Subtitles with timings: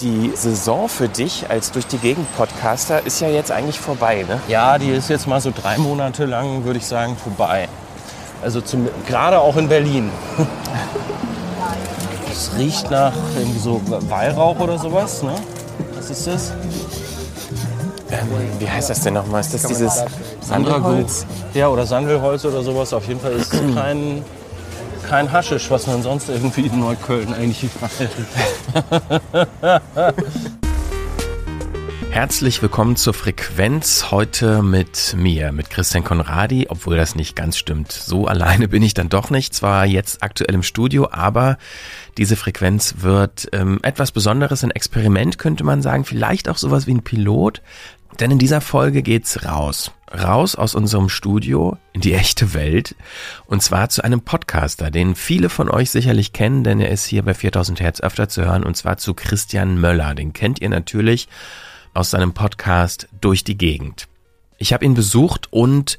[0.00, 4.40] Die Saison für dich als durch die Gegend Podcaster ist ja jetzt eigentlich vorbei, ne?
[4.46, 7.66] Ja, die ist jetzt mal so drei Monate lang, würde ich sagen, vorbei.
[8.42, 10.10] Also zum, gerade auch in Berlin.
[12.30, 13.80] Es riecht nach irgendwie so
[14.10, 15.32] Weihrauch oder sowas, ne?
[15.96, 16.52] Was ist das?
[18.10, 18.28] Ähm,
[18.58, 19.40] wie heißt das denn nochmal?
[19.40, 20.04] Ist das dieses
[20.42, 21.24] Sandelholz?
[21.54, 22.92] Ja, oder Sandelholz oder sowas.
[22.92, 24.22] Auf jeden Fall ist es kein,
[25.06, 28.10] kein Haschisch, was man sonst irgendwie in Neukölln eigentlich überall.
[32.10, 34.10] Herzlich willkommen zur Frequenz.
[34.10, 37.92] Heute mit mir, mit Christian Konradi, obwohl das nicht ganz stimmt.
[37.92, 39.54] So alleine bin ich dann doch nicht.
[39.54, 41.58] Zwar jetzt aktuell im Studio, aber
[42.18, 46.04] diese Frequenz wird ähm, etwas Besonderes, ein Experiment könnte man sagen.
[46.04, 47.62] Vielleicht auch sowas wie ein Pilot.
[48.18, 49.92] Denn in dieser Folge geht's raus.
[50.16, 52.96] Raus aus unserem Studio in die echte Welt.
[53.46, 57.22] Und zwar zu einem Podcaster, den viele von euch sicherlich kennen, denn er ist hier
[57.22, 58.64] bei 4000 Hertz öfter zu hören.
[58.64, 60.14] Und zwar zu Christian Möller.
[60.14, 61.28] Den kennt ihr natürlich
[61.94, 64.08] aus seinem Podcast Durch die Gegend.
[64.58, 65.98] Ich habe ihn besucht und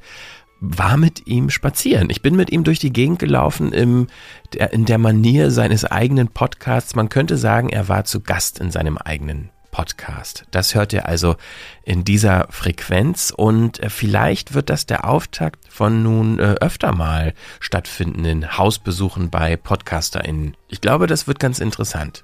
[0.59, 2.09] war mit ihm spazieren.
[2.09, 4.07] Ich bin mit ihm durch die Gegend gelaufen im,
[4.53, 6.95] der, in der Manier seines eigenen Podcasts.
[6.95, 10.45] Man könnte sagen, er war zu Gast in seinem eigenen Podcast.
[10.49, 11.35] Das hört ihr also
[11.83, 17.35] in dieser Frequenz und äh, vielleicht wird das der Auftakt von nun äh, öfter mal
[17.59, 20.57] stattfindenden Hausbesuchen bei PodcasterInnen.
[20.67, 22.23] Ich glaube, das wird ganz interessant.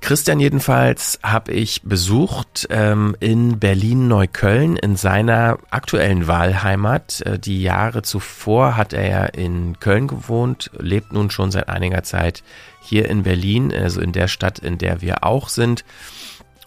[0.00, 7.20] Christian jedenfalls habe ich besucht ähm, in Berlin-Neukölln in seiner aktuellen Wahlheimat.
[7.20, 12.02] Äh, die Jahre zuvor hat er ja in Köln gewohnt, lebt nun schon seit einiger
[12.02, 12.42] Zeit
[12.82, 15.84] hier in Berlin, also in der Stadt, in der wir auch sind.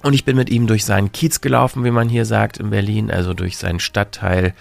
[0.03, 3.09] Und ich bin mit ihm durch seinen Kiez gelaufen, wie man hier sagt, in Berlin,
[3.09, 4.53] also durch seinen Stadtteil.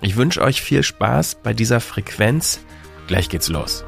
[0.00, 2.60] Ich wünsche euch viel Spaß bei dieser Frequenz.
[3.08, 3.84] Gleich geht's los.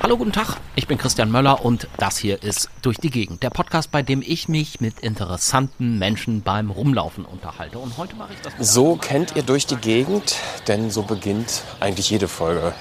[0.00, 0.56] Hallo, guten Tag.
[0.74, 4.22] Ich bin Christian Möller und das hier ist Durch die Gegend, der Podcast, bei dem
[4.24, 7.78] ich mich mit interessanten Menschen beim Rumlaufen unterhalte.
[7.78, 8.74] Und heute mache ich das.
[8.74, 10.36] So kennt ihr Durch die Gegend,
[10.66, 12.72] denn so beginnt eigentlich jede Folge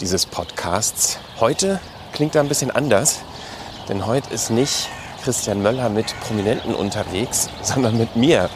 [0.00, 1.18] dieses Podcasts.
[1.38, 1.80] Heute
[2.12, 3.20] klingt er ein bisschen anders,
[3.88, 4.88] denn heute ist nicht
[5.22, 8.50] Christian Möller mit Prominenten unterwegs, sondern mit mir.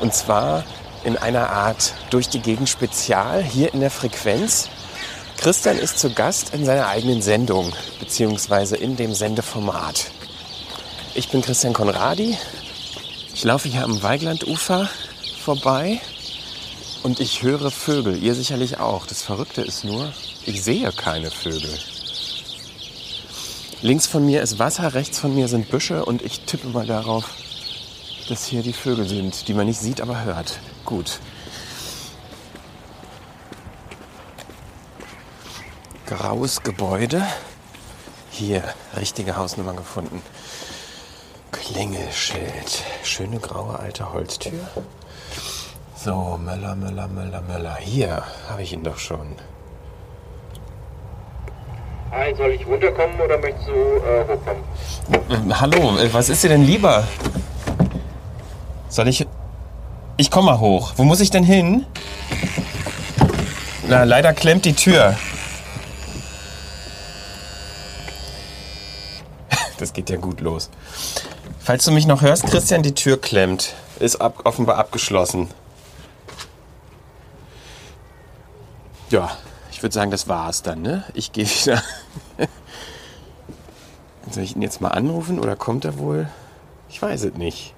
[0.00, 0.64] Und zwar
[1.04, 4.68] in einer Art Durch die Gegend Spezial hier in der Frequenz.
[5.36, 10.06] Christian ist zu Gast in seiner eigenen Sendung, beziehungsweise in dem Sendeformat.
[11.14, 12.36] Ich bin Christian Konradi.
[13.34, 14.88] Ich laufe hier am Weiglandufer
[15.44, 16.00] vorbei
[17.02, 18.22] und ich höre Vögel.
[18.22, 19.06] Ihr sicherlich auch.
[19.06, 20.12] Das Verrückte ist nur,
[20.44, 21.78] ich sehe keine Vögel.
[23.82, 27.30] Links von mir ist Wasser, rechts von mir sind Büsche und ich tippe mal darauf,
[28.28, 30.58] dass hier die Vögel sind, die man nicht sieht, aber hört.
[30.84, 31.20] Gut.
[36.06, 37.26] graues Gebäude.
[38.30, 38.62] Hier,
[38.96, 40.22] richtige Hausnummer gefunden.
[41.52, 42.84] Klingelschild.
[43.02, 44.68] Schöne graue alte Holztür.
[45.96, 47.76] So, Möller, Möller, Möller, Möller.
[47.76, 49.34] Hier habe ich ihn doch schon.
[52.10, 55.50] Hi, soll ich runterkommen oder möchtest du äh, hochkommen?
[55.50, 57.06] Äh, hallo, äh, was ist dir denn lieber?
[58.88, 59.26] Soll ich.
[60.16, 60.92] Ich komme mal hoch.
[60.96, 61.84] Wo muss ich denn hin?
[63.88, 65.16] Na, leider klemmt die Tür.
[69.78, 70.70] Das geht ja gut los.
[71.60, 73.74] Falls du mich noch hörst, Christian, die Tür klemmt.
[73.98, 75.50] Ist ab, offenbar abgeschlossen.
[79.10, 79.36] Ja,
[79.76, 81.04] ich würde sagen, das war's dann, ne?
[81.12, 81.82] Ich gehe wieder.
[84.30, 86.30] Soll ich ihn jetzt mal anrufen oder kommt er wohl?
[86.88, 87.74] Ich weiß es nicht.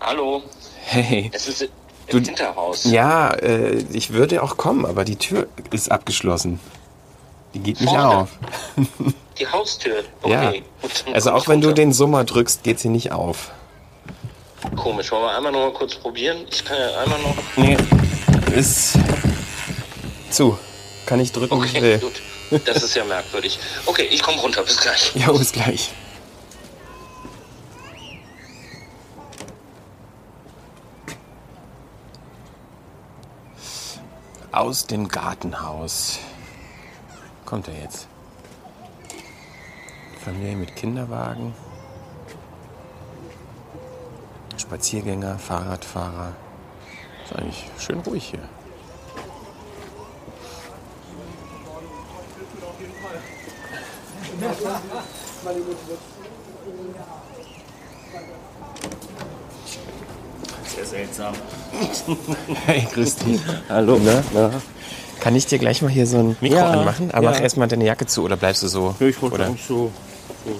[0.00, 0.42] Hallo.
[0.84, 1.30] Hey.
[1.34, 1.68] Es ist
[2.08, 2.84] Du- im Hinterhaus.
[2.84, 6.60] Ja, äh, ich würde auch kommen, aber die Tür ist abgeschlossen.
[7.54, 8.08] Die geht nicht Vorne?
[8.08, 8.28] auf.
[9.38, 10.04] Die Haustür.
[10.24, 10.48] Ja.
[10.50, 10.62] Okay.
[11.06, 13.50] Dann Also auch wenn du den Summer drückst, geht sie nicht auf.
[14.74, 15.10] Komisch.
[15.12, 16.46] Wollen wir einmal noch mal kurz probieren?
[16.50, 17.36] Ich kann ja einmal noch.
[17.56, 17.76] Nee,
[18.54, 18.98] ist
[20.30, 20.58] zu.
[21.06, 21.98] Kann ich drücken, Okay, will.
[21.98, 22.20] gut.
[22.64, 23.58] Das ist ja merkwürdig.
[23.86, 24.62] Okay, ich komme runter.
[24.62, 25.12] Bis gleich.
[25.14, 25.90] Ja, bis gleich.
[34.52, 36.18] Aus dem Gartenhaus.
[37.44, 38.08] Kommt er jetzt?
[40.24, 41.54] Familie mit Kinderwagen.
[44.58, 46.32] Spaziergänger, Fahrradfahrer.
[47.24, 48.40] Ist eigentlich schön ruhig hier.
[60.74, 61.34] Sehr seltsam.
[62.66, 63.40] Hey, grüß dich.
[63.68, 63.98] Hallo.
[64.04, 64.50] Na, na.
[65.20, 67.10] Kann ich dir gleich mal hier so ein Mikro Ja, anmachen?
[67.10, 67.30] Aber ja.
[67.30, 68.94] mach erstmal deine Jacke zu oder bleibst du so?
[69.00, 69.46] Ich wollte oder?
[69.46, 69.90] eigentlich so.
[70.44, 70.52] so,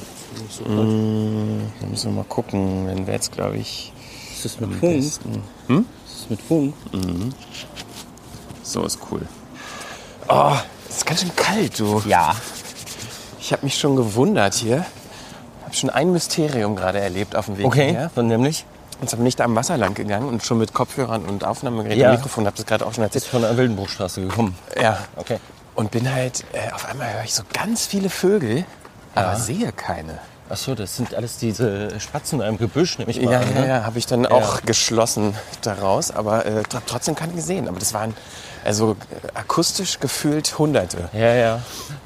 [0.42, 2.86] nicht so Da müssen wir mal gucken.
[2.86, 3.92] Dann wäre jetzt, glaube ich,
[4.34, 4.80] Ist das mit Funk?
[4.80, 5.42] besten.
[6.06, 6.74] Ist das mit Funk?
[8.62, 9.22] So ist cool.
[10.28, 10.52] Oh,
[10.88, 12.02] es ist ganz schön kalt, du.
[12.06, 12.34] Ja.
[13.40, 14.84] Ich habe mich schon gewundert hier.
[15.64, 18.10] habe schon ein Mysterium gerade erlebt auf dem Weg Okay, hierher.
[18.14, 18.64] dann nämlich?
[19.00, 21.98] Und zwar bin ich da am Wasser lang gegangen und schon mit Kopfhörern und Aufnahmegerät
[21.98, 22.10] Ja.
[22.10, 23.24] und Mikrofon, habe das gerade auch schon erzählt.
[23.24, 24.56] Ist von der Wildenbruchstraße gekommen.
[24.80, 24.98] Ja.
[25.16, 25.38] Okay.
[25.74, 28.64] Und bin halt, äh, auf einmal höre ich so ganz viele Vögel,
[29.16, 30.18] aber sehe keine.
[30.48, 33.54] Achso, das sind alles diese Spatzen da im Gebüsch, nehme ich mal Ja, an.
[33.54, 33.68] ja, ne?
[33.68, 37.66] ja, habe ich dann auch geschlossen daraus, aber äh, tr- trotzdem keine gesehen.
[37.68, 38.14] Aber das waren
[38.64, 38.96] also äh,
[39.36, 41.08] akustisch gefühlt Hunderte.
[41.12, 41.62] Ja, ja.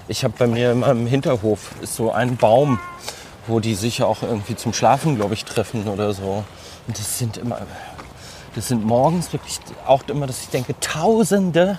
[0.08, 2.80] Ich habe bei mir in meinem Hinterhof ist so ein Baum,
[3.46, 6.42] wo die sich auch irgendwie zum Schlafen, glaube ich, treffen oder so.
[6.86, 7.58] Und das sind immer,
[8.54, 11.78] das sind morgens wirklich auch immer, dass ich denke, tausende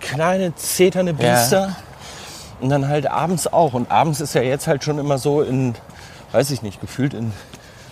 [0.00, 1.76] kleine zeternde Biester.
[2.60, 3.72] Und dann halt abends auch.
[3.74, 5.74] Und abends ist ja jetzt halt schon immer so in,
[6.32, 7.32] weiß ich nicht, gefühlt in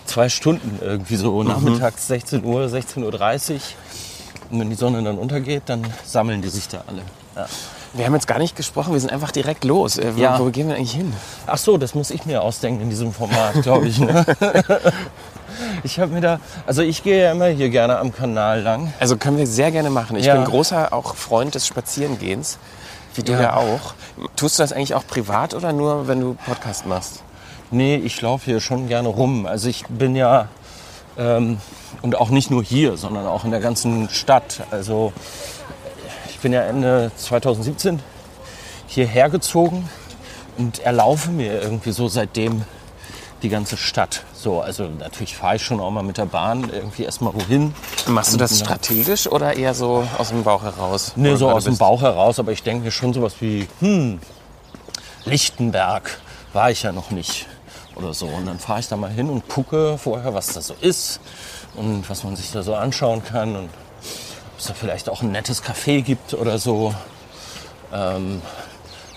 [0.05, 1.43] zwei Stunden irgendwie so.
[1.43, 3.59] Nachmittags 16 Uhr, 16.30 Uhr.
[4.51, 7.01] Und wenn die Sonne dann untergeht, dann sammeln die sich da alle.
[7.35, 7.45] Ja.
[7.93, 9.97] Wir haben jetzt gar nicht gesprochen, wir sind einfach direkt los.
[9.97, 10.39] Äh, wo, Ja.
[10.39, 11.11] wo gehen wir eigentlich hin?
[11.47, 13.99] Ach so, das muss ich mir ausdenken in diesem Format, glaube ich.
[13.99, 14.25] Ne?
[15.83, 18.93] Ich habe mir da, also ich gehe ja immer hier gerne am Kanal lang.
[18.99, 20.15] Also können wir sehr gerne machen.
[20.15, 20.35] Ich Ja.
[20.35, 22.57] bin großer auch Freund des Spazierengehens,
[23.15, 23.41] wie du Ja.
[23.41, 23.53] ja.
[23.55, 23.93] auch.
[24.35, 27.23] Tust du das eigentlich auch privat oder nur, wenn du Podcast machst?
[27.71, 29.45] Nee, ich laufe hier schon gerne rum.
[29.45, 30.47] Also ich bin ja,
[31.17, 31.59] ähm,
[32.01, 34.61] und auch nicht nur hier, sondern auch in der ganzen Stadt.
[34.71, 35.13] Also
[36.29, 37.99] ich bin ja Ende 2017
[38.87, 39.87] hierher gezogen
[40.57, 42.63] und erlaufe mir irgendwie so seitdem
[43.41, 44.23] die ganze Stadt.
[44.33, 47.73] So, also natürlich fahre ich schon auch mal mit der Bahn irgendwie erstmal wohin.
[48.07, 51.13] Machst du das Und, strategisch oder eher so aus dem Bauch heraus?
[51.15, 51.77] Nee, so aus dem?
[51.77, 54.19] Bauch heraus, aber ich denke mir schon sowas wie, hm,
[55.25, 56.19] Lichtenberg
[56.53, 57.47] war ich ja noch nicht
[57.95, 58.27] oder so.
[58.27, 61.19] Und dann fahre ich da mal hin und gucke vorher, was da so ist
[61.75, 65.31] und was man sich da so anschauen kann und ob es da vielleicht auch ein
[65.31, 66.93] nettes Café gibt oder so.
[67.93, 68.41] Ähm,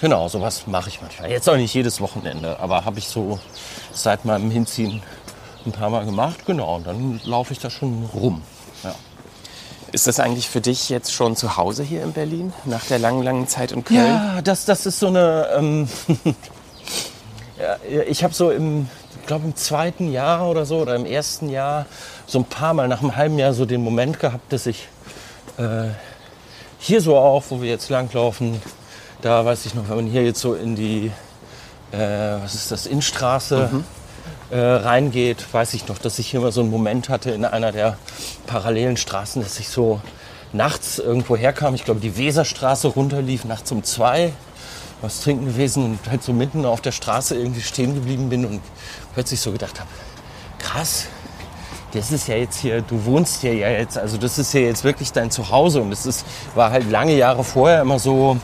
[0.02, 1.30] genau, sowas mache ich manchmal.
[1.30, 3.38] Jetzt auch nicht jedes Wochenende, aber habe ich so
[3.94, 5.02] seit meinem Hinziehen
[5.64, 6.44] ein paar Mal gemacht.
[6.44, 8.42] Genau, und dann laufe ich da schon rum.
[8.84, 8.94] Ja.
[9.92, 12.52] Ist das eigentlich für dich jetzt schon zu Hause hier in Berlin?
[12.64, 14.04] Nach der langen, langen Zeit in Köln?
[14.04, 15.48] Ja, das, das ist so eine.
[15.56, 15.88] Ähm,
[17.58, 17.76] ja,
[18.08, 18.88] ich habe so im,
[19.20, 21.86] ich glaube im zweiten Jahr oder so oder im ersten Jahr
[22.26, 24.88] so ein paar Mal nach einem halben Jahr so den Moment gehabt, dass ich
[25.58, 25.88] äh,
[26.78, 28.60] hier so auch, wo wir jetzt langlaufen,
[29.22, 31.10] da weiß ich noch, wenn man hier jetzt so in die,
[31.92, 31.98] äh,
[32.42, 33.70] was ist das, Innenstraße
[34.50, 37.72] äh, reingeht, weiß ich noch, dass ich hier mal so einen Moment hatte in einer
[37.72, 37.96] der
[38.46, 40.00] parallelen Straßen, dass ich so
[40.52, 41.74] nachts irgendwo herkam.
[41.74, 44.32] Ich glaube, die Weserstraße runterlief, nachts um zwei,
[45.00, 48.60] was trinken gewesen und halt so mitten auf der Straße irgendwie stehen geblieben bin und
[49.14, 49.88] plötzlich so gedacht habe,
[50.58, 51.06] krass,
[51.92, 54.82] das ist ja jetzt hier, du wohnst hier ja jetzt, also das ist ja jetzt
[54.82, 56.24] wirklich dein Zuhause und das ist,
[56.54, 58.38] war halt lange Jahre vorher immer so,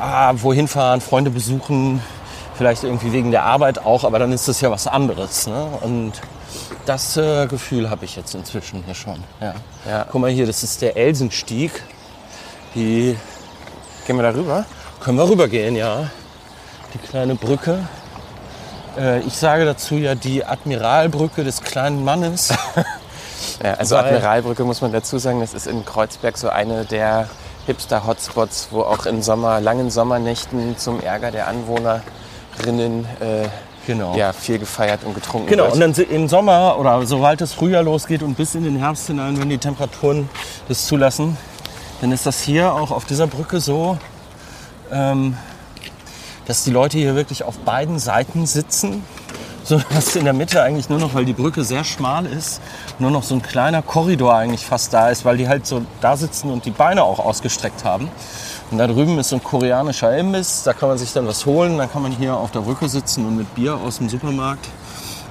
[0.00, 2.02] ah, wohin fahren, Freunde besuchen,
[2.54, 5.46] vielleicht irgendwie wegen der Arbeit auch, aber dann ist das ja was anderes.
[5.46, 5.66] Ne?
[5.80, 6.12] Und
[6.86, 9.22] das äh, Gefühl habe ich jetzt inzwischen hier schon.
[9.40, 9.54] Ja.
[9.88, 10.06] Ja.
[10.10, 11.82] Guck mal hier, das ist der Elsenstieg.
[12.74, 13.16] Die
[14.06, 14.64] Gehen wir da rüber?
[15.00, 16.10] können wir rübergehen, ja.
[16.94, 17.86] Die kleine Brücke.
[18.98, 22.52] Äh, ich sage dazu ja die Admiralbrücke des kleinen Mannes.
[23.62, 27.28] Ja, also Admiralbrücke muss man dazu sagen, das ist in Kreuzberg so eine der
[27.66, 33.48] Hipster-Hotspots, wo auch in Sommer, langen Sommernächten zum Ärger der Anwohnerinnen äh,
[33.86, 34.16] Genau.
[34.16, 35.74] ja, viel gefeiert und getrunken Genau, wird.
[35.74, 39.40] und dann im Sommer oder sobald das Frühjahr losgeht und bis in den Herbst hinein,
[39.40, 40.28] wenn die Temperaturen
[40.66, 41.36] das zulassen,
[42.00, 43.96] dann ist das hier auch auf dieser Brücke so,
[44.90, 45.36] ähm,
[46.46, 49.04] dass die Leute hier wirklich auf beiden Seiten sitzen,
[49.66, 52.60] so dass in der Mitte eigentlich nur noch, weil die Brücke sehr schmal ist,
[53.00, 56.16] nur noch so ein kleiner Korridor eigentlich fast da ist, weil die halt so da
[56.16, 58.08] sitzen und die Beine auch ausgestreckt haben.
[58.70, 61.78] Und da drüben ist so ein koreanischer Imbiss, da kann man sich dann was holen,
[61.78, 64.68] dann kann man hier auf der Brücke sitzen und mit Bier aus dem Supermarkt.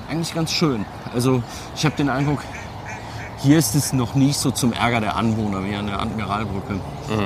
[0.10, 0.86] Eigentlich ganz schön.
[1.14, 1.42] Also
[1.76, 2.40] ich habe den Eindruck,
[3.42, 6.80] hier ist es noch nicht so zum Ärger der Anwohner wie an der Admiralbrücke.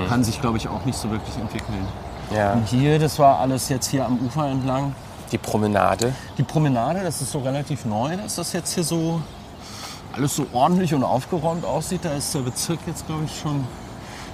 [0.08, 1.88] Kann sich, glaube ich, auch nicht so wirklich entwickeln.
[2.36, 4.94] ja, Und hier, das war alles jetzt hier am Ufer entlang.
[5.30, 6.14] Die Promenade.
[6.38, 9.22] Die Promenade, das ist so relativ neu, dass das jetzt hier so
[10.14, 12.02] alles so ordentlich und aufgeräumt aussieht.
[12.04, 13.66] Da ist der Bezirk jetzt, glaube ich, schon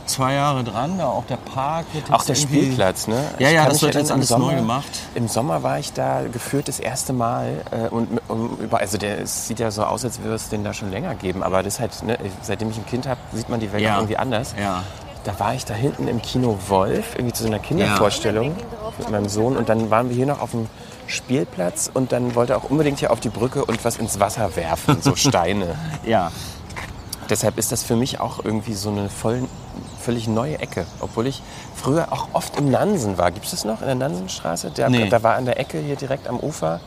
[0.05, 0.97] zwei Jahre dran.
[0.97, 3.21] Da auch der Park wird Auch der Spielplatz, ne?
[3.39, 4.89] Ja, ja, das wird jetzt alles im neu Sommer- gemacht.
[5.15, 9.47] Im Sommer war ich da geführt das erste Mal äh, und um, also der es
[9.47, 12.01] sieht ja so aus, als würde es den da schon länger geben, aber das halt,
[12.03, 13.95] ne, seitdem ich ein Kind habe, sieht man die Welt Ja.
[13.97, 14.53] irgendwie anders.
[14.59, 14.83] Ja.
[15.25, 18.55] Da war ich da hinten im Kino Wolf, irgendwie zu so einer Kindervorstellung
[18.97, 19.57] mit meinem Sohn.
[19.57, 20.67] Und dann waren wir hier noch auf dem
[21.07, 24.55] Spielplatz und dann wollte er auch unbedingt hier auf die Brücke und was ins Wasser
[24.55, 25.75] werfen, so Steine.
[26.05, 26.31] Ja.
[27.29, 29.43] Deshalb ist das für mich auch irgendwie so eine voll,
[29.99, 30.85] völlig neue Ecke.
[30.99, 31.41] Obwohl ich
[31.75, 33.31] früher auch oft im Nansen war.
[33.31, 34.69] Gibt es das noch in der Nansenstraße?
[34.71, 35.09] Der, Nee.
[35.09, 36.79] Da war an der Ecke hier direkt am Ufer.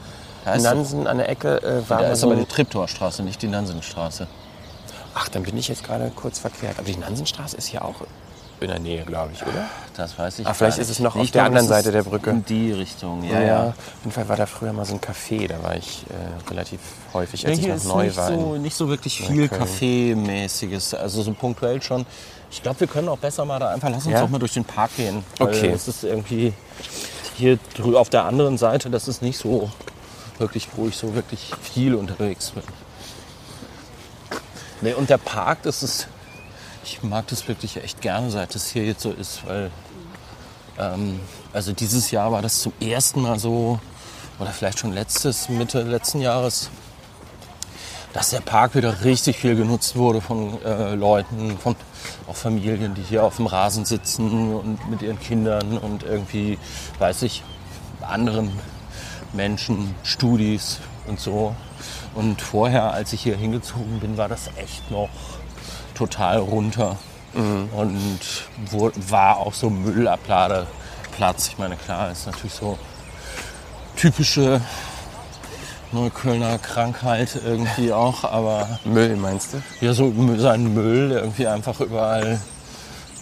[0.45, 3.43] Da ist- Nansen an der Ecke äh, war Da ist so aber die Triptorstraße, nicht
[3.43, 4.29] die Nansenstraße.
[5.15, 6.77] Ach, dann bin ich jetzt gerade kurz verquert.
[6.79, 7.97] Aber die Nansenstraße ist hier auch
[8.63, 9.67] in der Nähe, glaube ich, oder?
[9.97, 11.93] Das weiß ich Ah, vielleicht ist es noch auf Ich der glaube, anderen das Seite
[11.93, 12.31] der Brücke.
[12.31, 13.67] In die Richtung, ja, ja.
[13.69, 15.49] Auf jeden Fall war da früher mal so ein Café.
[15.49, 16.81] Da war ich äh, relativ
[17.13, 18.29] häufig, Ja, als ich hier noch neu nicht, war.
[18.29, 19.49] so, nicht so wirklich viel.
[19.49, 20.95] Kaffeemäßiges.
[20.95, 22.07] Also so punktuell schon.
[22.51, 24.21] Ich glaube, wir können auch besser mal da einfach, lass uns Ja?
[24.23, 25.25] doch mal durch den Park gehen.
[25.39, 25.71] Okay.
[25.71, 26.53] Es ist irgendwie
[27.37, 29.71] hier drü- auf der anderen Seite, das ist nicht so
[30.39, 32.63] wirklich, wo ich so wirklich viel unterwegs bin.
[34.81, 36.07] Nee, und der Park, das ist,
[36.89, 39.71] ich mag das wirklich echt gerne, seit es hier jetzt so ist, weil
[40.79, 41.21] ähm,
[41.53, 43.79] also dieses Jahr war das zum ersten Mal so,
[44.39, 46.71] oder vielleicht schon letztes, Mitte letzten Jahres,
[48.15, 51.77] dass der Park wieder richtig viel genutzt wurde von äh, Leuten, von
[52.27, 56.59] auch Familien, die hier auf dem Rasen sitzen und mit ihren Kindern und irgendwie,
[56.99, 57.43] weiß ich,
[58.01, 58.51] anderen
[59.35, 61.55] Menschen, Studis und so.
[62.15, 65.11] Und vorher, als ich hier hingezogen bin, war das echt noch
[65.99, 66.97] total runter.
[67.35, 68.21] Und
[68.71, 71.49] wo, war auch so Müllabladeplatz.
[71.49, 72.79] Ich meine, klar, ist natürlich so
[73.97, 74.61] typische
[75.93, 79.63] Neuköllner Krankheit irgendwie auch, aber Müll, meinst du?
[79.81, 82.41] ja, so seinen Müll irgendwie einfach überall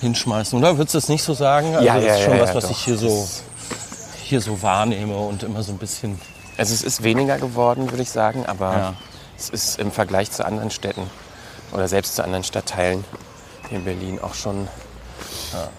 [0.01, 0.59] hinschmeißen.
[0.59, 1.75] Oder würdest du das nicht so sagen?
[1.75, 2.71] Also Ja, das ja, ist schon ja, was, was doch.
[2.71, 3.29] ich hier so,
[4.23, 6.21] hier so wahrnehme und immer so ein bisschen.
[6.59, 8.95] Also es ist weniger geworden, würde ich sagen, aber
[9.37, 11.03] es ist im Vergleich zu anderen Städten
[11.73, 13.05] oder selbst zu anderen Stadtteilen
[13.71, 14.69] in Berlin auch schon,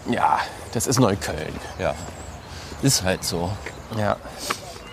[0.10, 0.40] ja,
[0.74, 1.54] das ist Neukölln.
[1.80, 1.96] Ja,
[2.82, 3.52] ist halt so.
[3.98, 4.18] Ja.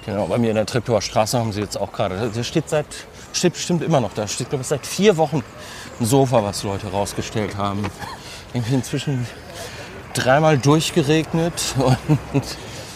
[0.05, 2.87] Genau, bei mir in der Treptower Straße haben sie jetzt auch gerade, da steht seit,
[3.33, 5.43] steht bestimmt immer noch da, steht glaube ich seit vier Wochen
[5.99, 7.87] ein Sofa, was Leute rausgestellt haben.
[8.53, 9.27] Irgendwie inzwischen
[10.13, 11.75] dreimal durchgeregnet
[12.33, 12.45] und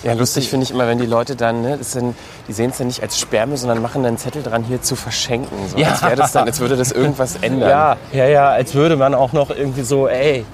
[0.04, 2.14] Ja, lustig finde ich immer, wenn die Leute dann, ne, sind,
[2.46, 4.94] die sehen es dann nicht als Sperrmüll, sondern machen dann einen Zettel dran, hier zu
[4.94, 5.56] verschenken.
[5.68, 5.88] So, Ja.
[6.00, 7.68] als, das dann, als würde das irgendwas ändern.
[7.68, 10.44] Ja, ja, ja, als würde man auch noch irgendwie so, ey,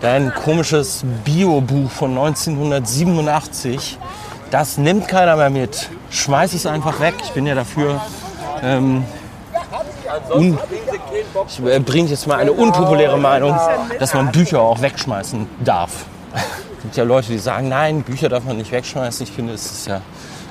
[0.00, 3.98] dein komisches Bio-Buch von 1987,
[4.50, 5.88] das nimmt keiner mehr mit.
[6.10, 7.14] Schmeiß es einfach weg.
[7.22, 8.00] Ich bin ja dafür.
[8.62, 9.04] Ähm,
[10.34, 10.58] un
[11.46, 13.56] ich äh, bringe jetzt mal eine unpopuläre Meinung,
[14.00, 15.90] dass man Bücher auch wegschmeißen darf.
[16.80, 19.24] Es gibt ja Leute, die sagen, nein, Bücher darf man nicht wegschmeißen.
[19.24, 20.00] Ich finde, es ist ja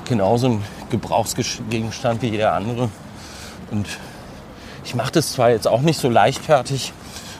[0.08, 2.88] genauso ein Gebrauchsgegenstand wie jeder andere.
[3.72, 3.88] Und
[4.84, 6.92] ich mache das zwar jetzt auch nicht so leichtfertig,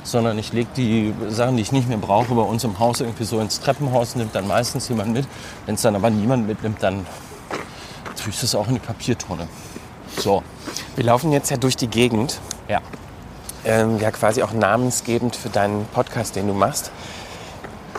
[0.03, 3.23] sondern ich lege die Sachen, die ich nicht mehr brauche, bei uns im Haus irgendwie
[3.23, 5.25] so ins Treppenhaus, nimmt dann meistens jemand mit.
[5.67, 7.07] Wenn es dann aber niemand mitnimmt, dann
[8.21, 9.47] tue ich das auch in die Papiertonne.
[10.19, 10.43] So,
[10.97, 12.81] Wir laufen jetzt ja durch die Gegend, ja.
[13.65, 16.91] ähm, ja quasi auch namensgebend für deinen Podcast, den du machst.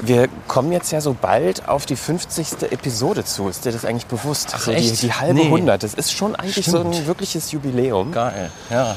[0.03, 2.71] Wir kommen jetzt ja so bald auf die 50.
[2.71, 3.47] Episode zu.
[3.49, 4.49] Ist dir das eigentlich bewusst?
[4.57, 5.01] so die, echt?
[5.03, 5.45] die halbe Nee.
[5.45, 5.83] 100.
[5.83, 6.95] Das ist schon eigentlich so Stimmt.
[6.95, 8.11] ein wirkliches Jubiläum.
[8.11, 8.95] Geil, ja.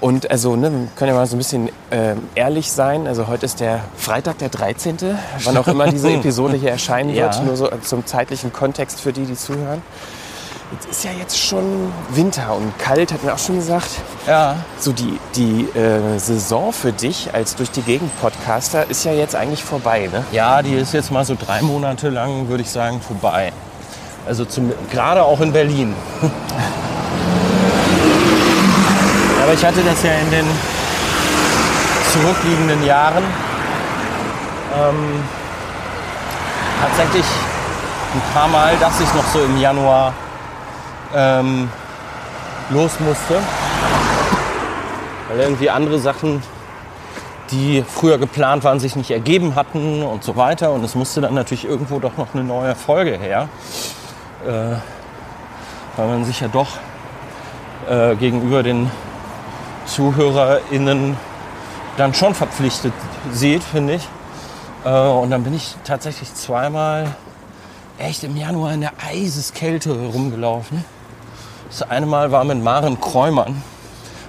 [0.00, 3.06] Und also, ne, wir können ja mal so ein bisschen ähm, ehrlich sein.
[3.06, 4.98] Also heute ist der Freitag, der 13.,
[5.44, 7.34] wann auch immer diese Episode hier erscheinen wird.
[7.34, 7.42] Ja.
[7.42, 9.82] Nur so zum zeitlichen Kontext für die, die zuhören.
[10.72, 13.86] Jetzt ist ja jetzt schon Winter und kalt, hatten wir auch schon gesagt.
[14.26, 19.12] Ja, So die, die äh, Saison für dich als durch die Gegend Podcaster ist ja
[19.12, 20.24] jetzt eigentlich vorbei, ne?
[20.32, 23.52] ja, die ist jetzt mal so drei Monate lang, würde ich sagen, vorbei.
[24.26, 25.94] Also zum, gerade auch in Berlin.
[29.42, 30.46] Aber ich hatte das ja in den
[32.12, 33.22] zurückliegenden Jahren
[34.76, 35.22] ähm,
[36.80, 37.24] tatsächlich
[38.14, 40.12] ein paar Mal, dass ich noch so im Januar
[41.14, 41.68] ähm,
[42.70, 43.40] los musste.
[45.28, 46.42] Weil irgendwie andere Sachen,
[47.50, 50.72] die früher geplant waren, sich nicht ergeben hatten und so weiter.
[50.72, 53.48] Und es musste dann natürlich irgendwo doch noch eine neue Folge her.
[54.46, 54.76] Äh,
[55.96, 56.68] weil man sich ja doch
[57.88, 58.90] äh, gegenüber den
[59.86, 61.16] ZuhörerInnen
[61.96, 62.92] dann schon verpflichtet
[63.32, 64.08] sieht, finde ich.
[64.84, 67.14] Äh, und dann bin ich tatsächlich zweimal
[67.98, 70.84] echt im Januar in der Eiseskälte rumgelaufen.
[71.68, 73.62] Das eine Mal war mit Maren Kräumann.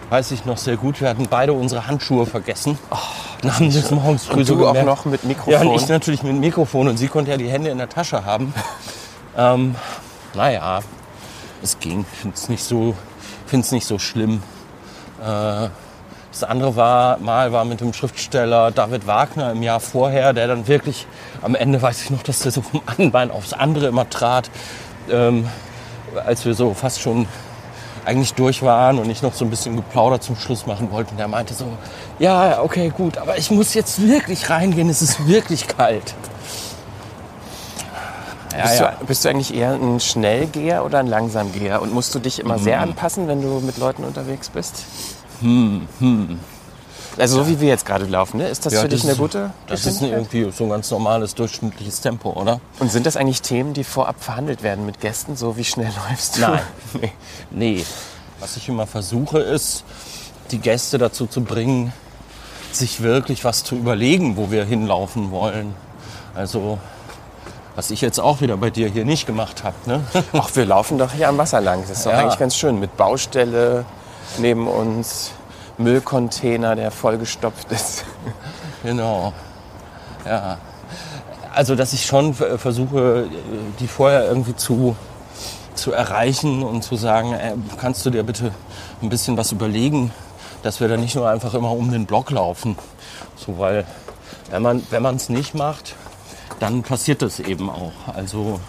[0.10, 1.02] Weiß ich noch sehr gut.
[1.02, 2.78] Wir hatten beide unsere Handschuhe vergessen.
[2.92, 4.88] Oh, haben des Morgens früh Und so du auch gemerkt.
[4.88, 5.54] noch mit Mikrofon.
[5.54, 8.24] Ja, und ich natürlich mit Mikrofon und sie konnte ja die Hände in der Tasche
[8.26, 8.54] haben.
[9.38, 9.76] ähm,
[10.34, 10.80] naja,
[11.62, 12.06] es ging.
[12.14, 12.96] Ich finde es nicht, so-
[13.72, 14.42] nicht so schlimm.
[15.22, 15.70] Äh,
[16.32, 20.68] Das andere war, Mal war mit dem Schriftsteller David Wagner im Jahr vorher, der dann
[20.68, 21.06] wirklich
[21.42, 24.50] am Ende weiß ich noch, dass der so vom einen Bein aufs andere immer trat,
[25.10, 25.48] ähm,
[26.26, 27.28] als wir so fast schon
[28.06, 31.12] eigentlich durch waren und ich noch so ein bisschen geplaudert zum Schluss machen wollte.
[31.12, 31.66] Und der meinte so,
[32.20, 36.16] ja, okay, gut, aber ich muss jetzt wirklich reingehen, es ist wirklich kalt.
[38.56, 38.96] Ja, bist, ja.
[39.00, 41.82] Du, bist, Du, eigentlich eher ein Schnellgeher oder ein Langsamgeher?
[41.82, 42.64] Und musst du dich immer hm.
[42.64, 44.86] sehr anpassen, wenn du mit Leuten unterwegs bist?
[45.42, 46.40] Hm, hm.
[47.18, 48.48] Also so wie wir jetzt gerade laufen, ne?
[48.48, 49.52] ist das ja, für dich das eine gute?
[49.68, 52.60] Das ist irgendwie so ein ganz normales durchschnittliches Tempo, oder?
[52.80, 55.36] Und sind das eigentlich Themen, die vorab verhandelt werden mit Gästen?
[55.36, 56.42] So wie schnell läufst du?
[56.42, 56.60] Nein,
[56.94, 57.12] nee.
[57.52, 57.86] nee.
[58.40, 59.84] Was ich immer versuche, ist,
[60.52, 61.92] die Gäste dazu zu bringen,
[62.72, 65.74] sich wirklich was zu überlegen, wo wir hinlaufen wollen.
[66.36, 66.78] Also
[67.78, 69.76] was ich jetzt auch wieder bei dir hier nicht gemacht habe.
[69.86, 70.04] Ne?
[70.34, 71.82] Ach, wir laufen doch hier am Wasser lang.
[71.82, 72.20] Das ist doch ja.
[72.20, 72.80] eigentlich ganz schön.
[72.80, 73.86] Mit Baustelle
[74.40, 75.32] neben uns,
[75.78, 78.06] Müllcontainer, der vollgestopft ist.
[78.84, 79.34] Genau.
[80.24, 80.60] Ja.
[81.54, 83.28] Also, dass ich schon versuche,
[83.80, 84.96] die vorher irgendwie zu,
[85.74, 88.52] zu erreichen und zu sagen, ey, kannst du dir bitte
[89.02, 90.12] ein bisschen was überlegen,
[90.62, 92.78] dass wir da nicht nur einfach immer um den Block laufen.
[93.36, 93.86] So, weil
[94.52, 95.96] wenn man wenn es nicht macht,
[96.60, 97.92] dann passiert das eben auch.
[98.14, 98.60] Also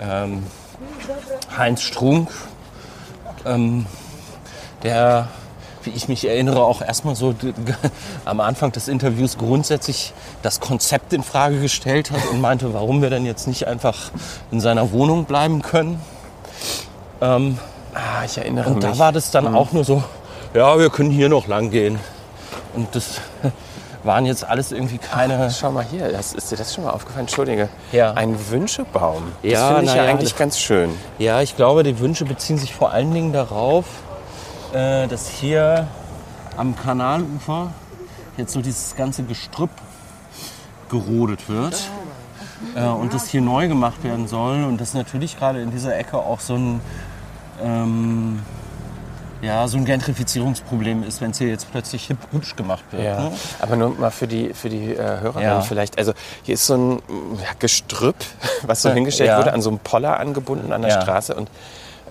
[0.00, 0.44] ähm,
[1.56, 2.30] Heinz Strunk,
[3.44, 3.86] ähm,
[4.82, 5.28] der,
[5.84, 7.34] wie ich mich erinnere, auch erstmal so
[8.24, 10.12] am Anfang des Interviews grundsätzlich
[10.42, 14.10] das Konzept in Frage gestellt hat und meinte, warum wir denn jetzt nicht einfach
[14.50, 16.00] in seiner Wohnung bleiben können.
[17.20, 17.58] Ähm,
[17.94, 18.84] ah, ich erinnere und mich.
[18.84, 19.56] Und da war das dann mhm.
[19.56, 20.02] auch nur so,
[20.54, 21.98] ja, wir können hier noch lang gehen.
[22.74, 23.20] Und das
[24.04, 25.46] waren jetzt alles irgendwie keine.
[25.46, 27.26] Ach, schau mal hier, das, ist dir das schon mal aufgefallen?
[27.26, 27.68] Entschuldige.
[27.92, 28.12] Ja.
[28.12, 29.32] Ein Wünschebaum.
[29.42, 30.90] Das ja, finde ich ja, ja eigentlich ganz schön.
[31.18, 33.84] Ja, ich glaube, die Wünsche beziehen sich vor allen Dingen darauf,
[34.72, 35.86] äh, dass hier
[36.56, 37.72] am Kanalufer
[38.36, 39.70] jetzt so dieses ganze Gestrüpp
[40.88, 41.88] gerodet wird.
[42.76, 44.64] Äh, und das hier neu gemacht werden soll.
[44.64, 46.80] Und das natürlich gerade in dieser Ecke auch so ein.
[47.62, 48.42] Ähm,
[49.42, 53.02] ja, so ein Gentrifizierungsproblem ist, wenn es hier jetzt plötzlich hip hübsch gemacht wird.
[53.02, 53.22] Ja.
[53.22, 53.32] Ne?
[53.58, 55.60] Aber nur mal für die, für die äh, Hörerinnen ja.
[55.62, 55.98] vielleicht.
[55.98, 56.12] Also
[56.44, 57.02] hier ist so ein
[57.42, 58.14] ja, Gestrüpp,
[58.62, 61.50] was so hingestellt wurde, an so einem Poller angebunden an der Straße und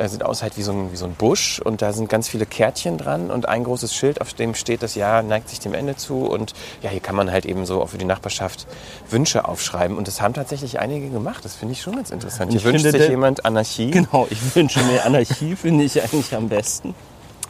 [0.02, 2.28] äh, sieht aus halt wie so, ein, wie so ein Busch und da sind ganz
[2.28, 5.76] viele Kärtchen dran und ein großes Schild, auf dem steht, das Jahr neigt sich dem
[5.76, 8.66] Ende zu und ja, hier kann man halt eben so auch für die Nachbarschaft
[9.10, 11.46] Wünsche aufschreiben und das haben tatsächlich einige gemacht.
[11.46, 12.52] Das finde ich schon ganz interessant.
[12.52, 13.92] Hier wünscht sich jemand Anarchie.
[13.92, 16.96] Genau, ich wünsche mir Anarchie, finde ich eigentlich am besten.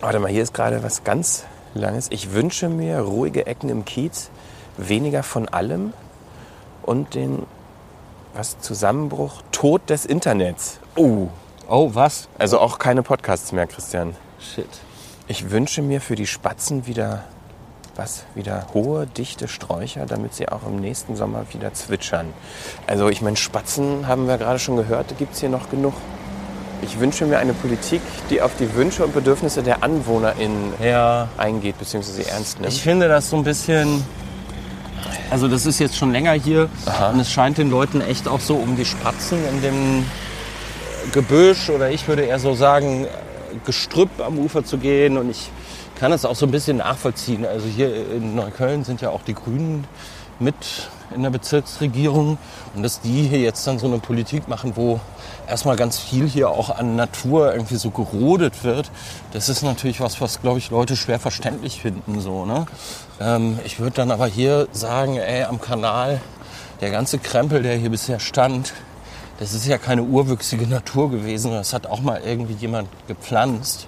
[0.01, 2.07] Warte mal, hier ist gerade was ganz Langes.
[2.11, 4.29] Ich wünsche mir ruhige Ecken im Kiez,
[4.77, 5.93] weniger von allem
[6.81, 7.43] und den
[8.33, 10.79] was Zusammenbruch, Tod des Internets.
[10.95, 11.27] Oh.
[11.71, 12.27] Oh, was?
[12.37, 14.13] Also auch keine Podcasts mehr, Christian.
[14.39, 14.67] Shit.
[15.29, 17.23] Ich wünsche mir für die Spatzen wieder
[17.95, 22.27] was wieder hohe, dichte Sträucher, damit sie auch im nächsten Sommer wieder zwitschern.
[22.87, 25.93] Also ich meine, Spatzen haben wir gerade schon gehört, gibt es hier noch genug.
[26.81, 31.29] Ich wünsche mir eine Politik, die auf die Wünsche und Bedürfnisse der AnwohnerInnen ja.
[31.37, 32.23] eingeht bzw.
[32.23, 32.73] ernst nimmt.
[32.73, 34.03] Ich finde das so ein bisschen.
[35.29, 37.11] Also das ist jetzt schon länger hier Aha.
[37.11, 40.05] und es scheint den Leuten echt auch so um die Spatzen in dem
[41.13, 43.07] Gebüsch oder ich würde eher so sagen
[43.65, 45.51] Gestrüpp am Ufer zu gehen und ich
[45.99, 47.45] kann das auch so ein bisschen nachvollziehen.
[47.45, 49.85] Also hier in Neukölln sind ja auch die Grünen
[50.39, 50.55] mit
[51.13, 52.37] in der Bezirksregierung
[52.73, 54.99] und dass die hier jetzt dann so eine Politik machen, wo
[55.47, 58.91] erstmal ganz viel hier auch an Natur irgendwie so gerodet wird,
[59.33, 62.19] das ist natürlich was, was glaube ich Leute schwer verständlich finden.
[62.19, 62.65] So, ne?
[63.19, 66.21] Ähm, ich würde dann aber hier sagen, ey, am Kanal,
[66.79, 68.73] der ganze Krempel, der hier bisher stand,
[69.41, 71.51] das ist ja keine urwüchsige Natur gewesen.
[71.51, 73.87] Das hat auch mal irgendwie jemand gepflanzt.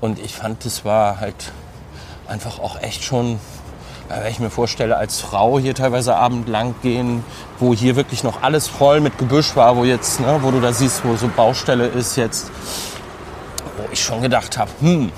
[0.00, 1.52] Und ich fand, das war halt
[2.26, 3.38] einfach auch echt schon
[4.08, 7.22] wenn ich mir vorstelle, als Frau hier teilweise abendlang gehen,
[7.60, 10.72] wo hier wirklich noch alles voll mit Gebüsch war, wo jetzt, ne, wo du da
[10.72, 12.50] siehst, wo so Baustelle ist jetzt,
[13.76, 15.12] wo ich schon gedacht habe, hm,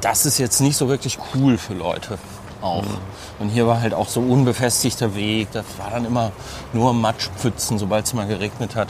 [0.00, 2.16] das ist jetzt nicht so wirklich cool für Leute
[2.62, 2.84] auch.
[2.84, 2.98] Mhm.
[3.38, 6.32] Und hier war halt auch so unbefestigter Weg, das war dann immer
[6.72, 8.88] nur Matschpfützen, sobald es mal geregnet hat.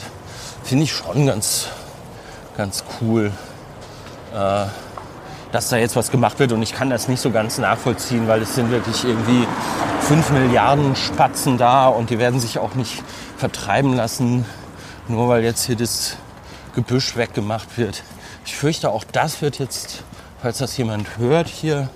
[0.63, 1.69] Finde ich schon ganz,
[2.57, 3.33] ganz cool.
[4.35, 4.67] Äh,
[5.55, 6.51] dass da jetzt was gemacht wird.
[6.51, 9.47] Und ich kann das nicht so ganz nachvollziehen, weil es sind wirklich irgendwie
[10.01, 13.05] 5 Milliarden Spatzen da und die werden sich auch nicht
[13.37, 14.45] vertreiben lassen,
[15.07, 16.17] nur weil jetzt hier das
[16.75, 18.03] Gebüsch weggemacht wird.
[18.45, 20.03] Ich fürchte, auch das wird jetzt,
[20.43, 21.89] falls das jemand hört hier,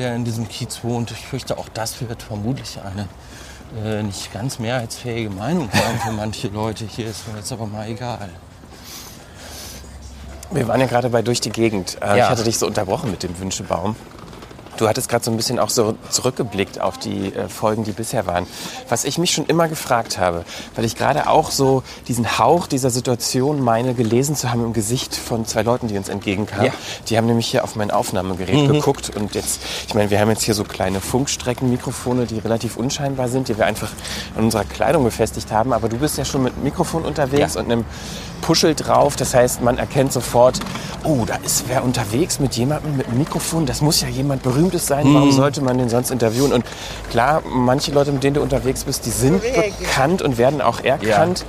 [0.00, 3.06] der in diesem Kiez wohnt, ich fürchte, auch das wird vermutlich eine
[3.84, 6.86] äh, nicht ganz mehrheitsfähige Meinung sein für manche Leute.
[6.86, 8.30] Hier ist mir jetzt aber mal egal.
[10.50, 11.98] Wir waren ja gerade bei Durch die Gegend.
[12.00, 12.16] Äh, ja.
[12.16, 13.94] Ich hatte dich so unterbrochen mit dem Wünschebaum.
[14.80, 18.26] Du hattest gerade so ein bisschen auch so zurückgeblickt auf die äh, Folgen, die bisher
[18.26, 18.46] waren.
[18.88, 22.88] Was ich mich schon immer gefragt habe, weil ich gerade auch so diesen Hauch dieser
[22.88, 26.64] Situation meine, gelesen zu haben im Gesicht von zwei Leuten, die uns entgegenkamen.
[26.66, 26.72] Ja.
[27.10, 30.44] Die haben nämlich hier auf mein Aufnahmegerät geguckt und jetzt, ich meine, wir haben jetzt
[30.44, 33.90] hier so kleine Funkstreckenmikrofone, die relativ unscheinbar sind, die wir einfach
[34.34, 35.74] an unserer Kleidung befestigt haben.
[35.74, 37.60] Aber du bist ja schon mit Mikrofon unterwegs Ja.
[37.60, 37.84] und einem
[38.40, 39.16] Puschel drauf.
[39.16, 40.58] Das heißt, man erkennt sofort,
[41.04, 43.66] oh, da ist wer unterwegs mit jemandem mit einem Mikrofon.
[43.66, 45.08] Das muss ja jemand Berühmtes sein.
[45.08, 45.14] Mhm.
[45.14, 46.52] Warum sollte man den sonst interviewen?
[46.52, 46.64] Und
[47.10, 51.44] klar, manche Leute, mit denen du unterwegs bist, die sind bekannt und werden auch erkannt,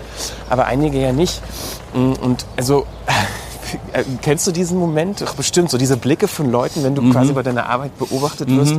[0.49, 1.41] aber einige ja nicht.
[1.93, 2.85] Mm, Und also,
[3.93, 5.21] äh, kennst du diesen Moment?
[5.21, 7.11] Doch bestimmt, so diese Blicke von Leuten, wenn du Mhm.
[7.13, 8.75] quasi bei deiner Arbeit beobachtet wirst,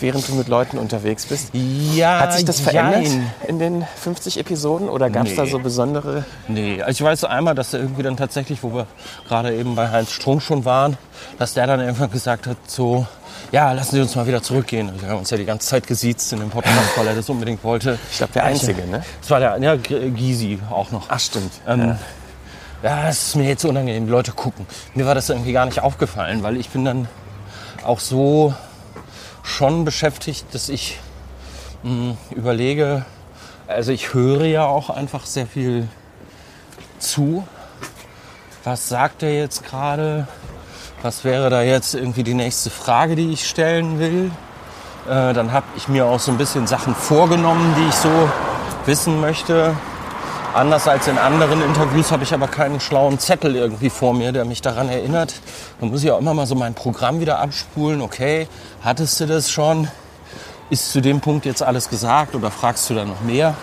[0.00, 1.50] während du mit Leuten unterwegs bist.
[1.52, 3.32] Ja, Hat sich das verändert jein.
[3.48, 5.36] in den 50 Episoden oder gab es Nee.
[5.36, 6.24] da so besondere?
[6.48, 8.86] Nee, also ich weiß einmal, dass er irgendwie dann tatsächlich, wo wir
[9.28, 10.96] gerade eben bei Heinz Strunk schon waren,
[11.38, 13.06] dass der dann irgendwann gesagt hat, so,
[13.52, 14.90] ja, lassen Sie uns mal wieder zurückgehen.
[15.00, 17.62] Wir haben uns ja die ganze Zeit gesiezt in dem Podcast, weil er das unbedingt
[17.64, 17.98] wollte.
[18.10, 19.02] Ich glaube, der Einzige, ne?
[19.20, 21.04] Das war der, ja, Gysi auch noch.
[21.08, 21.52] Ach, stimmt.
[21.66, 21.96] Ähm,
[22.82, 24.66] ja, das ist mir jetzt unangenehm, die Leute gucken.
[24.94, 27.08] Mir war das irgendwie gar nicht aufgefallen, weil ich bin dann
[27.84, 28.52] auch so
[29.46, 30.98] schon beschäftigt, dass ich
[31.82, 33.06] mh, überlege,
[33.68, 35.88] also ich höre ja auch einfach sehr viel
[36.98, 37.46] zu.
[38.64, 40.26] Was sagt er jetzt gerade?
[41.02, 44.30] Was wäre da jetzt irgendwie die nächste Frage, die ich stellen will?
[45.08, 48.28] Äh, dann habe ich mir auch so ein bisschen Sachen vorgenommen, die ich so
[48.86, 49.76] wissen möchte.
[50.56, 54.46] Anders als in anderen Interviews habe ich aber keinen schlauen Zettel irgendwie vor mir, der
[54.46, 55.34] mich daran erinnert.
[55.78, 58.00] Dann muss ich auch immer mal so mein Programm wieder abspulen.
[58.00, 58.48] Okay,
[58.82, 59.88] hattest du das schon?
[60.70, 63.54] Ist zu dem Punkt jetzt alles gesagt oder fragst du da noch mehr?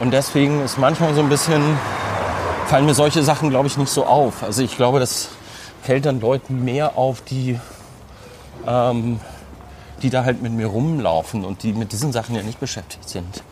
[0.00, 1.78] Und deswegen ist manchmal so ein bisschen,
[2.68, 4.42] fallen mir solche Sachen, glaube ich, nicht so auf.
[4.44, 5.28] Also ich glaube, das
[5.82, 7.60] fällt dann Leuten mehr auf, die,
[8.66, 9.20] ähm,
[10.00, 13.42] die da halt mit mir rumlaufen und die mit diesen Sachen ja nicht beschäftigt sind.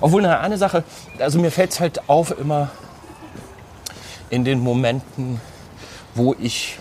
[0.00, 0.84] Obwohl, na, eine Sache,
[1.18, 2.70] also mir fällt es halt auf immer
[4.30, 5.40] in den Momenten,
[6.14, 6.78] wo ich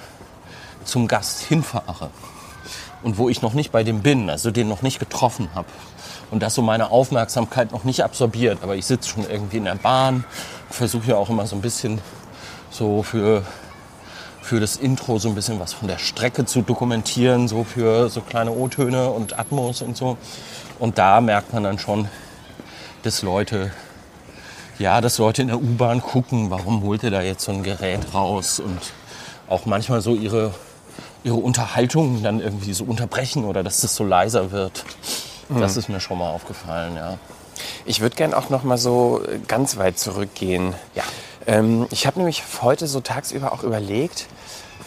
[0.83, 2.09] zum Gast hinfahre
[3.03, 5.67] und wo ich noch nicht bei dem bin, also den noch nicht getroffen habe.
[6.31, 8.59] Und das so meine Aufmerksamkeit noch nicht absorbiert.
[8.61, 10.25] Aber ich sitze schon irgendwie in der Bahn,
[10.69, 12.01] versuche ja auch immer so ein bisschen
[12.69, 13.43] so für,
[14.41, 18.21] für das Intro so ein bisschen was von der Strecke zu dokumentieren, so für so
[18.21, 20.17] kleine O-Töne und Atmos und so.
[20.77, 22.07] Und da merkt man dann schon,
[23.03, 23.71] dass Leute,
[24.77, 28.13] ja, dass Leute in der U-Bahn gucken, warum holt er da jetzt so ein Gerät
[28.13, 28.79] raus und
[29.47, 30.53] auch manchmal so ihre,
[31.23, 34.85] ihre Unterhaltung dann irgendwie so unterbrechen oder dass das so leiser wird.
[35.49, 37.17] Das ist mir schon mal aufgefallen, ja.
[37.85, 40.75] Ich würde gern auch noch mal so äh, ganz weit zurückgehen.
[40.93, 41.03] Ja.
[41.47, 44.27] Ähm, ich habe nämlich heute so tagsüber auch überlegt,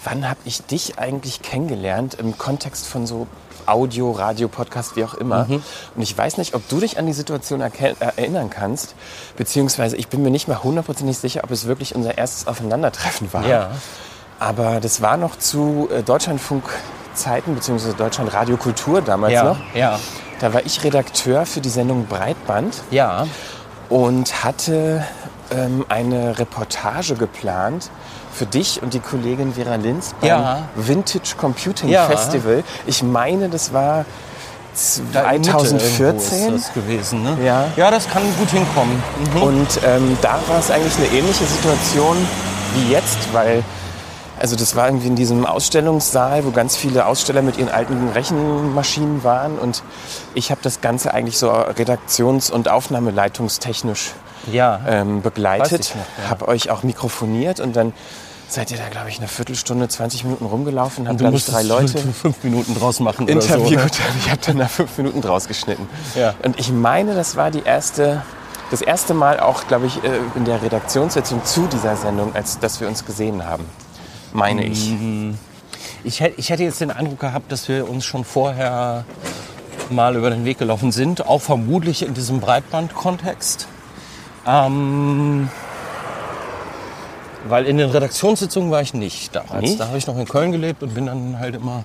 [0.04, 3.26] wann habe ich dich eigentlich kennengelernt im Kontext von so
[3.66, 5.44] Audio, Radio, Podcast, wie auch immer.
[5.44, 5.62] Mhm.
[5.96, 8.94] Und ich weiß nicht, ob du dich an die Situation äh, erinnern kannst,
[9.36, 13.46] beziehungsweise ich bin mir nicht mal hundertprozentig sicher, ob es wirklich unser erstes Aufeinandertreffen war.
[13.46, 13.70] Ja.
[14.38, 19.58] Aber das war noch zu äh, Deutschlandfunk-Zeiten, beziehungsweise Deutschland Radio Kultur damals Ja, noch.
[19.74, 19.98] ja,
[20.40, 23.26] Da war ich Redakteur für die Sendung Breitband ja.
[23.88, 25.04] und hatte
[25.54, 27.90] ähm, eine Reportage geplant
[28.32, 30.68] für dich und die Kollegin Vera Linz beim Ja.
[30.74, 32.06] Vintage Computing Ja.
[32.06, 32.64] Festival.
[32.86, 34.04] Ich meine, das war
[35.12, 36.54] Da in Mitte irgendwo 2014.
[36.54, 37.36] ist das gewesen, ne?
[37.44, 37.66] Ja.
[37.76, 39.02] Ja, das kann gut hinkommen.
[39.34, 39.42] Mhm.
[39.42, 42.16] Und ähm, da war es eigentlich eine ähnliche Situation
[42.74, 43.62] wie jetzt, weil
[44.40, 49.22] also das war irgendwie in diesem Ausstellungssaal, wo ganz viele Aussteller mit ihren alten Rechenmaschinen
[49.22, 49.82] waren und
[50.34, 54.12] ich habe das Ganze eigentlich so redaktions- und aufnahmeleitungstechnisch
[54.50, 54.80] Ja.
[54.88, 56.30] ähm, begleitet, ja.
[56.30, 57.92] habe euch auch mikrofoniert und dann
[58.48, 62.42] seid ihr da, glaube ich, eine Viertelstunde, 20 Minuten rumgelaufen, habt, musstest drei Leute fünf
[62.44, 63.54] Minuten draus machen oder so.
[63.54, 63.80] interviewt.
[63.80, 64.04] ne?
[64.18, 65.88] Ich habe dann da fünf Minuten draus geschnitten.
[66.14, 66.34] Ja.
[66.42, 68.22] Und ich meine, das war die erste,
[68.70, 72.80] das erste Mal auch, glaube ich, äh, in der Redaktionssitzung zu dieser Sendung, als dass
[72.80, 73.64] wir uns gesehen haben.
[74.32, 74.90] Meine ich.
[74.90, 75.38] Mhm.
[76.04, 79.04] Ich, ich hätte jetzt den Eindruck gehabt, dass wir uns schon vorher
[79.88, 83.68] mal über den Weg gelaufen sind, auch vermutlich in diesem Breitband-Kontext.
[84.46, 85.48] Ähm,
[87.48, 89.62] weil in den Redaktionssitzungen war ich nicht damals.
[89.62, 89.80] Nicht?
[89.80, 91.84] Da habe ich noch in Köln gelebt und bin dann halt immer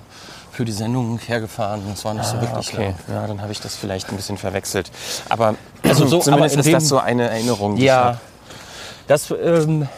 [0.52, 1.82] für die Sendung hergefahren.
[1.88, 3.16] Das war nicht so wirklich Okay, lang.
[3.22, 4.90] ja, dann habe ich das vielleicht ein bisschen verwechselt.
[5.28, 7.76] Aber Also so- zumindest aber ist das so eine Erinnerung.
[7.76, 8.18] Ja,
[9.06, 9.88] das ähm,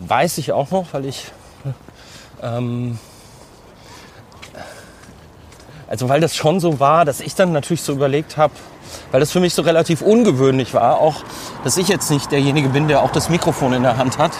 [0.00, 1.26] weiß ich auch noch, weil ich
[2.42, 2.98] ähm,
[5.88, 8.54] also weil das schon so war, dass ich dann natürlich so überlegt habe,
[9.10, 11.24] weil das für mich so relativ ungewöhnlich war, auch
[11.64, 14.32] dass ich jetzt nicht derjenige bin, der auch das Mikrofon in der Hand hat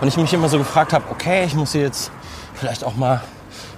[0.00, 2.10] und ich mich immer so gefragt habe, okay, ich muss hier jetzt
[2.54, 3.22] vielleicht auch mal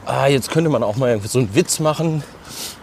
[0.09, 2.25] ah, jetzt könnte man auch mal irgendwie so einen Witz machen.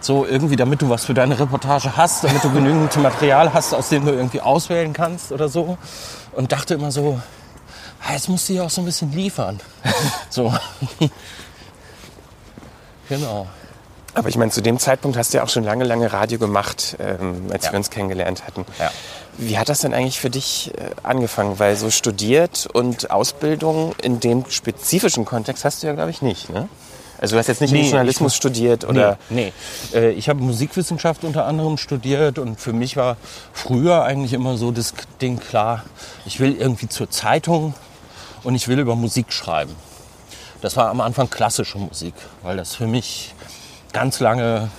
[0.00, 3.88] So irgendwie, damit du was für deine Reportage hast, damit du genügend Material hast, aus
[3.88, 5.76] dem du irgendwie auswählen kannst oder so.
[6.32, 7.20] Und dachte immer so,
[8.06, 9.60] ah, jetzt musst du ja auch so ein bisschen liefern.
[10.30, 10.54] so.
[13.08, 13.48] genau.
[14.16, 16.96] Aber ich meine, zu dem Zeitpunkt hast du ja auch schon lange, lange Radio gemacht,
[16.98, 17.72] ähm, als Ja.
[17.72, 18.64] wir uns kennengelernt hatten.
[18.78, 18.90] Ja.
[19.36, 21.58] Wie hat das denn eigentlich für dich äh, angefangen?
[21.58, 26.48] Weil so studiert und Ausbildung in dem spezifischen Kontext hast du ja, glaube ich, nicht.
[26.48, 26.66] Ne?
[27.18, 29.18] Also du hast jetzt nicht Nee, Journalismus ich- studiert oder...
[29.28, 29.52] Nee,
[29.92, 29.98] nee.
[29.98, 33.18] Äh, ich habe Musikwissenschaft unter anderem studiert und für mich war
[33.52, 35.84] früher eigentlich immer so das Ding klar,
[36.24, 37.74] ich will irgendwie zur Zeitung
[38.44, 39.74] und ich will über Musik schreiben.
[40.62, 43.34] Das war am Anfang klassische Musik, weil das für mich
[43.92, 44.70] ganz lange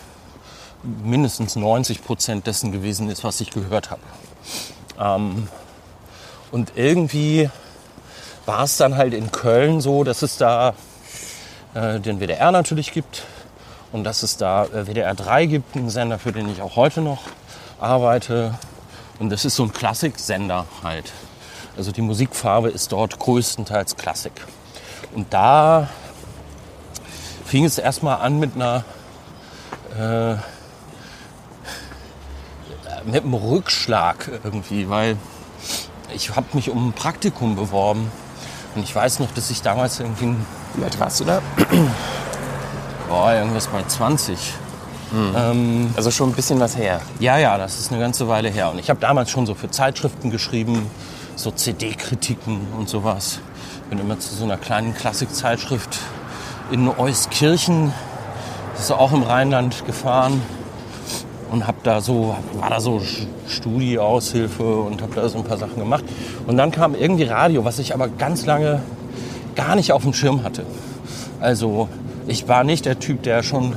[0.83, 4.01] mindestens 90 Prozent dessen gewesen ist, was ich gehört habe.
[4.99, 5.47] Ähm,
[6.51, 7.49] und irgendwie
[8.45, 10.73] war es dann halt in Köln so, dass es da
[11.73, 13.23] äh, den WDR natürlich gibt
[13.91, 17.01] und dass es da äh, WDR 3 gibt, einen Sender, für den ich auch heute
[17.01, 17.23] noch
[17.79, 18.57] arbeite.
[19.19, 21.11] Und das ist so ein Klassiksender halt.
[21.75, 24.33] Also die Musikfarbe ist dort größtenteils Klassik.
[25.13, 25.89] Und da
[27.45, 28.83] fing es erstmal an mit einer
[29.97, 30.35] äh,
[33.05, 35.17] mit einem Rückschlag irgendwie, weil
[36.13, 38.11] ich habe mich um ein Praktikum beworben
[38.75, 40.35] und ich weiß noch, dass ich damals irgendwie
[40.75, 41.41] Wie alt warst du da?
[43.07, 44.37] Boah, irgendwas bei 20.
[45.35, 46.99] Ähm, Also schon ein bisschen was her.
[47.19, 48.69] ja, ja, das ist eine ganze Weile her.
[48.71, 50.89] Und ich habe damals schon so für Zeitschriften geschrieben,
[51.37, 53.39] so CD-Kritiken und sowas.
[53.89, 55.97] Bin immer zu so einer kleinen Klassikzeitschrift
[56.71, 57.93] in Euskirchen,
[58.79, 60.41] ist auch im Rheinland, gefahren
[61.51, 63.01] und habe da so, war da so
[63.47, 66.03] Studieaushilfe und habe da so ein paar Sachen gemacht.
[66.45, 68.81] Und dann kam irgendwie Radio, was ich aber ganz lange
[69.55, 70.65] gar nicht auf dem Schirm hatte.
[71.39, 71.89] Also
[72.27, 73.75] ich war nicht der Typ, der schon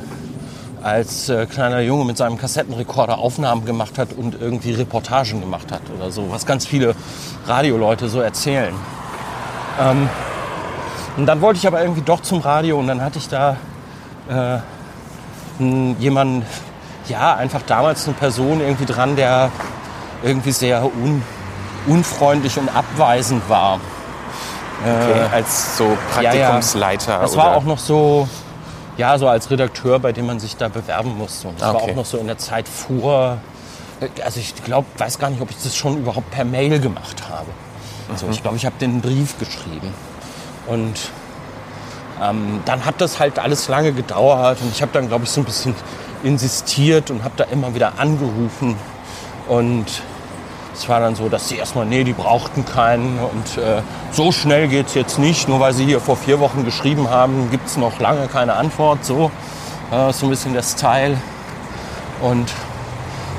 [0.82, 5.82] als äh, kleiner Junge mit seinem Kassettenrekorder Aufnahmen gemacht hat und irgendwie Reportagen gemacht hat
[5.96, 6.94] oder so, was ganz viele
[7.46, 8.74] Radioleute so erzählen.
[9.78, 10.08] Ähm,
[11.16, 13.56] und dann wollte ich aber irgendwie doch zum Radio und dann hatte ich da
[14.28, 14.58] äh,
[15.60, 16.44] n- jemanden,
[17.08, 19.50] ja, einfach damals eine Person irgendwie dran, der
[20.22, 21.22] irgendwie sehr un,
[21.86, 23.80] unfreundlich und abweisend war.
[24.82, 26.32] Okay, als so ja, ja.
[26.48, 27.18] Praktikumsleiter.
[27.20, 27.42] Das oder?
[27.44, 28.28] war auch noch so,
[28.96, 31.48] ja, so als Redakteur, bei dem man sich da bewerben musste.
[31.48, 31.92] Und das Ah, war okay.
[31.92, 33.38] auch noch so in der Zeit vor.
[34.24, 37.46] Also ich glaube, weiß gar nicht, ob ich das schon überhaupt per Mail gemacht habe.
[38.10, 38.32] Also Mhm.
[38.32, 39.92] ich glaube, ich habe den Brief geschrieben.
[40.66, 40.94] Und
[42.22, 45.40] ähm, dann hat das halt alles lange gedauert und ich habe dann, glaube ich, so
[45.40, 45.74] ein bisschen
[46.22, 48.76] insistiert und habe da immer wieder angerufen.
[49.48, 49.86] Und
[50.74, 54.68] es war dann so, dass sie erstmal, nee, die brauchten keinen und äh, so schnell
[54.68, 55.48] geht es jetzt nicht.
[55.48, 59.04] Nur weil sie hier vor vier Wochen geschrieben haben, gibt es noch lange keine Antwort.
[59.04, 59.30] So,
[59.90, 61.16] äh, so ein bisschen der Style.
[62.22, 62.50] Und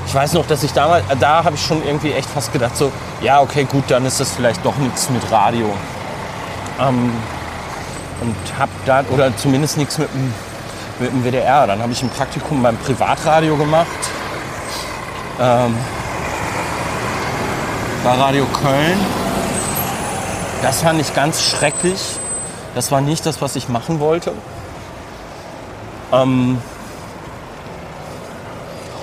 [0.08, 2.76] ich weiß noch, dass ich damals, äh, da habe ich schon irgendwie echt fast gedacht,
[2.76, 2.92] so,
[3.22, 5.68] ja, okay, gut, dann ist das vielleicht doch nichts mit Radio.
[6.80, 7.12] Ähm,
[8.22, 10.34] und habe dann, oder zumindest nichts mit dem,
[11.00, 11.68] mit dem WDR.
[11.68, 13.88] Dann habe ich ein Praktikum beim Privatradio gemacht.
[15.40, 15.76] Ähm,
[18.04, 19.00] bei Radio Köln.
[20.62, 22.00] Das fand ich ganz schrecklich.
[22.76, 24.34] Das war nicht das, was ich machen wollte.
[26.14, 26.60] Ähm,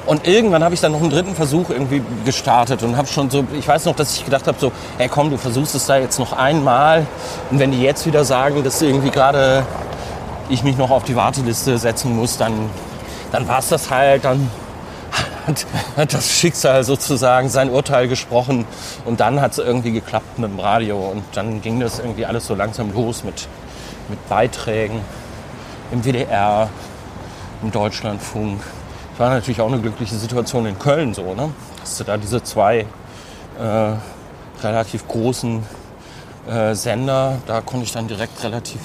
[0.09, 3.45] und irgendwann habe ich dann noch einen dritten Versuch irgendwie gestartet und habe schon so,
[3.53, 6.19] ich weiß noch, dass ich gedacht habe, so, hey komm, du versuchst es da jetzt
[6.19, 7.07] noch einmal.
[7.51, 9.67] Und wenn die jetzt wieder sagen, dass irgendwie gerade
[10.49, 12.71] ich mich noch auf die Warteliste setzen muss, dann,
[13.33, 14.51] dann war es das halt, dann
[15.47, 18.65] hat, hat das Schicksal sozusagen sein Urteil gesprochen
[19.05, 22.47] und dann hat es irgendwie geklappt mit dem Radio und dann ging das irgendwie alles
[22.47, 23.47] so langsam los mit,
[24.09, 25.03] mit Beiträgen
[25.93, 26.71] im WDR,
[27.63, 28.63] im Deutschlandfunk.
[29.19, 31.51] War natürlich auch eine glückliche Situation in Köln so, ne?
[31.81, 32.87] dass du da diese zwei
[33.59, 35.65] äh, relativ großen
[36.49, 38.81] äh, Sender, da konnte ich dann direkt relativ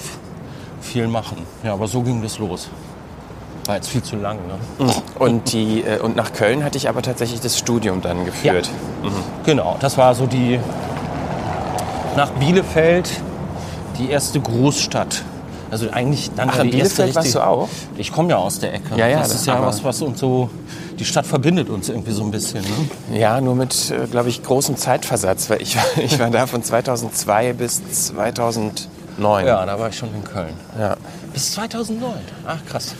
[0.80, 1.38] viel machen.
[1.62, 2.68] Ja, aber so ging das los.
[3.66, 4.38] War jetzt viel zu lang.
[4.46, 4.92] Ne?
[5.20, 8.68] Und, die, äh, und nach Köln hatte ich aber tatsächlich das Studium dann geführt.
[9.46, 10.58] Genau, das war so die
[12.16, 13.08] nach Bielefeld
[13.98, 15.22] die erste Großstadt.
[15.74, 17.68] Also eigentlich dann Ach, ja die erste Bielefeld warst richtige- du auch?
[17.96, 18.94] Ich komme ja aus der Ecke.
[18.96, 20.48] Ja, ja, das das ist ja was, was uns so
[21.00, 22.62] die Stadt verbindet uns irgendwie so ein bisschen.
[23.10, 23.18] Ne?
[23.18, 26.62] Ja, nur mit, äh, glaube ich, großem Zeitversatz, weil ich, war- ich war da von
[26.62, 29.46] 2002 bis 2009.
[29.46, 30.54] Ja, da war ich schon in Köln.
[30.78, 30.96] Ja.
[31.32, 32.12] Bis 2009.
[32.46, 32.94] Ach krass.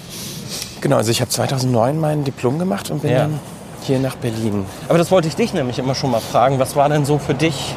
[0.80, 3.18] Genau, also ich habe 2009 mein Diplom gemacht und bin Ja.
[3.20, 3.38] dann
[3.82, 4.64] hier nach Berlin.
[4.88, 6.58] Aber das wollte ich dich nämlich immer schon mal fragen.
[6.58, 7.76] Was war denn so für dich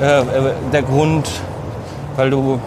[0.00, 0.24] äh, äh,
[0.72, 1.28] der Grund,
[2.16, 2.58] weil du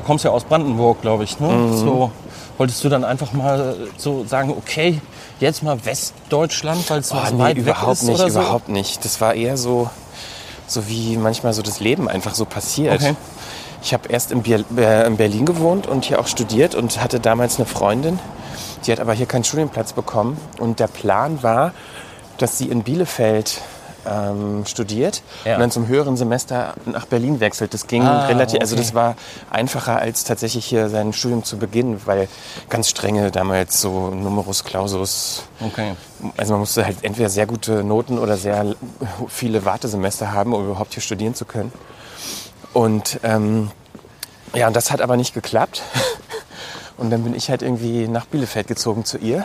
[0.00, 1.38] kommst ja aus Brandenburg, glaube ich.
[1.40, 1.48] Ne?
[1.48, 1.76] Mhm.
[1.76, 2.10] So
[2.58, 5.00] wolltest du dann einfach mal so sagen, okay,
[5.40, 8.40] jetzt mal Westdeutschland, weil es Oh, nee, weit überhaupt weg ist nicht, oder so?
[8.40, 9.04] überhaupt nicht.
[9.04, 9.90] Das war eher so,
[10.66, 12.94] so wie manchmal so das Leben einfach so passiert.
[12.94, 13.14] Okay.
[13.82, 17.18] Ich habe erst in, Bier, äh, in Berlin gewohnt und hier auch studiert und hatte
[17.18, 18.20] damals eine Freundin,
[18.86, 20.36] die hat aber hier keinen Studienplatz bekommen.
[20.60, 21.72] Und der Plan war,
[22.38, 23.60] dass sie in Bielefeld
[24.06, 25.54] ähm, studiert Ja.
[25.54, 27.72] und dann zum höheren Semester nach Berlin wechselt.
[27.74, 28.82] Das ging Ah, relativ, also okay.
[28.84, 29.14] das war
[29.50, 32.28] einfacher als tatsächlich hier sein Studium zu beginnen, weil
[32.68, 35.92] ganz strenge damals so Numerus Clausus Okay.
[36.36, 38.74] also man musste halt entweder sehr gute Noten oder sehr
[39.28, 41.72] viele Wartesemester haben, um überhaupt hier studieren zu können.
[42.72, 43.70] Und ähm,
[44.54, 45.82] ja, und das hat aber nicht geklappt.
[46.98, 49.44] Und dann bin ich halt irgendwie nach Bielefeld gezogen zu ihr.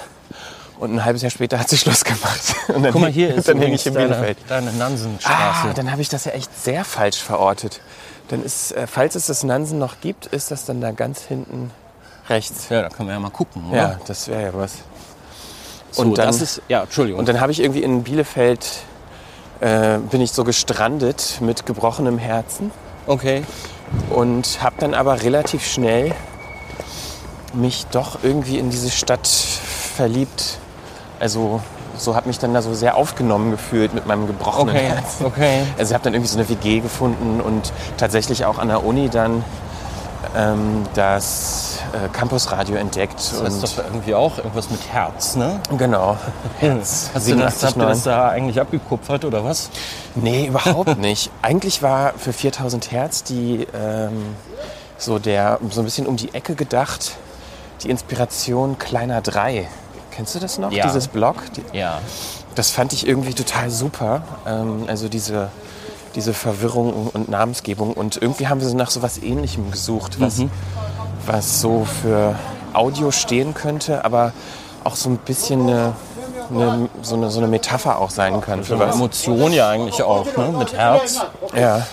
[0.80, 2.56] Und ein halbes Jahr später hat sie Schluss gemacht.
[2.68, 4.38] Und dann, Guck mal, hier ist dann hänge ich in deine, Bielefeld.
[4.48, 5.70] deine Nansenstraße.
[5.70, 7.82] Ah, dann habe ich das ja echt sehr falsch verortet.
[8.28, 11.72] Dann ist, äh, falls es das Nansen noch gibt, ist das dann da ganz hinten
[12.30, 12.68] rechts.
[12.70, 13.78] ja, da können wir ja mal gucken, oder?
[13.78, 14.74] Ja, das wäre ja was.
[15.92, 17.20] so, und dann- das ist, ja, Entschuldigung.
[17.20, 18.68] Und dann habe ich irgendwie in Bielefeld,
[19.62, 22.70] äh, bin ich so gestrandet mit gebrochenem Herzen
[23.08, 23.44] okay.
[24.10, 26.14] und habe dann aber relativ schnell
[27.54, 30.60] mich doch irgendwie in diese Stadt verliebt.
[31.20, 31.62] Also
[31.98, 35.26] so habe mich dann da so sehr aufgenommen gefühlt mit meinem gebrochenen Okay, Herzen.
[35.26, 35.64] okay.
[35.78, 39.10] Also ich habe dann irgendwie so eine WG gefunden und tatsächlich auch an der Uni
[39.10, 39.44] dann
[40.36, 43.16] ähm, das äh, Campusradio entdeckt.
[43.16, 45.60] Das und ist doch irgendwie auch irgendwas mit Herz, ne?
[45.78, 46.18] genau.
[46.60, 47.10] Herz.
[47.14, 47.88] Hast du das, habt ihr 87,9.
[47.88, 49.70] das da eigentlich abgekupfert oder was?
[50.16, 51.32] Nee, überhaupt nicht.
[51.42, 54.36] Eigentlich war für 4000 Hertz die ähm,
[55.00, 57.18] so der so ein bisschen um die Ecke gedacht
[57.84, 59.68] die Inspiration Kleiner 3.
[60.18, 60.72] Kennst du das noch?
[60.72, 60.84] Ja.
[60.88, 61.36] Dieses Blog?
[61.56, 62.02] Die, Ja.
[62.56, 64.24] das fand ich irgendwie total super.
[64.48, 65.50] Ähm, also diese,
[66.16, 67.94] diese Verwirrung und Namensgebung.
[67.94, 70.42] Und irgendwie haben wir so nach so was Ähnlichem gesucht, was,
[71.28, 72.34] was so für
[72.74, 74.34] Audio stehen könnte, aber
[74.84, 75.94] auch so ein bisschen eine,
[76.50, 78.96] eine, so, eine, so eine Metapher auch sein kann für was.
[78.96, 80.56] Emotion ja eigentlich auch, ne?
[80.58, 81.22] Mit Herz.
[81.56, 81.86] Ja.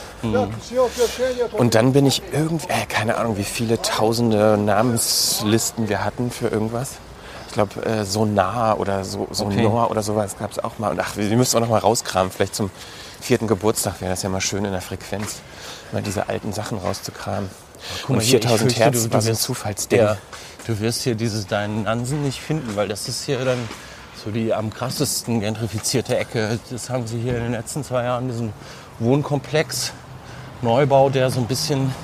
[1.59, 6.49] Und dann bin ich irgendwie, äh, keine Ahnung, wie viele tausende Namenslisten wir hatten für
[6.49, 6.93] irgendwas.
[7.55, 10.91] Ich glaube, äh, Sonar oder so, Sonor oder sowas gab es auch mal.
[10.91, 12.33] Und ach, wir müssen auch noch mal rauskramen.
[12.33, 12.69] Vielleicht zum
[13.21, 15.37] vierten Geburtstag wäre das ja mal schön in der Frequenz,
[15.93, 17.49] mal diese alten Sachen rauszukramen.
[18.09, 20.01] mal Und hier, ich 4000 fürchte, Hertz du- du war so ein wirst- Zufallsding.
[20.01, 20.17] Ja.
[20.67, 23.69] Du wirst hier dieses deinen Nansen nicht finden, weil das ist hier dann
[24.25, 26.59] so die am krassesten gentrifizierte Ecke.
[26.73, 28.53] Das haben sie hier in den letzten zwei Jahren, diesen
[28.99, 29.93] Wohnkomplex,
[30.61, 31.95] Neubau, der so ein bisschen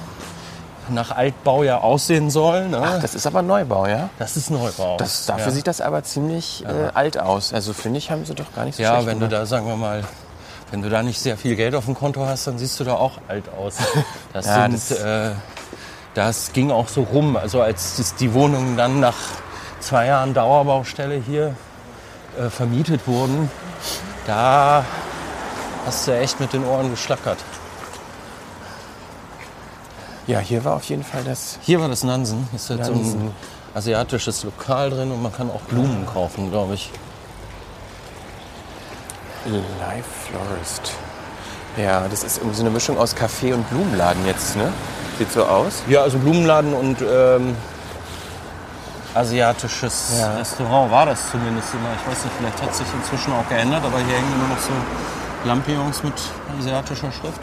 [0.88, 2.68] nach Altbau ja aussehen soll.
[2.68, 2.80] Ne?
[2.82, 4.08] Ach, das ist aber Neubau, ja?
[4.18, 4.96] das ist Neubau.
[4.96, 5.50] Das, dafür ja.
[5.52, 7.52] sieht das aber ziemlich äh, alt aus.
[7.52, 9.32] Also finde ich, haben sie doch gar nicht so Ja, wenn du gemacht.
[9.42, 10.02] da, sagen wir mal,
[10.70, 12.94] wenn du da nicht sehr viel Geld auf dem Konto hast, dann siehst du da
[12.94, 13.76] auch alt aus.
[14.32, 15.30] Das, Ja, sind, das- äh,
[16.14, 17.36] das ging auch so rum.
[17.36, 19.16] Also als die Wohnungen dann nach
[19.80, 21.54] zwei Jahren Dauerbaustelle hier
[22.38, 23.50] äh, vermietet wurden,
[24.26, 24.84] da
[25.86, 27.38] hast du echt mit den Ohren geschlackert.
[30.30, 32.46] Ja, hier war auf jeden Fall das Hier war das Nansen.
[32.54, 33.30] Ist jetzt so ein Nansen.
[33.74, 36.88] asiatisches Lokal drin und man kann auch Blumen kaufen, glaube ich.
[39.46, 40.92] Live Florist.
[41.76, 44.72] Ja, das ist irgendwie so eine Mischung aus Café und Blumenladen jetzt, ne?
[45.18, 45.82] Sieht so aus.
[45.88, 47.56] Ja, also Blumenladen und ähm,
[49.14, 50.36] asiatisches Ja.
[50.36, 51.88] Restaurant war das zumindest immer.
[52.00, 54.70] Ich weiß nicht, vielleicht hat sich inzwischen auch geändert, aber hier hängen immer noch so
[55.44, 56.14] Lampions mit
[56.60, 57.42] asiatischer Schrift.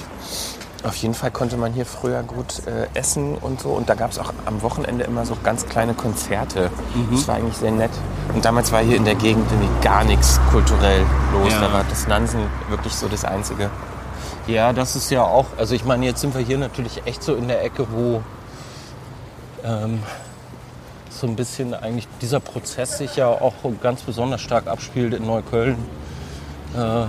[0.87, 3.71] Auf jeden Fall konnte man hier früher gut äh, essen und so.
[3.71, 6.71] Und da gab es auch am Wochenende immer so ganz kleine Konzerte.
[7.11, 7.91] Das war eigentlich sehr nett.
[8.33, 9.45] Und damals war hier in der Gegend
[9.81, 11.01] gar nichts kulturell
[11.33, 11.51] los.
[11.51, 11.59] Ja.
[11.59, 13.69] Da war das Nansen wirklich so das Einzige.
[14.47, 17.35] Ja, das ist ja auch, also ich meine, jetzt sind wir hier natürlich echt so
[17.35, 18.21] in der Ecke, wo
[19.65, 20.01] ähm,
[21.09, 25.77] so ein bisschen eigentlich dieser Prozess sich ja auch ganz besonders stark abspielt in Neukölln,
[26.77, 27.05] äh,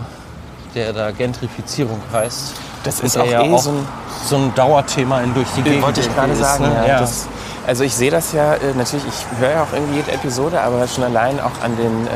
[0.75, 2.55] der da Gentrifizierung heißt.
[2.85, 3.87] Das ist auch ja eh auch so ein
[4.29, 5.83] so ein Dauerthema in durch die Gegend.
[5.83, 6.85] Wollte ich gerade ist, sagen, ne?
[6.87, 7.01] ja.
[7.01, 7.27] Das,
[7.67, 10.87] also ich sehe das ja äh, natürlich, ich höre ja auch irgendwie jede Episode, aber
[10.89, 12.07] schon allein auch an den, ähm,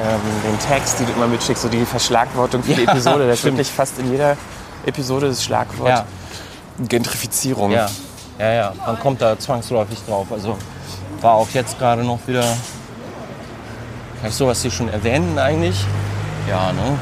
[0.45, 3.29] den Tags, die du immer mitschickst, so die Verschlagwortung für die Ja, Episode.
[3.29, 3.59] Da stimmt.
[3.59, 4.37] wirklich fast in jeder
[4.87, 6.05] Episode das Schlagwort Ja.
[6.89, 7.71] Gentrifizierung.
[7.71, 7.89] Ja,
[8.39, 10.27] ja, ja, man kommt da zwangsläufig drauf.
[10.31, 10.57] Also
[11.21, 12.43] war auch jetzt gerade noch wieder.
[14.21, 15.85] Kann ich sowas hier schon erwähnen eigentlich?
[16.49, 16.99] Ja, ne?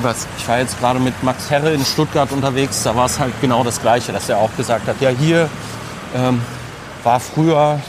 [0.00, 0.26] Was?
[0.36, 3.64] Ich war jetzt gerade mit Max Herre in Stuttgart unterwegs, da war es halt genau
[3.64, 5.48] das Gleiche, dass er auch gesagt hat, ja hier
[6.14, 6.42] ähm,
[7.02, 7.80] war früher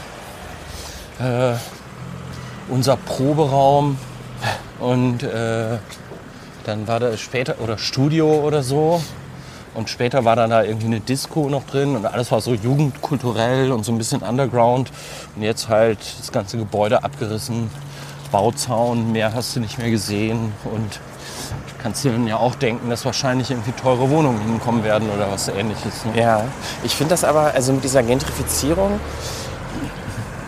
[1.18, 1.52] äh,
[2.68, 3.98] unser Proberaum
[4.80, 5.78] und äh,
[6.64, 9.02] dann war da später oder Studio oder so
[9.74, 13.70] Und später war dann da irgendwie eine Disco noch drin und alles war so jugendkulturell
[13.70, 14.90] und so ein bisschen underground.
[15.36, 17.70] Und jetzt halt das ganze Gebäude abgerissen,
[18.32, 20.52] Bauzaun, mehr hast du nicht mehr gesehen.
[20.64, 20.98] Und
[21.82, 26.04] kannst du ja auch denken, dass wahrscheinlich irgendwie teure Wohnungen hinkommen werden oder was ähnliches.
[26.04, 26.20] Ne?
[26.20, 26.44] Ja,
[26.82, 29.00] ich finde das aber, also mit dieser Gentrifizierung,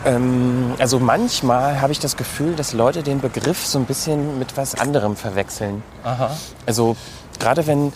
[0.04, 4.56] ähm, also manchmal habe ich das Gefühl, dass Leute den Begriff so ein bisschen mit
[4.56, 5.82] was anderem verwechseln.
[6.04, 6.36] Aha.
[6.66, 6.96] Also
[7.38, 7.92] gerade wenn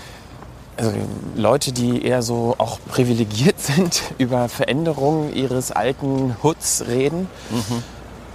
[0.76, 0.92] also
[1.36, 7.28] Leute, die eher so auch privilegiert sind, über Veränderungen ihres alten Hoods reden.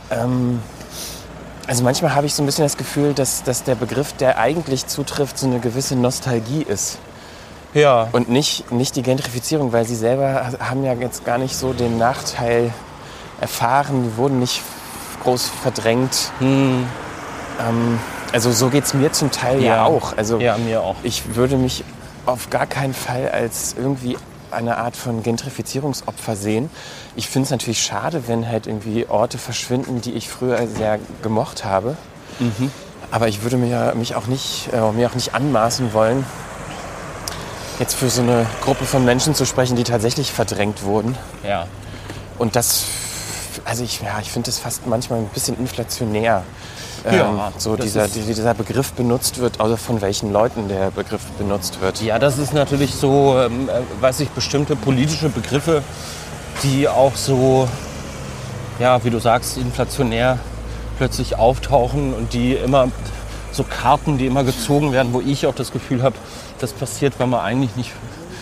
[0.09, 0.61] Ähm,
[1.69, 4.87] also manchmal habe ich so ein bisschen das Gefühl, dass, dass der Begriff, der eigentlich
[4.87, 6.97] zutrifft, so eine gewisse Nostalgie ist.
[7.75, 8.07] Ja.
[8.11, 11.99] Und nicht, nicht die Gentrifizierung, weil sie selber haben ja jetzt gar nicht so den
[11.99, 12.73] Nachteil
[13.39, 14.63] erfahren, die wurden nicht
[15.21, 16.31] groß verdrängt.
[16.41, 16.87] Ähm,
[18.33, 19.85] also so geht es mir zum Teil ja, Ja.
[19.85, 20.17] auch.
[20.17, 20.95] Also Ja, mir auch.
[21.03, 21.83] ich würde mich
[22.25, 24.17] auf gar keinen Fall als irgendwie
[24.51, 26.69] eine Art von Gentrifizierungsopfer sehen.
[27.15, 31.65] Ich finde es natürlich schade, wenn halt irgendwie Orte verschwinden, die ich früher sehr gemocht
[31.65, 31.97] habe.
[33.11, 36.25] Aber ich würde mir, mich auch nicht, äh, mir auch nicht anmaßen wollen,
[37.79, 41.17] jetzt für so eine Gruppe von Menschen zu sprechen, die tatsächlich verdrängt wurden.
[41.43, 41.67] Ja.
[42.37, 42.85] Und das,
[43.65, 46.43] also ich, ja, ich finde das fast manchmal ein bisschen inflationär.
[47.05, 50.91] Ähm, Ja, so das dieser, ist- dieser Begriff benutzt wird, also von welchen Leuten der
[50.91, 52.01] Begriff benutzt wird.
[52.01, 55.81] Ja, das ist natürlich so, ähm, äh, weiß ich, bestimmte politische Begriffe,
[56.63, 57.67] die auch so,
[58.79, 60.39] ja, wie du sagst, inflationär
[60.97, 62.89] plötzlich auftauchen und die immer
[63.51, 66.15] so Karten, die immer gezogen werden, wo ich auch das Gefühl habe,
[66.59, 67.91] das passiert, weil man eigentlich nicht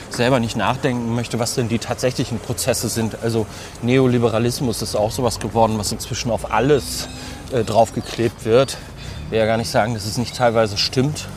[0.09, 3.17] selber nicht nachdenken möchte, was denn die tatsächlichen Prozesse sind.
[3.21, 3.45] Also
[3.83, 7.07] Neoliberalismus ist auch sowas geworden, was inzwischen auf alles
[7.51, 8.77] äh, draufgeklebt wird.
[9.25, 11.27] Ich will ja gar nicht sagen, dass es nicht teilweise stimmt.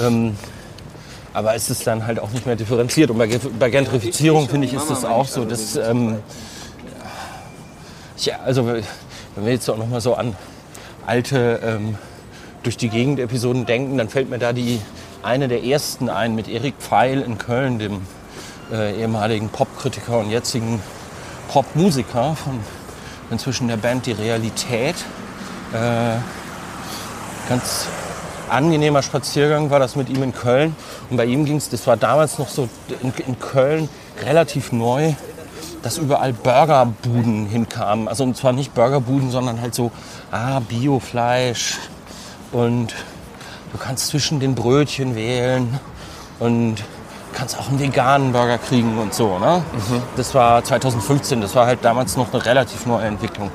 [0.00, 0.36] Ähm,
[1.32, 3.10] aber es ist dann halt auch nicht mehr differenziert.
[3.10, 3.28] Und bei,
[3.58, 5.44] bei Gentrifizierung, finde ich, ist das auch so.
[5.44, 6.18] Dass, ähm,
[8.18, 10.36] ja, also wenn wir jetzt auch noch mal so an
[11.06, 11.98] alte ähm,
[12.62, 14.80] durch die Gegend Episoden denken, dann fällt mir da die
[15.22, 18.02] eine der ersten ein mit Erik Pfeil in Köln, dem
[18.72, 20.80] äh, ehemaligen Popkritiker und jetzigen
[21.48, 22.60] Popmusiker von
[23.30, 24.94] inzwischen der Band Die Realität.
[25.74, 26.18] Äh,
[27.48, 27.88] ganz
[28.48, 30.76] angenehmer Spaziergang war das mit ihm in Köln.
[31.10, 32.68] Und bei ihm ging es, das war damals noch so
[33.02, 33.88] in, in Köln
[34.24, 35.14] relativ neu,
[35.82, 38.08] dass überall Burgerbuden hinkamen.
[38.08, 39.90] Also und zwar nicht Burgerbuden, sondern halt so
[40.30, 41.78] ah, Biofleisch.
[42.52, 42.94] Und
[43.72, 45.80] du kannst zwischen den Brötchen wählen
[46.38, 46.76] und
[47.34, 49.40] kannst auch einen veganen Burger kriegen und so.
[49.40, 49.62] Ne?
[50.16, 53.50] Das war 2015, das war halt damals noch eine relativ neue Entwicklung.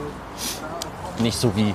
[1.20, 1.74] Nicht so wie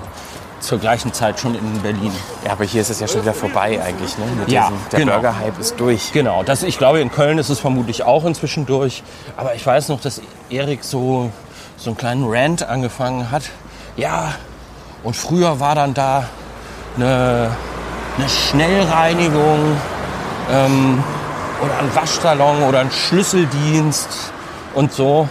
[0.67, 2.13] zur gleichen Zeit schon in Berlin.
[2.45, 4.17] Ja, aber hier ist es ja schon wieder vorbei eigentlich.
[4.19, 4.25] Ne?
[4.39, 5.13] Mit Ja, diesem, der genau.
[5.15, 6.13] Burger-Hype ist durch.
[6.13, 9.03] Genau, das, ich glaube, in Köln ist es vermutlich auch inzwischen durch.
[9.37, 11.31] Aber ich weiß noch, dass Erik so,
[11.77, 13.43] so einen kleinen Rant angefangen hat.
[13.97, 14.35] Ja,
[15.03, 16.29] und früher war dann da
[16.97, 17.51] eine,
[18.19, 19.77] eine Schnellreinigung
[20.51, 21.03] ähm,
[21.63, 24.33] oder ein Waschsalon oder ein Schlüsseldienst
[24.75, 25.29] und so.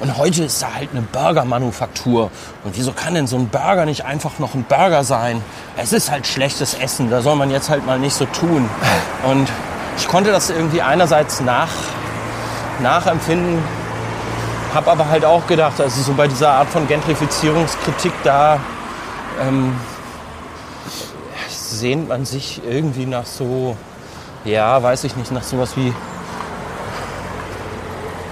[0.00, 2.30] Und heute ist da halt eine Burgermanufaktur.
[2.64, 5.40] Und wieso kann denn so ein Burger nicht einfach noch ein Burger sein?
[5.76, 8.68] Es ist halt schlechtes Essen, da soll man jetzt halt mal nicht so tun.
[9.24, 9.48] Und
[9.96, 11.70] ich konnte das irgendwie einerseits nach,
[12.82, 13.62] nachempfinden,
[14.74, 18.58] habe aber halt auch gedacht, also so bei dieser Art von Gentrifizierungskritik, da
[19.40, 19.76] ähm,
[21.48, 23.76] sehnt man sich irgendwie nach so,
[24.44, 25.94] ja, weiß ich nicht, nach sowas wie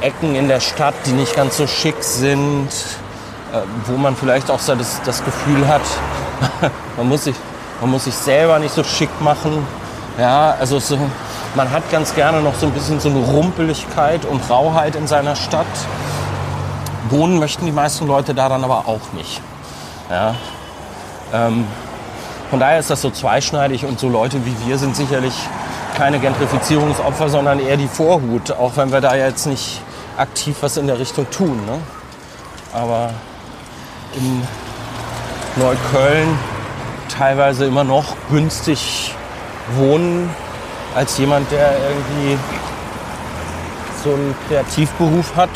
[0.02, 2.68] Ecken in der Stadt, die nicht ganz so schick sind,
[3.52, 5.82] äh, wo man vielleicht auch so das, das Gefühl hat,
[6.96, 7.36] man, muss sich,
[7.80, 9.66] man muss sich selber nicht so schick machen.
[10.18, 10.98] Ja, also so,
[11.54, 15.36] man hat ganz gerne noch so ein bisschen so eine Rumpeligkeit und Rauheit in seiner
[15.36, 15.66] Stadt.
[17.08, 19.40] Wohnen möchten die meisten Leute da dann aber auch nicht.
[20.10, 20.34] Ja.
[21.32, 21.66] Ähm,
[22.50, 25.32] von daher ist das so zweischneidig und so Leute wie wir sind sicherlich
[25.96, 29.80] keine Gentrifizierungsopfer, sondern eher die Vorhut, auch wenn wir da jetzt nicht
[30.16, 31.60] aktiv was in der Richtung tun.
[31.66, 31.78] Ne?
[32.72, 33.10] Aber
[34.16, 34.42] in
[35.56, 36.38] Neukölln
[37.16, 39.14] teilweise immer noch günstig
[39.76, 40.30] wohnen
[40.94, 42.38] als jemand, der irgendwie
[44.04, 45.50] so einen Kreativberuf hat.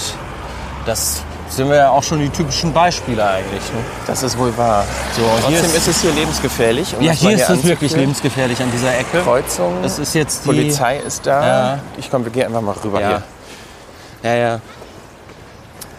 [0.85, 3.63] Das sind wir ja auch schon die typischen Beispiele eigentlich.
[3.73, 3.79] Ne?
[4.07, 4.85] Das ist wohl wahr.
[5.17, 6.97] So, hier Trotzdem ist- ist es hier lebensgefährlich.
[6.97, 9.23] um Ja, hier ist es wirklich lebensgefährlich an dieser Ecke.
[9.23, 11.47] Kreuzung, Das ist jetzt die Polizei ist da.
[11.75, 11.79] Ja.
[11.97, 13.23] Ich komm, wir gehen einfach mal rüber Ja.
[14.23, 14.37] Ja, ja.
[14.37, 14.61] hier.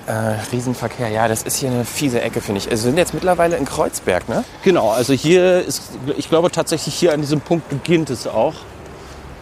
[0.08, 2.72] Äh, Riesenverkehr, ja, das ist hier eine fiese Ecke, finde ich.
[2.72, 4.46] Also wir sind jetzt mittlerweile in Kreuzberg, ne?
[4.64, 5.82] Genau, also hier ist,
[6.16, 8.54] ich glaube tatsächlich hier an diesem Punkt beginnt es auch.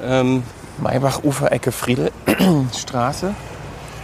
[0.03, 0.41] Ähm,
[0.79, 3.33] Maybach-Ufer-Ecke Friedelstraße.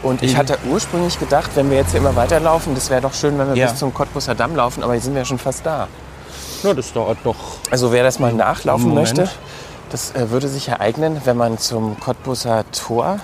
[0.03, 3.37] Und ich hatte ursprünglich gedacht, wenn wir jetzt hier immer weiterlaufen, das wäre doch schön,
[3.37, 3.67] wenn wir Ja.
[3.67, 5.87] bis zum Cottbusser Damm laufen, aber jetzt sind wir ja schon fast da.
[6.63, 7.35] Ja, das dauert doch.
[7.69, 9.29] Also wer das mal nachlaufen möchte,
[9.91, 13.19] das äh, würde sich ereignen, wenn man zum Cottbusser Tor,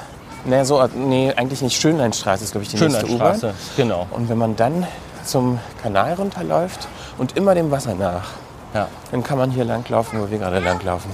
[0.48, 3.40] ne, so, äh, nee, eigentlich nicht Schönleinstraße ist, glaube ich, die nächste U-Bahn.
[3.76, 4.08] Genau.
[4.12, 4.88] Und wenn man dann
[5.26, 6.88] zum Kanal runterläuft
[7.18, 8.30] und immer dem Wasser nach,
[8.74, 8.88] Ja.
[9.12, 11.12] dann kann man hier langlaufen, wo wir gerade langlaufen.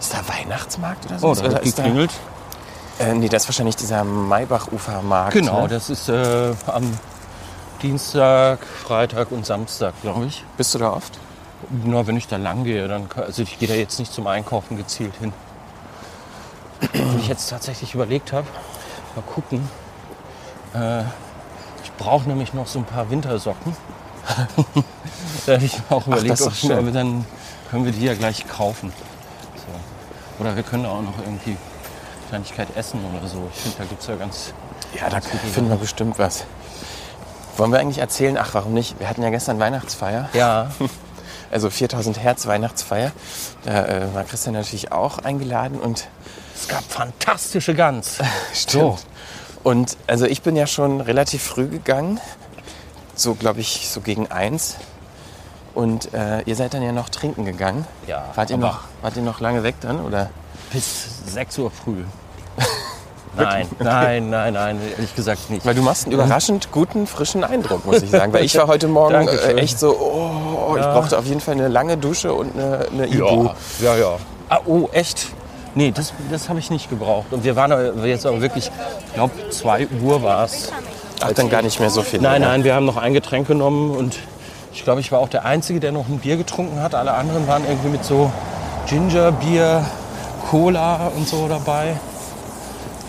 [0.00, 1.28] Ist da Weihnachtsmarkt oder so?
[1.28, 2.12] Oh, da hat ist da, geklingelt.
[3.00, 5.32] äh, nee, das ist wahrscheinlich dieser Maybach-Ufermarkt.
[5.32, 5.68] Genau, Ne?
[5.68, 6.98] das ist äh, am
[7.82, 10.44] Dienstag, Freitag und Samstag, glaube ich.
[10.56, 11.18] Bist du da oft?
[11.84, 14.76] Na, wenn ich da lang gehe, dann also ich gehe da jetzt nicht zum Einkaufen
[14.76, 15.32] gezielt hin.
[16.92, 18.46] Und ich jetzt tatsächlich überlegt habe,
[19.14, 19.68] mal gucken.
[20.74, 21.02] Äh,
[21.82, 23.76] ich brauche nämlich noch so ein paar Wintersocken.
[25.46, 27.24] da habe ich auch überlegt, ist ob, dann
[27.70, 28.92] können wir die ja gleich kaufen.
[29.54, 30.42] So.
[30.42, 31.56] Oder wir können auch noch irgendwie
[32.28, 33.48] Kleinigkeit essen oder so.
[33.54, 34.52] Ich finde, da gibt es ja ganz
[34.94, 36.44] Ja, da Ganz finden wir bestimmt was.
[37.56, 38.36] Wollen wir eigentlich erzählen?
[38.36, 38.98] Ach, warum nicht?
[38.98, 40.28] Wir hatten ja gestern Weihnachtsfeier.
[40.34, 40.70] Ja,
[41.50, 43.12] Also 4000 Hertz Weihnachtsfeier.
[43.64, 46.08] Da äh, war Christian natürlich auch eingeladen und
[46.56, 48.18] es gab fantastische Gans.
[48.54, 49.04] Stimmt.
[49.62, 52.20] Und also ich bin ja schon relativ früh gegangen.
[53.14, 54.76] So, glaube ich, so gegen eins.
[55.74, 57.86] Und äh, ihr seid dann ja noch trinken gegangen.
[58.06, 60.00] Ja, Wart ihr, noch, wart ihr noch lange weg dann?
[60.04, 60.30] Oder?
[60.72, 62.04] Bis 6 Uhr früh.
[63.36, 65.66] nein, nein, nein, nein, ehrlich gesagt nicht.
[65.66, 68.32] Weil du machst einen überraschend guten, frischen Eindruck, muss ich sagen.
[68.32, 70.92] Weil ich war heute Morgen äh, echt so, oh, ich Ja.
[70.92, 73.50] brauchte auf jeden Fall eine lange Dusche und eine, eine Ibu.
[73.80, 74.16] ja, ja.
[74.48, 75.26] Ah, oh, echt?
[75.76, 77.26] Nee, das, das habe ich nicht gebraucht.
[77.32, 78.70] Und wir waren jetzt aber wirklich,
[79.08, 80.72] ich glaube, 2 Uhr war es.
[81.20, 82.18] Ach, dann gar nicht mehr so viel.
[82.18, 82.52] Nein, länger.
[82.52, 84.18] nein, wir haben noch ein Getränk genommen und
[84.72, 86.94] ich glaube, ich war auch der Einzige, der noch ein Bier getrunken hat.
[86.94, 88.32] Alle anderen waren irgendwie mit so
[88.86, 89.84] Gingerbier,
[90.50, 91.96] Cola und so dabei.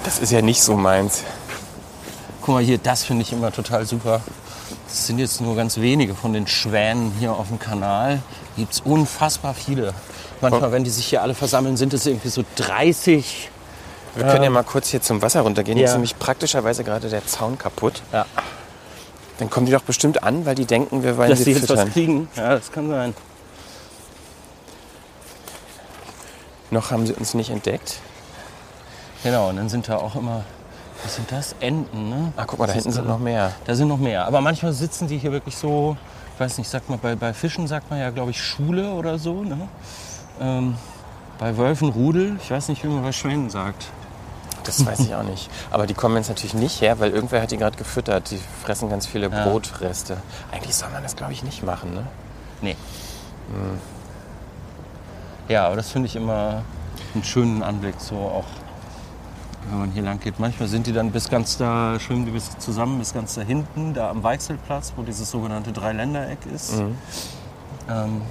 [0.04, 1.24] Das ist ja nicht so meins.
[2.42, 4.20] Guck mal hier, das finde ich immer total super.
[4.88, 8.22] Das sind jetzt nur ganz wenige von den Schwänen hier auf dem Kanal.
[8.56, 9.94] Gibt es unfassbar viele.
[10.42, 13.50] Manchmal, wenn die sich hier alle versammeln, sind es irgendwie so 30.
[14.16, 15.78] Wir können ja mal kurz hier zum Wasser runtergehen.
[15.78, 15.86] Ja.
[15.86, 18.02] ist nämlich praktischerweise gerade der Zaun kaputt.
[18.12, 18.26] Ja.
[19.38, 21.86] Dann kommen die doch bestimmt an, weil die denken, wir wollen Dass sie jetzt was
[21.92, 22.28] kriegen.
[22.36, 23.14] Ja, das kann sein.
[26.72, 28.00] Noch haben sie uns nicht entdeckt.
[29.24, 30.44] Genau, und dann sind da auch immer,
[31.04, 31.56] was sind das?
[31.60, 32.34] Enten, ne?
[32.38, 33.52] Ah, guck mal, da hinten sind noch mehr.
[33.66, 34.26] Da sind noch mehr.
[34.26, 35.96] Aber manchmal sitzen die hier wirklich so,
[36.34, 39.18] ich weiß nicht, sagt man, bei, bei Fischen sagt man ja, glaube ich, Schule oder
[39.20, 39.44] so.
[39.44, 39.68] Ne?
[40.40, 40.76] Ähm,
[41.40, 42.38] bei Wölfen Rudel.
[42.42, 43.88] Ich weiß nicht, wie man bei Schwänen sagt.
[44.64, 45.50] Das weiß ich auch nicht.
[45.72, 48.32] Aber die kommen jetzt natürlich nicht her, weil irgendwer hat die gerade gefüttert.
[48.32, 49.46] Die fressen ganz viele Ja.
[49.46, 50.18] Brotreste.
[50.52, 51.94] Eigentlich soll man das, glaube ich, nicht machen.
[51.94, 52.04] Ne?
[52.62, 52.76] Nee.
[55.48, 56.64] Ja, aber das finde ich immer
[57.14, 58.44] einen schönen Anblick, so auch
[59.70, 60.40] wenn man hier lang geht.
[60.40, 63.94] Manchmal sind die dann bis ganz da, schwimmen die bis zusammen bis ganz da hinten,
[63.94, 66.74] da am Weichselplatz, wo dieses sogenannte Dreiländereck ist.
[67.90, 68.22] Ähm,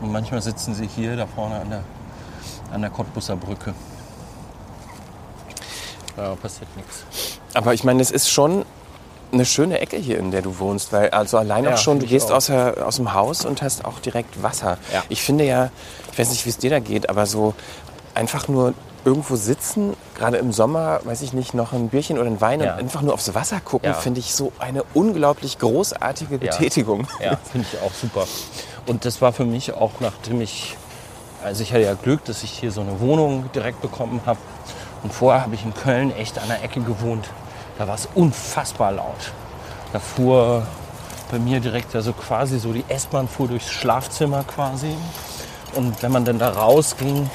[0.00, 1.84] und manchmal sitzen sie hier da vorne an der,
[2.72, 3.74] an der Cottbusser Brücke.
[6.16, 7.04] Ja, passiert nichts.
[7.54, 8.64] Aber ich meine, es ist schon
[9.32, 10.92] eine schöne Ecke hier, in der du wohnst.
[10.92, 12.36] Weil also allein Ja, auch schon, du gehst auch.
[12.36, 14.78] aus, der, aus dem Haus und hast auch direkt Wasser.
[14.92, 15.02] Ja.
[15.08, 15.70] Ich finde ja,
[16.12, 17.54] ich weiß nicht, wie es dir da geht, aber so
[18.14, 18.74] einfach nur
[19.04, 22.74] irgendwo sitzen, gerade im Sommer, weiß ich nicht, noch ein Bierchen oder ein Wein Ja.
[22.74, 23.94] und einfach nur aufs Wasser gucken, Ja.
[23.94, 26.38] finde ich so eine unglaublich großartige Ja.
[26.50, 27.06] Betätigung.
[27.20, 28.24] Ja, finde ich auch super.
[28.86, 30.76] Und das war für mich auch, nachdem ich,
[31.44, 34.38] also ich hatte ja Glück, dass ich hier so eine Wohnung direkt bekommen habe.
[35.02, 37.26] Und vorher habe ich in Köln echt an der Ecke gewohnt.
[37.78, 39.32] Da war es unfassbar laut.
[39.92, 40.66] Da fuhr
[41.30, 44.94] bei mir direkt, also quasi so die S-Bahn fuhr durchs Schlafzimmer quasi.
[45.74, 47.30] Und wenn man dann da rausging,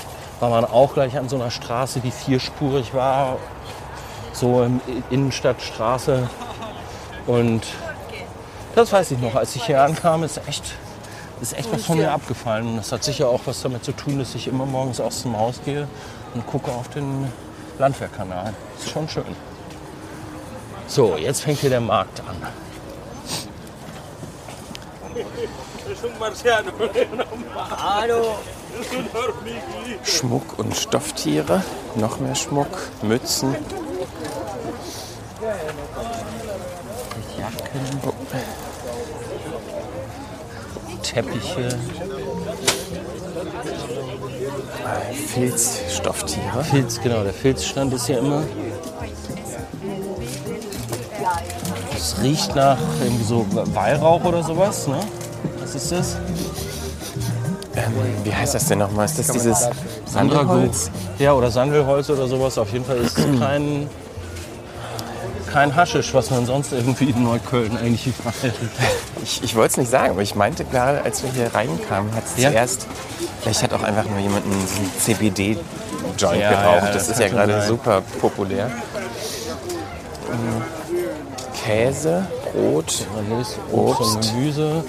[0.51, 3.37] war man auch gleich an so einer Straße, die vierspurig war.
[4.31, 4.79] So in
[5.09, 6.29] Innenstadtstraße.
[7.25, 7.63] Und
[8.75, 10.63] das weiß ich noch, als ich hier ankam, ist echt,
[11.41, 12.77] ist echt was von mir abgefallen.
[12.77, 15.61] Das hat sicher auch was damit zu tun, dass ich immer morgens aus dem Haus
[15.65, 15.87] gehe
[16.35, 17.31] und gucke auf den
[17.79, 18.53] Landwehrkanal.
[18.77, 19.35] Ist schon schön.
[20.87, 22.35] So, jetzt fängt hier der Markt an.
[30.03, 31.63] Schmuck und Stofftiere,
[31.95, 32.67] noch mehr Schmuck,
[33.01, 33.55] Mützen.
[37.37, 38.01] Jacken,
[41.01, 41.69] Teppiche,
[45.33, 46.63] Filz, Stofftiere.
[46.63, 48.43] Filz, genau, der Filzstand ist hier immer.
[51.95, 54.99] Es riecht nach irgendwie so Weihrauch oder sowas, ne?
[55.59, 56.17] Was ist das?
[58.23, 59.05] Wie heißt das denn nochmal?
[59.05, 59.69] Ist das dieses
[60.05, 60.89] Sandelholz?
[61.19, 62.57] Ja, oder Sandelholz oder sowas.
[62.57, 63.89] Auf jeden Fall ist es kein,
[65.51, 68.53] kein Haschisch, was man sonst irgendwie in Neukölln eigentlich überall
[69.23, 72.23] Ich, ich wollte es nicht sagen, aber ich meinte gerade, als wir hier reinkamen, hat
[72.25, 72.49] es Ja.
[72.51, 72.87] zuerst,
[73.41, 74.67] vielleicht hat auch einfach nur jemand einen
[74.99, 76.83] CBD-Joint Ja, geraucht.
[76.83, 77.67] ja, das das ist ja gerade sein.
[77.67, 78.69] super populär.
[81.65, 83.79] Käse, Brot, Obst und
[84.17, 84.31] Obst.
[84.33, 84.83] Gemüse.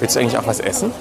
[0.00, 0.92] Willst du eigentlich auch was essen?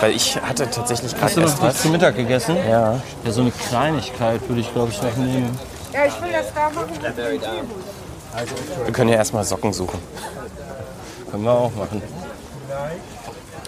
[0.00, 1.82] Weil ich hatte tatsächlich Hast gerade du noch was.
[1.82, 2.56] zu Mittag gegessen?
[2.56, 3.00] Ja.
[3.24, 5.58] Ja, so eine Kleinigkeit würde ich, glaube ich, noch nehmen.
[5.92, 6.90] Ja, ich will das da machen.
[8.84, 9.98] Wir können ja erstmal Socken suchen.
[11.30, 12.02] Können wir auch machen.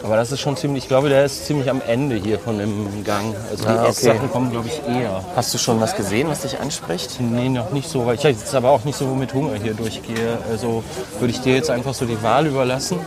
[0.04, 3.02] Aber das ist schon ziemlich, ich glaube, der ist ziemlich am Ende hier von dem
[3.04, 3.34] Gang.
[3.50, 3.88] Also die Ah, okay.
[3.90, 5.24] Esssachen kommen, glaube ich, eher.
[5.34, 7.18] Hast du schon was gesehen, was dich anspricht?
[7.20, 10.38] Nee, noch nicht so, weil ich jetzt aber auch nicht so mit Hunger hier durchgehe.
[10.50, 10.84] Also
[11.18, 13.00] würde ich dir jetzt einfach so die Wahl überlassen.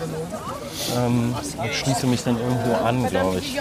[0.97, 3.53] Ähm, und schließe mich dann irgendwo an, glaube ich.
[3.55, 3.59] Ich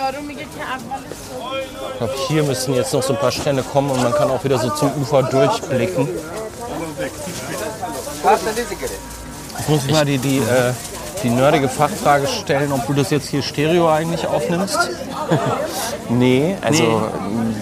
[1.98, 4.58] glaube, hier müssten jetzt noch so ein paar Stände kommen und man kann auch wieder
[4.58, 6.08] so zum Ufer durchblicken.
[9.58, 10.72] Jetzt muss ich mal die, die, äh,
[11.22, 14.78] die nerdige Fachfrage stellen, ob du das jetzt hier Stereo eigentlich aufnimmst.
[16.12, 17.08] Nee, also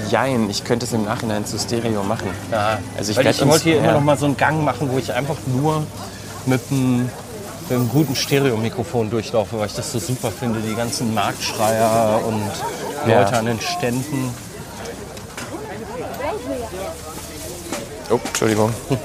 [0.09, 0.49] jein.
[0.49, 2.31] Ich könnte es im Nachhinein zu Stereo machen.
[2.51, 3.83] Ja, Also ich ich wollte hier ja.
[3.83, 5.83] immer noch mal so einen Gang machen, wo ich einfach nur
[6.47, 7.11] mit einem,
[7.69, 10.61] mit einem guten Stereomikrofon durchlaufe, weil ich das so super finde.
[10.61, 12.41] Die ganzen Marktschreier und
[13.07, 13.21] Ja.
[13.21, 14.33] Leute an den Ständen.
[18.11, 18.73] Oh, Entschuldigung.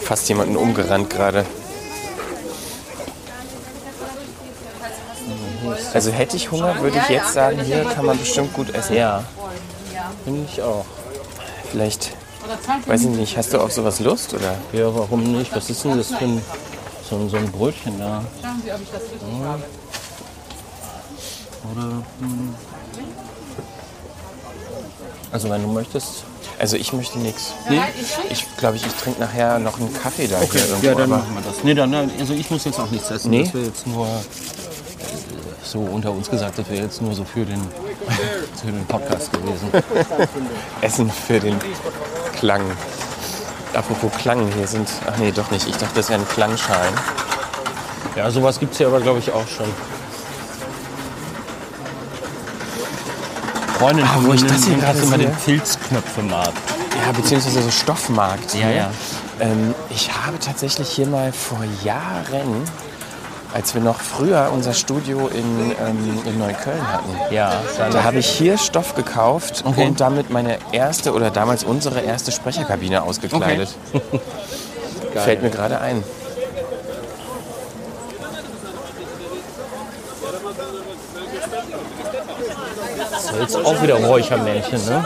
[0.00, 1.44] Fast jemanden umgerannt gerade.
[5.94, 8.96] Also hätte ich Hunger, würde ich jetzt sagen, hier kann man bestimmt gut essen.
[8.96, 9.22] Ja,
[10.24, 10.84] finde ich auch.
[11.70, 12.10] Vielleicht,
[12.86, 14.56] weiß ich nicht, hast du auf sowas Lust oder?
[14.72, 15.54] Ja, warum nicht?
[15.54, 16.42] Was ist denn das für ein,
[17.08, 18.24] so, ein- so ein Brötchen da?
[18.42, 19.58] Ja.
[21.72, 21.82] Oder,
[22.20, 22.54] hm.
[25.32, 26.24] Also wenn du möchtest.
[26.58, 27.52] Also ich möchte nichts.
[28.30, 30.38] Ich glaube, ich, ich trinke nachher noch einen Kaffee da.
[30.40, 31.64] hier irgendwo, Ja, dann aber- machen wir das.
[31.64, 33.30] Nee, dann, also ich muss jetzt auch nichts essen.
[33.30, 33.44] Nee?
[33.44, 34.06] Das wäre jetzt nur,
[35.74, 37.60] so unter uns gesagt, das wäre jetzt nur so für den,
[38.60, 39.68] für den Podcast gewesen.
[40.80, 41.56] Essen für den
[42.38, 42.62] Klang.
[43.74, 44.88] Apropos Klang, hier sind.
[45.04, 45.66] Ach nee, doch nicht.
[45.66, 46.94] Ich dachte, das wären Klangschalen.
[48.14, 49.66] Ja, sowas gibt es hier aber, glaube ich, auch schon.
[53.76, 56.56] Freundin Ah, wo ich das hier gerade immer den Filzknöpfemarkt.
[57.04, 58.54] Ja, beziehungsweise so Stoffmarkt.
[58.54, 58.76] Ja, ne?
[58.76, 58.90] ja.
[59.40, 62.62] Ähm, ich habe tatsächlich hier mal vor Jahren,
[63.54, 67.52] als wir noch früher unser Studio in, ähm, in Neukölln hatten, Ja,
[67.92, 69.86] da habe ich hier Stoff gekauft Okay.
[69.86, 73.68] und damit meine erste oder damals unsere erste Sprecherkabine ausgekleidet.
[75.14, 76.02] Fällt mir gerade ein.
[83.10, 85.04] das ist jetzt auch wieder Räuchermännchen, ne?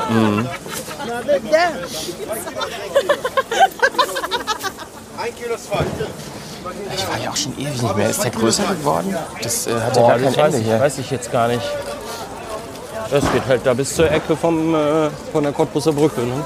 [6.95, 8.11] Ich war ja auch schon ewig nicht mehr.
[8.11, 9.17] Ist der größer geworden?
[9.43, 10.81] Das äh, hat ja Boah, gar kein das weiß Ende ich, hier.
[10.81, 11.63] weiß ich jetzt gar nicht.
[13.11, 16.21] Das geht halt da bis zur Ecke vom, äh, von der Cottbusser Brücke.
[16.23, 16.45] Ne?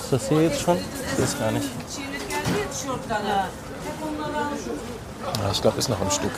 [0.00, 0.76] Ist das hier jetzt schon?
[0.78, 1.68] Ich weiß gar nicht.
[5.42, 6.30] Ja, ich glaube, ist noch ein Stück.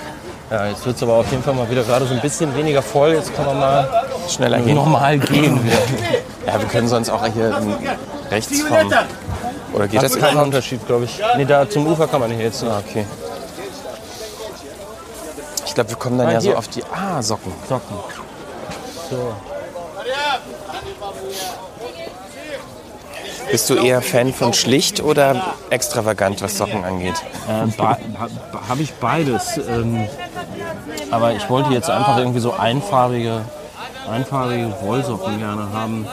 [0.50, 2.82] Ja, jetzt wird es aber auf jeden Fall mal wieder gerade so ein bisschen weniger
[2.82, 3.12] voll.
[3.12, 3.88] Jetzt kann man mal
[4.28, 4.74] Schneller gehen.
[4.74, 5.60] normal gehen.
[6.44, 7.56] Ja, wir können sonst auch hier
[8.28, 8.92] rechts vom...
[9.72, 10.46] Oder geht Das das ist kein überhaupt?
[10.48, 11.20] Unterschied, glaube ich.
[11.36, 12.88] Nee, da zum Ufer kann man hier jetzt Ah, nicht.
[12.90, 13.06] okay.
[15.66, 16.58] Ich glaube, wir kommen dann Ah, ja so hier.
[16.58, 16.82] auf die...
[16.92, 17.52] Ah, Socken.
[17.68, 17.96] Socken.
[19.10, 19.32] So.
[23.50, 27.14] Bist du eher Fan von schlicht oder extravagant, was Socken angeht?
[27.48, 28.28] Äh, ba- ha-
[28.68, 29.58] Habe ich beides.
[29.58, 30.06] Ähm,
[31.10, 33.42] aber ich wollte jetzt einfach irgendwie so einfarbige,
[34.10, 36.06] einfarbige Wollsocken gerne haben.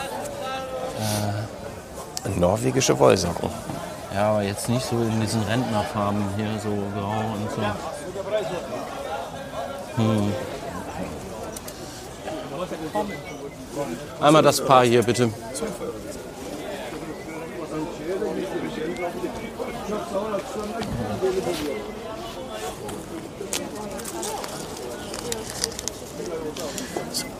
[2.37, 3.49] Norwegische Wollsocken.
[4.13, 7.61] Ja, aber jetzt nicht so in diesen Rentnerfarben hier, so grau und so.
[9.95, 10.33] Hm.
[14.19, 15.31] Einmal das Paar hier, bitte.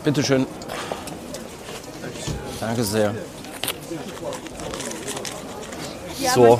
[0.04, 0.46] Bitte schön.
[2.60, 3.14] Danke sehr.
[6.34, 6.58] So,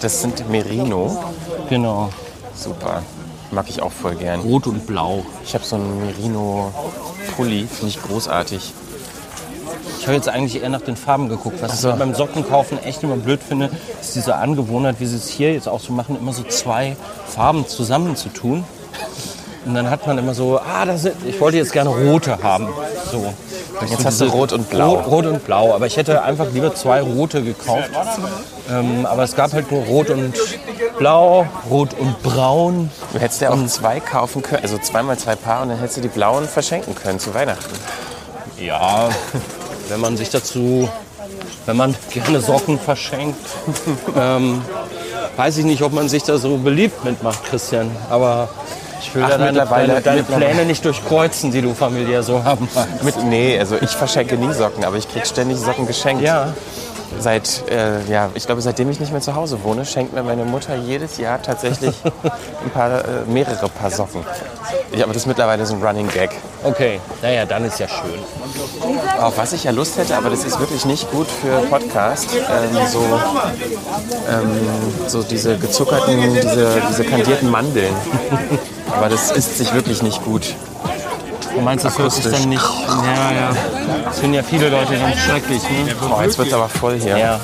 [0.00, 1.24] Das sind Merino.
[1.68, 2.10] genau.
[2.54, 3.02] Super.
[3.50, 4.40] Mag ich auch voll gern.
[4.40, 5.24] Rot und Blau.
[5.44, 8.72] Ich habe so einen Merino-Pulli, finde ich großartig.
[9.98, 11.60] Ich habe jetzt eigentlich eher nach den Farben geguckt.
[11.60, 13.70] Was ich beim Sockenkaufen echt immer blöd finde,
[14.00, 16.96] ist diese Angewohnheit, wie sie es hier jetzt auch so machen, immer so zwei
[17.26, 18.64] Farben zusammenzutun.
[19.66, 22.68] Und dann hat man immer so, ah, das sind, ich wollte jetzt gerne rote haben.
[23.10, 23.34] So.
[23.88, 24.94] Jetzt hast du rot und blau.
[24.94, 27.90] Rot, rot und blau, aber ich hätte einfach lieber zwei rote gekauft.
[28.70, 30.34] Ähm, aber es gab halt nur rot und
[30.98, 32.90] blau, rot und braun.
[33.12, 36.00] Du hättest ja auch zwei kaufen können, also zweimal zwei Paar und dann hättest du
[36.02, 37.74] die blauen verschenken können zu Weihnachten.
[38.58, 39.08] Ja,
[39.88, 40.88] wenn man sich dazu,
[41.66, 43.40] wenn man gerne Socken verschenkt,
[44.16, 44.62] ähm,
[45.36, 47.90] weiß ich nicht, ob man sich da so beliebt mitmacht, Christian.
[48.10, 48.48] Aber
[49.00, 52.68] ich will Ach, deine, mittlerweile- deine, deine Pläne nicht durchkreuzen, die du familiär so haben
[52.74, 53.02] magst.
[53.02, 56.22] Mit, nee, also ich verschenke nie Socken, aber ich krieg ständig Socken geschenkt.
[56.22, 56.52] Ja,
[57.18, 60.44] Seit, äh, ja, ich glaube, seitdem ich nicht mehr zu Hause wohne, schenkt mir meine
[60.44, 61.94] Mutter jedes Jahr tatsächlich
[62.64, 64.24] ein paar, äh, mehrere Paar Socken.
[64.92, 66.30] Ich, aber das ist mittlerweile so ein Running Gag.
[66.64, 67.00] okay.
[67.22, 68.20] Naja, dann ist ja schön.
[69.20, 72.86] Auf was ich ja Lust hätte, aber das ist wirklich nicht gut für Podcast, ähm,
[72.90, 73.02] so,
[74.28, 77.94] ähm, so diese gezuckerten, diese, diese kandierten Mandeln.
[78.96, 80.54] aber das isst sich wirklich nicht gut.
[81.54, 82.62] Du meinst, das hört sich dann nicht...
[82.62, 83.50] Ja, ja.
[84.04, 85.62] Das finden ja viele Leute ganz schrecklich.
[85.62, 85.94] Ne?
[86.10, 87.16] Oh, jetzt wird aber voll hier.
[87.16, 87.40] Ja.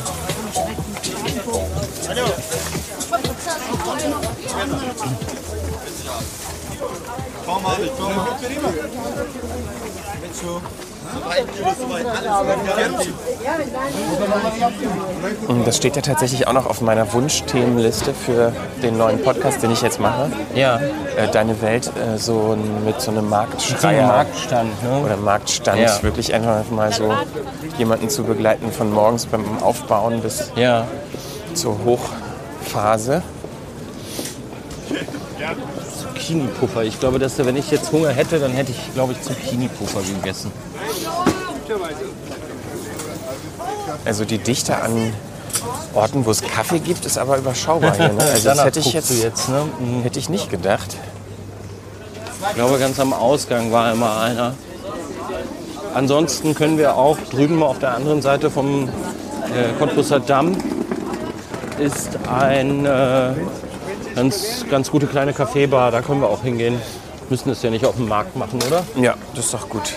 [15.48, 19.70] Und das steht ja tatsächlich auch noch auf meiner Wunschthemenliste für den neuen Podcast, den
[19.70, 20.30] ich jetzt mache.
[20.54, 20.80] Ja,
[21.16, 24.82] Äh, Deine Welt äh, so mit so einem so ein Marktschreier Marktstand.
[24.82, 25.00] Ne?
[25.04, 25.78] oder Marktstand.
[25.80, 26.02] Ja.
[26.02, 27.12] Wirklich einfach mal so
[27.78, 30.86] jemanden zu begleiten von morgens beim Aufbauen bis Ja.
[31.54, 33.22] zur Hochphase.
[36.26, 36.82] Zucchini-Puffer.
[36.84, 40.50] Ich glaube, dass wenn ich jetzt Hunger hätte, dann hätte ich, glaube ich, Zucchini-Puffer gegessen.
[44.04, 45.12] Also die Dichte an
[45.94, 48.08] Orten, wo es Kaffee gibt, ist aber überschaubar hier.
[48.08, 48.22] Ne?
[48.22, 49.64] Also das hätte ich jetzt jetzt ne?
[49.78, 50.02] Mhm.
[50.02, 50.96] hätte ich nicht gedacht.
[52.48, 54.54] Ich glaube, ganz am Ausgang war immer einer.
[55.94, 60.56] Ansonsten können wir auch drüben auf der anderen Seite vom äh, Cottbusser Damm
[61.78, 63.32] ist ein äh,
[64.16, 65.92] ganz, ganz gute kleine Kaffeebar.
[65.92, 66.80] Da können wir auch hingehen.
[67.28, 68.82] Müssen das ja nicht auf dem Markt machen, oder?
[69.00, 69.92] Ja, das ist doch gut.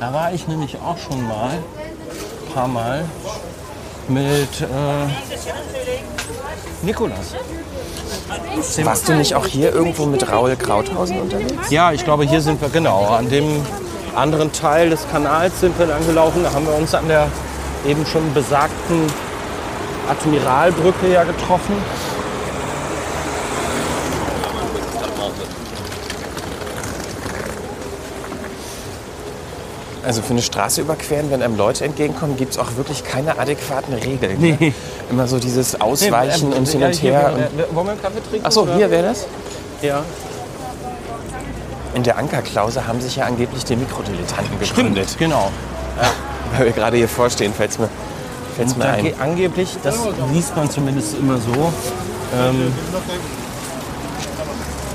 [0.00, 3.04] Da war ich nämlich auch schon mal, ein paar Mal,
[4.08, 4.64] mit äh,
[6.82, 7.34] Nikolas.
[8.82, 11.70] Warst du nicht auch hier irgendwo mit Raul Krauthausen unterwegs?
[11.70, 13.06] Ja, ich glaube, hier sind wir genau.
[13.06, 13.62] An dem
[14.14, 16.42] anderen Teil des Kanals sind wir lang gelaufen.
[16.42, 17.28] Da haben wir uns an der
[17.86, 19.06] eben schon besagten
[20.08, 21.74] Admiralbrücke ja getroffen.
[30.06, 33.94] Also für eine Straße überqueren, wenn einem Leute entgegenkommen, gibt es auch wirklich keine adäquaten
[33.94, 34.38] Regeln.
[34.40, 34.74] ne?
[35.10, 37.32] Immer so dieses Ausweichen und hin Ja, und her.
[37.34, 38.46] Und Wollen wir einen Kaffee trinken?
[38.46, 38.76] Ach so, oder?
[38.76, 39.26] hier wäre das?
[39.80, 40.02] Ja.
[41.94, 45.16] In der Ankerklause haben sich ja angeblich die Mikrodilettanten gegründet.
[45.18, 45.50] genau.
[46.56, 47.88] Weil wir gerade hier vorstehen, fällt es mir,
[48.56, 49.14] fällt's mir ein.
[49.20, 49.96] angeblich, das
[50.32, 51.72] liest man zumindest immer so,
[52.36, 52.72] ähm,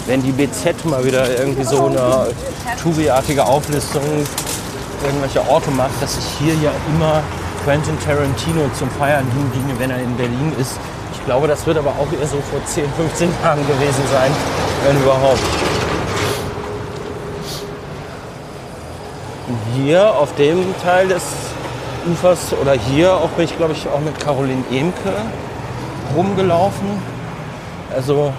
[0.07, 2.28] wenn die BZ mal wieder irgendwie so eine
[2.82, 4.03] Touri-artige Auflistung
[5.03, 7.21] irgendwelcher Orte macht, dass sich hier ja immer
[7.63, 10.77] Quentin Tarantino zum Feiern hinginge, wenn er in Berlin ist.
[11.13, 14.31] Ich glaube, das wird aber auch eher so vor 10, 15 Jahren gewesen sein,
[14.85, 15.39] wenn überhaupt.
[19.75, 21.23] Hier auf dem Teil des
[22.07, 25.13] Ufers oder hier auch bin ich, glaube ich, auch mit Caroline Emke
[26.15, 27.01] rumgelaufen.
[27.93, 28.33] Also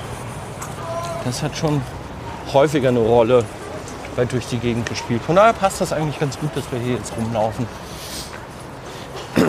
[1.25, 1.83] das hat schon
[2.53, 3.45] häufiger eine Rolle
[4.21, 5.23] bei durch die Gegend gespielt.
[5.23, 7.67] Von daher passt das eigentlich ganz gut, dass wir hier jetzt rumlaufen.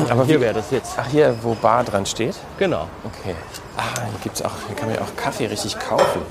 [0.10, 0.94] Aber Hier wie, wäre das jetzt.
[0.96, 2.36] ach hier, wo Bar dran steht?
[2.58, 2.88] Genau.
[3.04, 3.36] Okay.
[3.76, 6.22] Ah, hier, gibt's auch, hier kann man ja auch Kaffee richtig kaufen.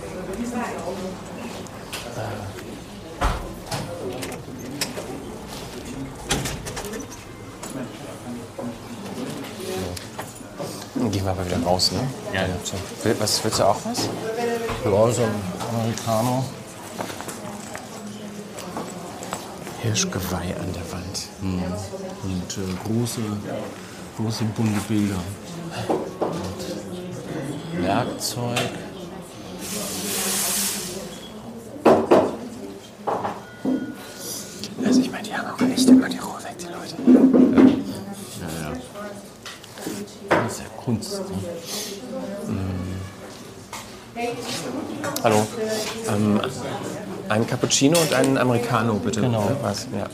[10.94, 12.00] Dann Gehen wir aber wieder raus, ne?
[12.32, 13.14] Ja, ja.
[13.18, 14.08] Was, willst du auch was?
[14.84, 15.34] Ja, so ein
[15.74, 16.44] Americano.
[19.82, 21.28] Hirschgeweih an der Wand.
[21.42, 23.20] Und äh, große,
[24.16, 25.20] große bunte Bilder.
[26.20, 26.60] Und
[27.82, 28.70] Werkzeug.
[34.84, 36.96] Also ich meine, die haben auch echt immer die Ruhe weg, die Leute.
[40.28, 41.22] Das ist ja Kunst.
[42.46, 42.58] Ne?
[45.22, 45.46] Hallo.
[46.08, 46.40] Ähm,
[47.30, 49.20] ein Cappuccino und einen Americano, bitte.
[49.20, 49.50] Genau.
[49.62, 49.86] Was?
[49.96, 50.06] Ja.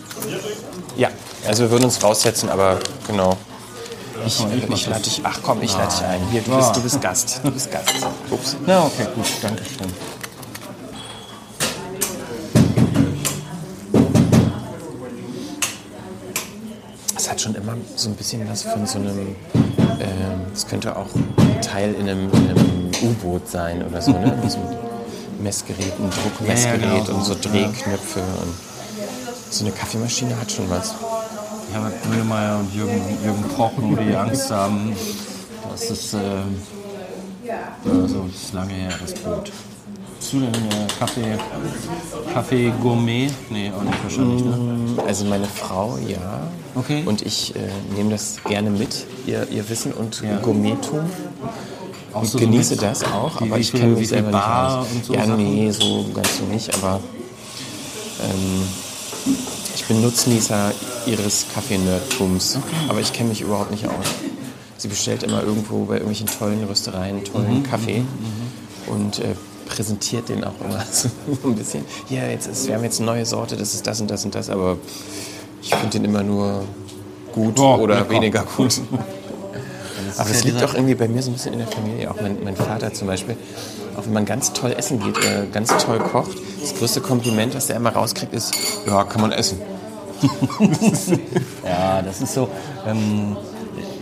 [0.96, 1.08] Ja,
[1.48, 3.36] also wir würden uns raussetzen, aber genau.
[4.26, 6.20] Ich, ich lade dich, ach komm, ich lade dich ein.
[6.30, 7.40] Hier, du bist, du bist Gast.
[7.42, 7.94] Du bist Gast.
[8.30, 8.56] Ups.
[8.66, 9.92] Na, okay, gut, danke schön.
[17.16, 19.36] Es hat schon immer so ein bisschen was von so einem,
[20.00, 24.38] ähm, es könnte auch ein Teil in einem, in einem U-Boot sein oder so, ne?
[25.46, 28.54] Messgerät, ein Druckmessgerät Ja, ja, genau, und so Drehknöpfe und
[29.50, 30.92] so eine Kaffeemaschine hat schon was.
[31.72, 34.92] Herbert Grönemeyer und Jürgen, Jürgen Koch, nur die Angst haben,
[35.70, 36.18] das ist, äh,
[37.84, 39.52] also, das ist lange her, das Brot.
[40.18, 41.38] Bist du denn äh, Kaffee,
[42.32, 43.30] Kaffee Gourmet?
[43.50, 45.02] Nee, auch nicht wahrscheinlich, ne?
[45.06, 46.40] Also meine Frau, ja.
[46.74, 47.02] Okay.
[47.06, 47.60] Und ich äh,
[47.94, 50.38] nehme das gerne mit, ihr, ihr Wissen und Ja.
[50.38, 51.08] Gourmettum.
[52.16, 54.94] Auch Ich so genieße mit- das auch, aber ich kenne mich selber Bar nicht aus.
[54.96, 55.36] und so ja, Sachen?
[55.36, 57.00] nee, so ganz so nicht, aber
[58.22, 58.62] ähm,
[59.74, 60.72] ich bin Nutznießer
[61.06, 62.58] ihres Kaffeenerdtums,
[62.88, 64.06] aber ich kenne mich überhaupt nicht aus.
[64.78, 68.02] Sie bestellt immer irgendwo bei irgendwelchen tollen Röstereien tollen Mhm, Kaffee
[68.86, 69.34] und äh,
[69.68, 71.08] präsentiert den auch immer so
[71.44, 71.84] ein bisschen.
[72.08, 74.34] Ja, jetzt ist, wir haben jetzt eine neue Sorte, das ist das und das und
[74.34, 74.76] das, aber
[75.62, 76.64] ich finde den immer nur
[77.32, 78.80] gut Ja, oder weniger gut.
[80.18, 82.10] Aber ist das ja liegt doch irgendwie bei mir so ein bisschen in der Familie.
[82.10, 83.36] Auch mein, mein Vater zum Beispiel.
[83.96, 87.66] Auch wenn man ganz toll essen geht, äh, ganz toll kocht, das größte Kompliment, was
[87.66, 88.54] der immer rauskriegt, ist,
[88.86, 89.60] ja, kann man essen.
[91.64, 92.48] Ja, das ist so.
[92.86, 93.36] Ähm,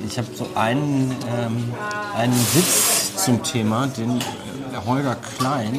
[0.07, 1.73] ich habe so einen, ähm,
[2.17, 4.21] einen Witz zum Thema, den
[4.75, 5.79] der Holger Klein,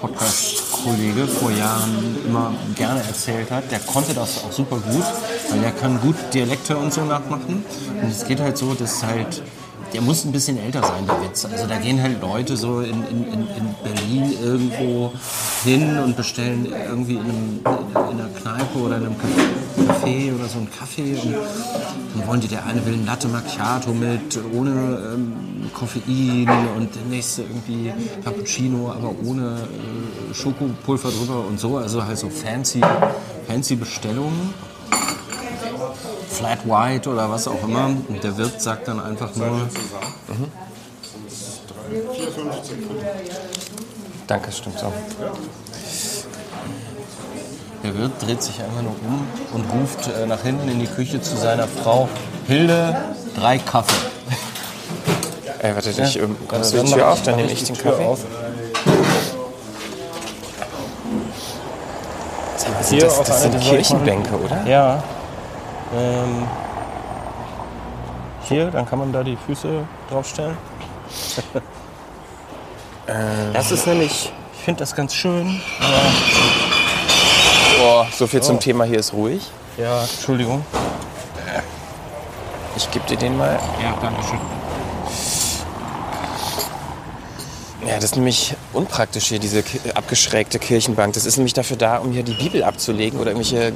[0.00, 3.70] Podcast-Kollege, vor Jahren immer gerne erzählt hat.
[3.70, 5.04] Der konnte das auch super gut,
[5.50, 7.64] weil der kann gut Dialekte und so nachmachen.
[8.00, 9.42] Und es geht halt so, dass halt
[9.92, 11.44] der muss ein bisschen älter sein, der Witz.
[11.44, 15.12] Also da gehen halt Leute so in, in, in in Berlin irgendwo
[15.64, 17.60] hin und bestellen irgendwie in, einem,
[17.94, 21.34] in einer Kneipe oder in einem Café oder so einen Kaffee und
[22.14, 27.02] dann wollen die, der eine will ein Latte Macchiato mit, ohne ähm, Koffein und der
[27.08, 27.92] nächste irgendwie
[28.24, 31.76] Cappuccino, aber ohne äh, Schokopulver drüber und so.
[31.76, 32.80] Also halt so fancy,
[33.46, 34.54] fancy Bestellungen.
[36.30, 37.86] Flat White oder was auch immer.
[38.08, 39.68] Und der Wirt sagt dann einfach nur,
[44.26, 44.92] Danke, stimmt so.
[47.82, 51.20] der Wirt dreht sich einfach nur um und ruft äh, nach hinten in die Küche
[51.20, 52.08] zu seiner Frau,
[52.46, 52.96] Hilde,
[53.36, 53.94] drei Kaffee.
[55.62, 57.66] Ey, warte, ich, ähm, kommst du Dann die Tür ich- auf, dann nehme ich ich
[57.66, 58.04] den Tür Kaffee.
[58.06, 58.20] auf.
[62.56, 64.64] Sag mal, sind das, das sind Kirchenbänke, oder?
[64.66, 65.02] Ja.
[65.94, 66.46] Ähm,
[68.42, 70.56] hier, dann kann man da die Füße draufstellen.
[73.52, 75.60] das ist nämlich, ich finde das ganz schön.
[77.78, 78.44] Boah, so viel Oh.
[78.44, 79.50] zum Thema, hier ist ruhig.
[79.76, 80.64] Ja, Entschuldigung.
[82.76, 83.58] Ich gebe dir den mal.
[83.82, 84.38] Ja, danke schön.
[87.86, 89.64] Ja, das ist nämlich unpraktisch hier, diese
[89.94, 91.14] abgeschrägte Kirchenbank.
[91.14, 93.72] Das ist nämlich dafür da, um hier die Bibel abzulegen oder irgendwelche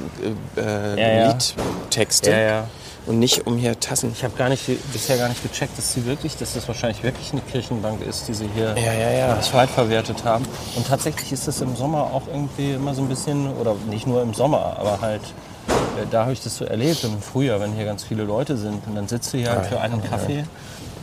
[0.57, 1.27] äh, äh, Ja, ja.
[1.31, 2.31] Liedtexte.
[2.31, 2.67] Ja, ja.
[3.07, 4.11] Und nicht um hier Tassen.
[4.15, 7.31] Ich habe gar nicht, bisher gar nicht gecheckt, dass sie wirklich, dass das wahrscheinlich wirklich
[7.33, 9.41] eine Kirchenbank ist, die sie hier Ja, ja, ja.
[9.41, 10.43] zweitverwertet haben.
[10.75, 14.23] Und tatsächlich ist es im Sommer auch irgendwie immer so ein bisschen, oder nicht nur
[14.23, 15.21] im Sommer, aber halt,
[15.69, 18.87] äh, da habe ich das so erlebt im Frühjahr, wenn hier ganz viele Leute sind.
[18.87, 20.43] Und dann sitzt du hier halt für einen Kaffee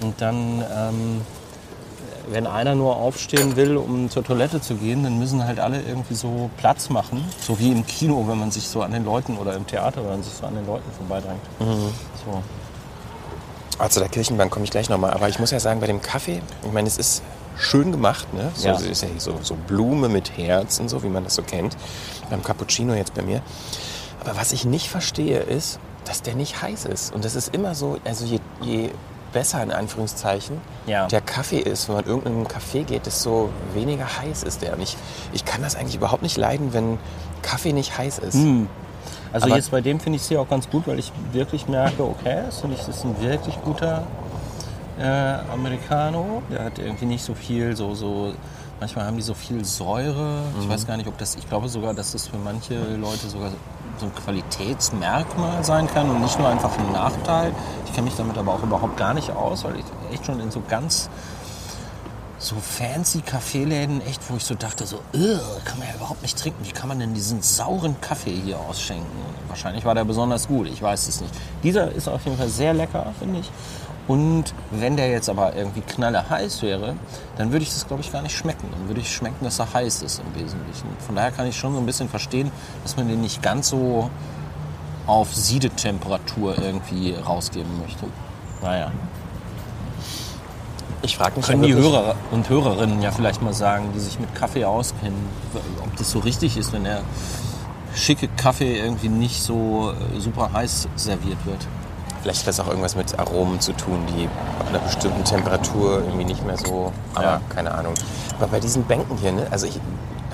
[0.01, 1.21] und dann, ähm,
[2.33, 6.15] wenn einer nur aufstehen will, um zur Toilette zu gehen, dann müssen halt alle irgendwie
[6.15, 7.25] so Platz machen.
[7.41, 10.11] So wie im Kino, wenn man sich so an den Leuten oder im Theater, wenn
[10.11, 11.43] man sich so an den Leuten vorbeidrängt.
[11.59, 12.43] So.
[13.79, 15.13] Also der Kirchenbank komme ich gleich nochmal.
[15.13, 17.23] Aber ich muss ja sagen, bei dem Kaffee, ich meine, es ist
[17.57, 18.33] schön gemacht.
[18.33, 18.51] Ne?
[18.55, 18.75] So, Ja.
[18.75, 21.43] Es ist ja hier so, so Blume mit Herz und so, wie man das so
[21.43, 21.77] kennt.
[22.31, 23.43] Beim Cappuccino jetzt bei mir.
[24.21, 27.13] Aber was ich nicht verstehe, ist, dass der nicht heiß ist.
[27.13, 28.91] Und das ist immer so, also je, je
[29.33, 31.07] besser in Anführungszeichen Ja.
[31.07, 34.75] der Kaffee ist, wenn man in irgendeinem Café geht, desto weniger heiß ist der.
[34.75, 34.97] Und ich,
[35.33, 36.99] ich kann das eigentlich überhaupt nicht leiden, wenn
[37.43, 38.37] Kaffee nicht heiß ist.
[39.33, 42.03] Also Aber- jetzt bei dem finde ich sie auch ganz gut, weil ich wirklich merke,
[42.05, 44.05] okay, das finde ich, das ist ein wirklich guter
[45.01, 45.05] äh,
[45.53, 46.43] Americano.
[46.51, 48.35] Der hat irgendwie nicht so viel, so, so,
[48.79, 50.43] manchmal haben die so viel Säure.
[50.61, 53.51] Ich weiß gar nicht, ob das, ich glaube sogar, dass das für manche Leute sogar
[53.99, 57.53] so ein Qualitätsmerkmal sein kann und nicht nur einfach ein Nachteil.
[57.87, 60.51] Ich kenne mich damit aber auch überhaupt gar nicht aus, weil ich echt schon in
[60.51, 61.09] so ganz
[62.39, 66.37] so fancy Kaffeeläden, echt, wo ich so dachte, so, "Ugh, kann man ja überhaupt nicht
[66.37, 66.65] trinken.
[66.65, 69.07] Wie kann man denn diesen sauren Kaffee hier ausschenken?
[69.47, 71.33] Wahrscheinlich war der besonders gut, ich weiß es nicht.
[71.63, 73.51] Dieser ist auf jeden Fall sehr lecker, finde ich.
[74.09, 76.97] Und wenn der jetzt aber irgendwie knalle heiß wäre,
[77.37, 78.67] dann würde ich das, glaube ich, gar nicht schmecken.
[78.73, 80.89] Dann würde ich schmecken, dass er heiß ist im Wesentlichen.
[81.07, 82.51] Von daher kann ich schon so ein bisschen verstehen,
[82.83, 84.11] dass man den nicht ganz so
[85.07, 88.07] auf Siedetemperatur irgendwie rausgeben möchte.
[88.63, 88.91] Naja.
[91.03, 94.35] Ich frage mich Können die Hörer und Hörerinnen ja vielleicht mal sagen, die sich mit
[94.37, 95.19] Kaffee auskennen,
[95.83, 97.03] ob das so richtig ist, wenn der
[97.95, 101.67] schicke Kaffee irgendwie nicht so äh, super heiß serviert wird.
[102.23, 104.27] Vielleicht hat das auch irgendwas mit Aromen zu tun, die
[104.61, 106.93] ab einer bestimmten Temperatur irgendwie nicht mehr so.
[107.15, 107.41] Aber Ja.
[107.55, 107.95] keine Ahnung.
[108.39, 109.47] Aber bei diesen Bänken hier, ne?
[109.51, 109.81] Also ich,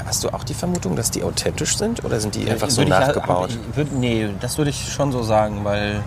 [0.07, 2.93] hast du auch die Vermutung, dass die authentisch sind oder sind die einfach so Würde
[2.93, 3.51] ich- nachgebaut?
[3.69, 6.03] hab- würd, nee, das würde ich schon so sagen, weil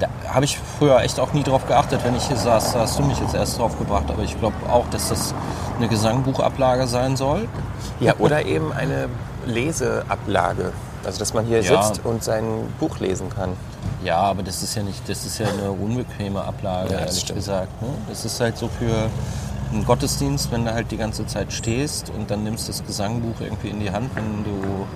[0.00, 2.72] da habe ich früher echt auch nie drauf geachtet, wenn ich hier saß.
[2.72, 5.32] Da hast du mich jetzt erst drauf gebracht, aber ich glaube auch, dass das
[5.78, 7.46] eine Gesangbuchablage sein soll.
[8.00, 9.08] Ja, oder eben eine
[9.46, 10.72] Leseablage.
[11.04, 11.82] Also dass man hier Ja.
[11.82, 12.44] sitzt und sein
[12.78, 13.50] Buch lesen kann.
[14.04, 17.38] Ja, aber das ist ja nicht, das ist ja eine unbequeme Ablage, Ja, ehrlich stimmt.
[17.38, 17.82] gesagt.
[17.82, 17.88] Ne?
[18.08, 19.08] Das ist halt so für
[19.72, 23.68] einen Gottesdienst, wenn du halt die ganze Zeit stehst und dann nimmst das Gesangbuch irgendwie
[23.68, 24.86] in die Hand, wenn du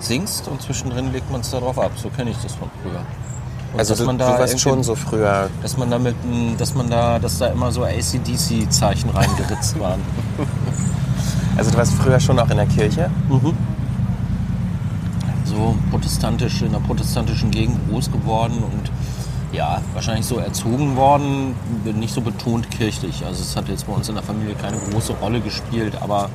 [0.00, 1.90] singst und zwischendrin legt man es da drauf ab.
[1.96, 3.00] So kenne ich das von früher.
[3.72, 5.50] Und Also dass du, man du da warst irgendwie- schon so früher.
[5.60, 6.14] dass man damit,
[6.56, 10.00] dass man da, dass da immer so ACDC-Zeichen reingeritzt waren.
[11.58, 13.10] Also du warst früher schon auch in der Kirche.
[15.56, 18.90] So protestantisch, in einer protestantischen Gegend groß geworden und
[19.52, 21.54] ja, wahrscheinlich so erzogen worden,
[21.84, 23.24] nicht so betont kirchlich.
[23.24, 26.30] Also es hat jetzt bei uns in der Familie keine große Rolle gespielt, aber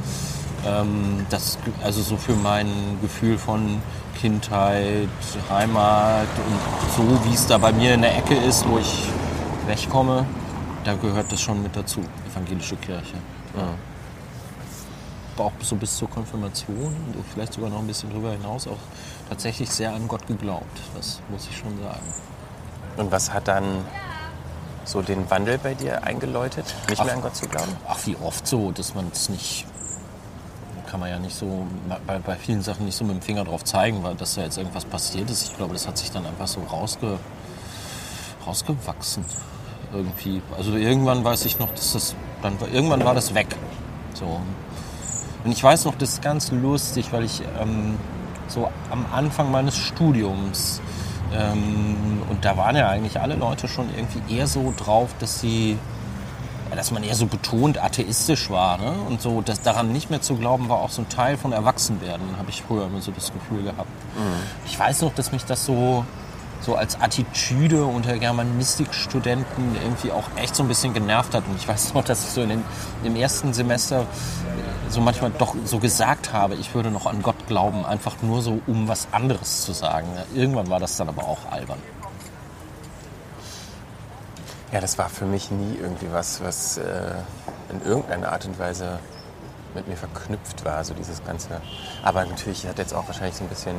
[0.65, 2.67] ähm, das, also so für mein
[3.01, 3.81] Gefühl von
[4.19, 5.09] Kindheit,
[5.49, 9.05] Heimat und so, wie es da bei mir in der Ecke ist, wo ich
[9.67, 10.25] wegkomme,
[10.83, 12.01] da gehört das schon mit dazu,
[12.31, 13.15] evangelische Kirche.
[13.55, 13.67] Ja.
[15.35, 18.77] Aber auch so bis zur Konfirmation und vielleicht sogar noch ein bisschen darüber hinaus auch
[19.31, 20.77] tatsächlich sehr an Gott geglaubt.
[20.93, 22.03] Das muss ich schon sagen.
[22.97, 23.63] Und was hat dann
[24.83, 27.05] so den Wandel bei dir eingeläutet, nicht Ach.
[27.05, 27.71] mehr an Gott zu glauben?
[27.87, 29.65] Ach, wie oft so, dass man es nicht,
[30.89, 31.65] kann man ja nicht so,
[32.05, 34.57] bei, bei vielen Sachen nicht so mit dem Finger drauf zeigen, weil dass da jetzt
[34.57, 35.43] irgendwas passiert ist.
[35.43, 37.17] Ich glaube, das hat sich dann einfach so rausge,
[38.45, 39.23] rausgewachsen
[39.93, 40.41] irgendwie.
[40.57, 43.47] Also irgendwann weiß ich noch, dass das, dann, war- irgendwann war das weg.
[44.13, 44.41] So.
[45.45, 47.97] Und ich weiß noch, das ist ganz lustig, weil ich ähm,
[48.51, 50.81] so am Anfang meines Studiums
[51.33, 55.77] ähm, und da waren ja eigentlich alle Leute schon irgendwie eher so drauf, dass sie
[56.69, 58.77] ja, dass man eher so betont atheistisch war.
[58.77, 58.93] Ne?
[59.07, 62.37] Und so das daran nicht mehr zu glauben, war auch so ein Teil von Erwachsenwerden,
[62.37, 63.89] habe ich früher immer so das Gefühl gehabt.
[64.65, 66.05] Ich weiß noch, dass mich das so,
[66.61, 71.43] so als Attitüde unter Germanistikstudenten irgendwie auch echt so ein bisschen genervt hat.
[71.47, 72.63] Und ich weiß noch, dass ich so in den,
[73.03, 74.05] im ersten Semester
[74.89, 78.61] so manchmal doch so gesagt habe, ich würde noch an Gott glauben, einfach nur so,
[78.67, 80.07] um was anderes zu sagen.
[80.35, 81.79] Irgendwann war das dann aber auch albern.
[84.71, 86.83] Ja, das war für mich nie irgendwie was, was äh,
[87.69, 88.99] in irgendeiner Art und Weise
[89.75, 91.61] mit mir verknüpft war, so dieses Ganze.
[92.03, 93.75] Aber natürlich hat jetzt auch wahrscheinlich so ein bisschen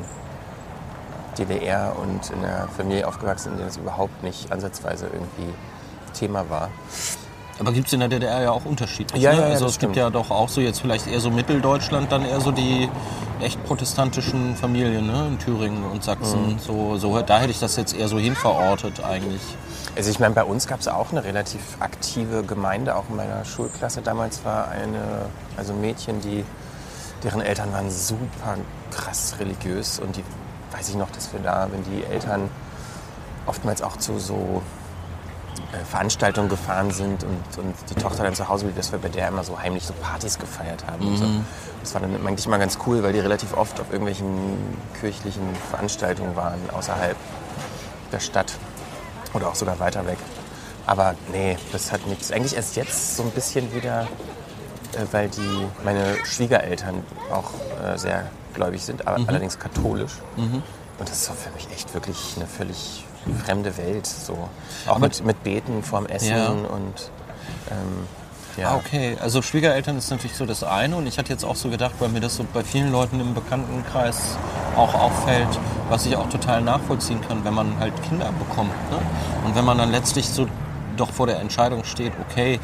[1.39, 5.53] DDR und in einer Familie aufgewachsen, in der das überhaupt nicht ansatzweise irgendwie
[6.13, 6.71] Thema war.
[7.59, 9.17] Aber gibt es in der DDR ja auch Unterschiede.
[9.17, 9.39] Ja, ne?
[9.39, 9.97] ja, ja, also es gibt stimmt.
[9.97, 12.89] ja doch auch so jetzt vielleicht eher so Mitteldeutschland, dann eher so die
[13.41, 15.29] echt protestantischen Familien ne?
[15.29, 16.55] in Thüringen und Sachsen.
[16.55, 16.59] Mhm.
[16.59, 19.43] So, so, da hätte ich das jetzt eher so hinverortet eigentlich.
[19.95, 23.45] Also ich meine, bei uns gab es auch eine relativ aktive Gemeinde, auch in meiner
[23.45, 25.27] Schulklasse damals war eine,
[25.57, 26.45] also Mädchen, die,
[27.23, 28.57] deren Eltern waren super
[28.91, 30.25] krass religiös und die
[30.73, 32.51] weiß ich noch, dass wir da, wenn die Eltern
[33.47, 34.63] oftmals auch zu so
[35.73, 39.09] äh, Veranstaltungen gefahren sind und, und die Tochter dann zu Hause blieb, dass wir bei
[39.09, 41.07] der immer so heimlich so Partys gefeiert haben.
[41.07, 41.27] Und so.
[41.81, 44.29] Das war dann eigentlich immer ganz cool, weil die relativ oft auf irgendwelchen
[45.01, 47.17] kirchlichen Veranstaltungen waren außerhalb
[48.13, 48.53] der Stadt
[49.35, 50.19] oder auch sogar weiter weg.
[50.87, 52.33] Aber nee, das hat nichts.
[52.33, 54.03] Eigentlich erst jetzt so ein bisschen wieder,
[54.93, 57.51] äh, weil die meine Schwiegereltern auch
[57.83, 60.13] äh, sehr gläubig sind, aber allerdings katholisch.
[60.37, 60.63] Und
[61.09, 63.05] das ist so für mich echt wirklich eine völlig
[63.45, 64.07] fremde Welt.
[64.07, 64.37] So.
[64.87, 66.49] Auch mit, mit Beten vorm Essen Ja.
[66.49, 67.11] und
[67.71, 68.07] ähm,
[68.57, 68.73] ja.
[68.73, 69.17] Ah, okay.
[69.23, 72.11] Also Schwiegereltern ist natürlich so das eine und ich hatte jetzt auch so gedacht, weil
[72.11, 74.37] mir das so bei vielen Leuten im Bekanntenkreis
[74.77, 75.49] auch auffällt,
[75.89, 78.73] was ich auch total nachvollziehen kann, wenn man halt Kinder bekommt.
[78.91, 78.99] Ne?
[79.47, 80.47] Und wenn man dann letztlich so
[80.99, 82.61] doch vor der Entscheidung steht, okay,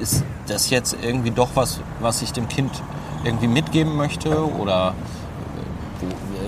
[0.00, 2.72] ist das jetzt irgendwie doch was, was ich dem Kind
[3.22, 4.94] irgendwie mitgeben möchte oder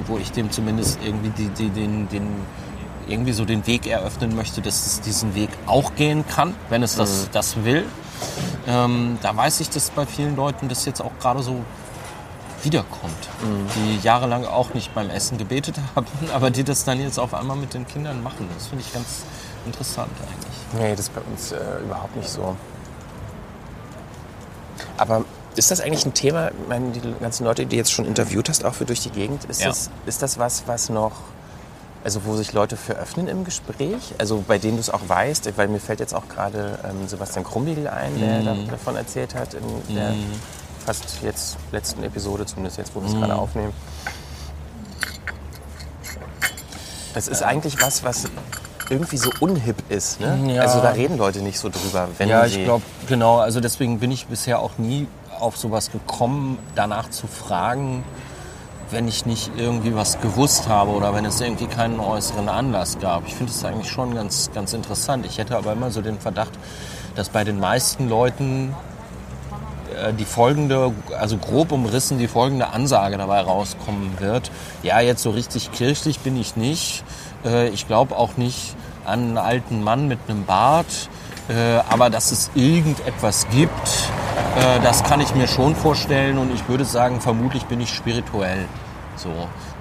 [0.06, 2.28] wo, ich dem zumindest irgendwie die, die, den, den,
[3.08, 6.96] irgendwie so den Weg eröffnen möchte, dass es diesen Weg auch gehen kann, wenn es
[6.96, 7.84] das, das will.
[8.66, 11.56] Ähm, da weiß ich, dass bei vielen Leuten das jetzt auch gerade so
[12.62, 13.28] wiederkommt,
[13.74, 17.56] die jahrelang auch nicht beim Essen gebetet haben, aber die das dann jetzt auf einmal
[17.56, 18.48] mit den Kindern machen.
[18.54, 19.22] Das finde ich ganz
[19.66, 20.82] interessant eigentlich.
[20.82, 22.56] Nee, das ist bei uns äh, überhaupt nicht so.
[24.96, 25.24] Aber
[25.56, 28.48] ist das eigentlich ein Thema, ich meine, die ganzen Leute, die du jetzt schon interviewt
[28.48, 29.68] hast, auch für durch die Gegend, ist, Ja.
[29.68, 31.12] das, ist das was, was noch
[32.02, 35.52] Also wo sich Leute für öffnen im Gespräch, also bei denen du es auch weißt,
[35.58, 39.52] weil mir fällt jetzt auch gerade ähm, Sebastian Krumbiegel ein, der da, davon erzählt hat
[39.52, 40.14] in der
[40.86, 43.74] fast jetzt letzten Episode, zumindest jetzt, wo wir es gerade aufnehmen.
[47.12, 48.24] Das ist eigentlich was, was
[48.88, 50.20] irgendwie so unhip ist.
[50.20, 50.54] Ne?
[50.54, 50.62] Ja.
[50.62, 53.38] Also da reden Leute nicht so drüber, wenn Ja, ich glaube, genau.
[53.38, 55.06] Also deswegen bin ich bisher auch nie
[55.40, 58.04] auf sowas gekommen, danach zu fragen,
[58.90, 63.26] wenn ich nicht irgendwie was gewusst habe oder wenn es irgendwie keinen äußeren Anlass gab.
[63.26, 65.24] Ich finde es eigentlich schon ganz, ganz interessant.
[65.26, 66.52] Ich hätte aber immer so den Verdacht,
[67.14, 68.74] dass bei den meisten Leuten
[69.96, 74.50] äh, die folgende, also grob umrissen, die folgende Ansage dabei rauskommen wird.
[74.82, 77.04] Ja, jetzt so richtig kirchlich bin ich nicht.
[77.44, 78.74] Äh, Ich glaube auch nicht
[79.04, 81.08] an einen alten Mann mit einem Bart.
[81.48, 83.88] Äh, Aber dass es irgendetwas gibt,
[84.56, 86.38] äh, das kann ich mir schon vorstellen.
[86.38, 88.66] Und ich würde sagen, vermutlich bin ich spirituell.
[89.16, 89.30] So,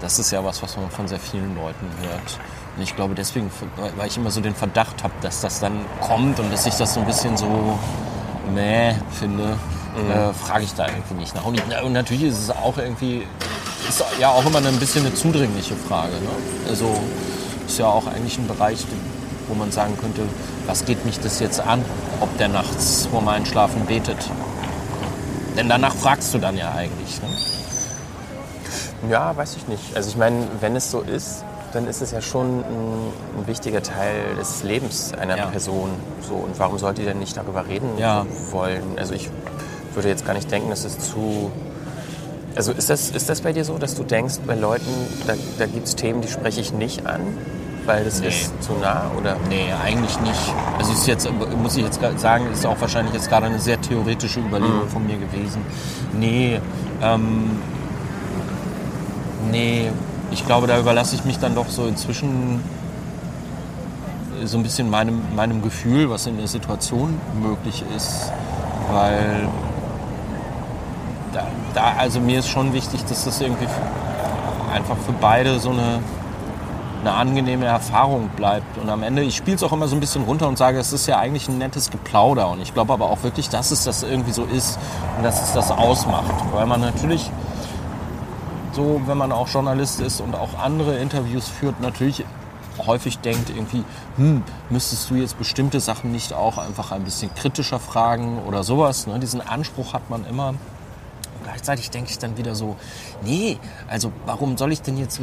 [0.01, 2.39] das ist ja was, was man von sehr vielen Leuten hört.
[2.75, 3.49] Und ich glaube deswegen,
[3.97, 6.93] weil ich immer so den Verdacht habe, dass das dann kommt und dass ich das
[6.93, 7.77] so ein bisschen so
[8.53, 9.57] meh finde,
[9.95, 11.45] äh, frage ich da irgendwie nicht nach.
[11.45, 13.25] Und, und natürlich ist es auch irgendwie,
[13.87, 16.13] ist ja auch immer ein bisschen eine zudringliche Frage.
[16.13, 16.29] Ne?
[16.69, 16.99] Also
[17.65, 18.85] ist ja auch eigentlich ein Bereich,
[19.47, 20.21] wo man sagen könnte,
[20.67, 21.83] was geht mich das jetzt an,
[22.21, 24.17] ob der nachts vor meinem Schlafen betet.
[25.59, 27.21] Denn danach fragst du dann ja eigentlich.
[27.21, 27.27] Ne?
[29.11, 29.93] Ja, weiß ich nicht.
[29.93, 31.43] Also ich meine, wenn es so ist,
[31.73, 35.45] dann ist es ja schon ein, ein wichtiger Teil des Lebens einer Ja.
[35.47, 35.89] Person.
[36.21, 38.25] So, und warum sollte die denn nicht darüber reden Ja.
[38.51, 38.97] wollen?
[38.97, 39.29] Also ich
[39.93, 41.51] würde jetzt gar nicht denken, dass es zu...
[42.55, 44.85] Also ist das, ist das bei dir so, dass du denkst, bei Leuten,
[45.27, 47.19] da, da gibt es Themen, die spreche ich nicht an,
[47.89, 48.27] weil das Nee.
[48.27, 49.09] ist zu nah?
[49.17, 49.35] Oder?
[49.49, 50.53] Nee, eigentlich nicht.
[50.77, 51.27] Also ist jetzt,
[51.61, 55.17] muss ich jetzt sagen, ist auch wahrscheinlich jetzt gerade eine sehr theoretische Überlegung von mir
[55.17, 55.61] gewesen.
[56.13, 56.61] Nee,
[57.01, 57.59] ähm,
[59.51, 59.89] nee,
[60.29, 62.61] ich glaube, da überlasse ich mich dann doch so inzwischen
[64.45, 68.31] so ein bisschen meinem, meinem Gefühl, was in der Situation möglich ist.
[68.91, 69.47] Weil
[71.33, 73.67] da, da, also mir ist schon wichtig, dass das irgendwie
[74.73, 75.99] einfach für beide so eine,
[77.01, 78.77] eine angenehme Erfahrung bleibt.
[78.77, 80.91] Und am Ende, ich spiele es auch immer so ein bisschen runter und sage, es
[80.91, 82.49] ist ja eigentlich ein nettes Geplauder.
[82.49, 84.77] Und ich glaube aber auch wirklich, dass es das irgendwie so ist
[85.17, 86.33] und dass es das ausmacht.
[86.53, 87.31] Weil man natürlich
[88.73, 92.25] so, wenn man auch Journalist ist und auch andere Interviews führt, natürlich
[92.85, 93.83] häufig denkt irgendwie,
[94.17, 99.07] hm, müsstest du jetzt bestimmte Sachen nicht auch einfach ein bisschen kritischer fragen oder sowas.
[99.07, 99.19] Ne?
[99.19, 100.53] Diesen Anspruch hat man immer.
[101.49, 102.75] Gleichzeitig denke ich dann wieder so,
[103.23, 105.19] nee, also warum soll ich denn jetzt,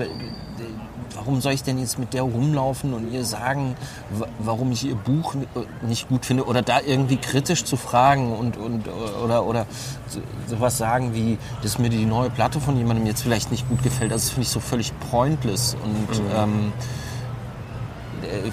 [1.14, 3.77] warum soll ich denn jetzt mit der rumlaufen und ihr sagen,
[4.11, 5.47] wa- warum ich ihr Buch n-
[5.83, 8.89] nicht gut finde oder da irgendwie kritisch zu fragen und, und
[9.22, 9.66] oder, oder
[10.09, 13.85] so- sowas sagen wie, dass mir die neue Platte von jemandem jetzt vielleicht nicht gut
[13.85, 16.72] gefällt, das finde ich so völlig pointless und ähm,
[18.22, 18.49] äh,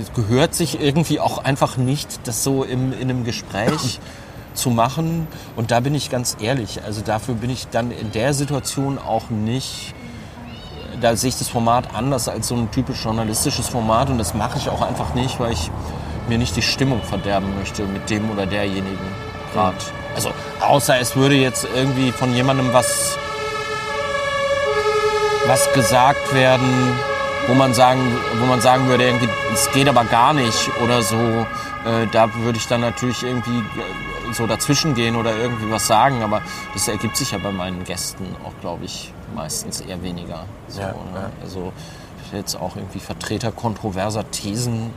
[0.00, 3.98] es gehört sich irgendwie auch einfach nicht, das so im, in einem Gespräch
[4.56, 5.28] zu machen.
[5.54, 9.30] Und da bin ich ganz ehrlich, also dafür bin ich dann in der Situation auch
[9.30, 9.94] nicht,
[11.00, 14.58] da sehe ich das Format anders als so ein typisch journalistisches Format und das mache
[14.58, 15.70] ich auch einfach nicht, weil ich
[16.28, 18.98] mir nicht die Stimmung verderben möchte mit dem oder derjenigen
[19.52, 19.76] gerade.
[20.14, 20.30] Also
[20.60, 23.18] außer es würde jetzt irgendwie von jemandem was
[25.46, 26.98] was gesagt werden,
[27.46, 28.00] wo man sagen,
[28.40, 29.12] wo man sagen würde,
[29.52, 31.46] es geht aber gar nicht oder so.
[31.84, 36.22] Äh, da würde ich dann natürlich irgendwie äh, so dazwischen gehen oder irgendwie was sagen,
[36.22, 36.42] aber
[36.74, 40.44] das ergibt sich ja bei meinen Gästen auch, glaube ich, meistens eher weniger.
[40.68, 40.94] So, Ja, ne?
[41.14, 41.30] ja.
[41.42, 41.72] Also
[42.32, 44.90] jetzt auch irgendwie Vertreter kontroverser Thesen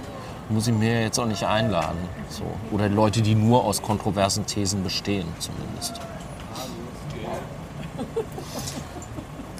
[0.49, 1.99] muss ich mir jetzt auch nicht einladen.
[2.29, 2.43] So.
[2.71, 5.93] Oder Leute, die nur aus kontroversen Thesen bestehen, zumindest.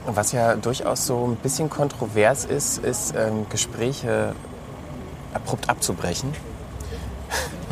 [0.07, 4.33] Was ja durchaus so ein bisschen kontrovers ist, ist ähm, Gespräche
[5.33, 6.33] abrupt abzubrechen.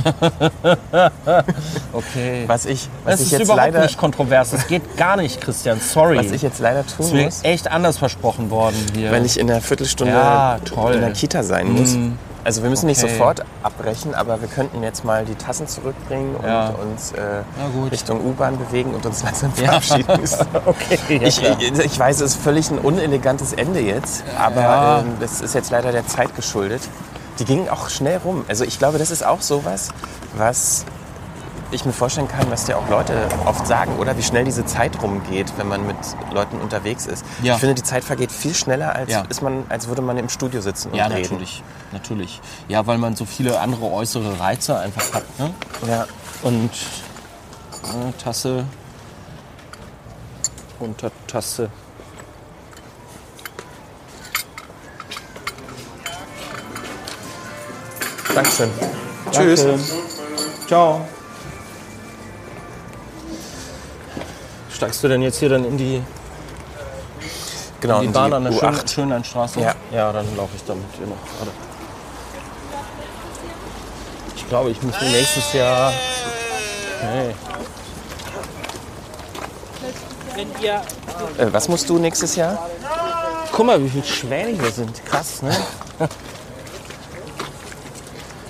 [1.94, 2.44] Okay.
[2.48, 4.52] Was ich, was Das ich ist jetzt überhaupt leider, nicht kontrovers.
[4.52, 5.80] Das geht gar nicht, Christian.
[5.80, 6.18] Sorry.
[6.18, 9.12] was ich jetzt leider tun ist mir muss, echt anders versprochen worden hier.
[9.12, 10.58] wenn ich in einer Viertelstunde Ja,
[10.94, 11.94] in der Kita sein muss.
[11.96, 12.14] Mm.
[12.44, 13.12] Also wir müssen nicht Okay.
[13.12, 16.70] sofort abbrechen, aber wir könnten jetzt mal die Tassen zurückbringen und Ja.
[16.70, 17.22] uns äh.
[17.92, 19.82] Richtung U-Bahn bewegen und uns langsam Ja.
[19.82, 20.22] verabschieden.
[20.66, 25.00] okay, Ich, ich, ich weiß, es ist völlig ein unelegantes Ende jetzt, aber Ja.
[25.00, 26.82] ähm, das ist jetzt leider der Zeit geschuldet.
[27.40, 28.46] Die gingen auch schnell rum.
[28.48, 29.90] Also ich glaube, das ist auch sowas,
[30.36, 30.86] was
[31.70, 35.02] ich mir vorstellen kann, was dir auch Leute oft sagen, oder wie schnell diese Zeit
[35.04, 35.98] rumgeht, wenn man mit
[36.32, 37.26] Leuten unterwegs ist.
[37.44, 37.56] Ja.
[37.56, 39.24] Ich finde, die Zeit vergeht viel schneller, als, Ja.
[39.28, 41.24] ist man, als würde man im Studio sitzen und Ja, reden.
[41.24, 41.64] natürlich.
[41.92, 42.42] Natürlich.
[42.70, 45.24] Ja, weil man so viele andere äußere Reize einfach hat.
[45.40, 45.54] Ne?
[45.88, 46.06] Ja.
[46.42, 46.72] Und
[47.84, 48.64] äh, Tasse
[50.80, 51.70] unter Tasse.
[58.38, 58.70] Dankeschön.
[59.32, 59.64] Tschüss.
[59.64, 59.80] Danke.
[60.68, 61.02] Ciao.
[64.72, 66.04] Steigst du denn jetzt hier dann in die,
[67.82, 68.94] Genau, in die in Bahn an der Schön U8.
[68.94, 69.60] Schönleinstraße?
[69.60, 69.74] Ja.
[69.92, 71.18] Ja, dann laufe ich da mit dir noch.
[71.40, 71.52] Warte.
[74.36, 75.92] Ich glaube, ich muss mir nächstes Jahr.
[77.02, 77.34] Hey.
[81.40, 82.70] Äh, was musst du nächstes Jahr?
[83.52, 85.04] Guck mal, wie viele Schwäne hier sind.
[85.06, 85.56] Krass, ne?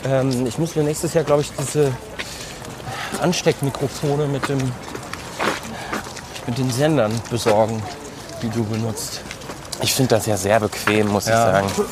[0.07, 1.91] Ähm, ich muss mir nächstes Jahr, glaube ich, diese
[3.21, 4.59] Ansteckmikrofone mit, dem,
[6.45, 7.81] mit den Sendern besorgen,
[8.41, 9.21] die du benutzt.
[9.81, 11.59] Ich finde das ja sehr bequem, muss Ja.
[11.61, 11.87] ich sagen.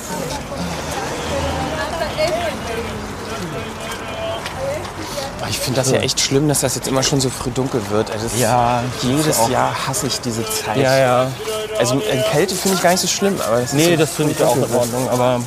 [5.49, 8.09] Ich finde das ja echt schlimm, dass das jetzt immer schon so früh dunkel wird.
[8.11, 9.47] Also das Ja, jedes.
[9.49, 10.77] Jahr hasse ich diese Zeit.
[10.77, 11.31] Ja, ja.
[11.79, 14.31] Also äh, Kälte finde ich gar nicht so schlimm, aber ist Nee, so das finde
[14.33, 14.73] ich auch in wird.
[14.73, 15.41] Ordnung, aber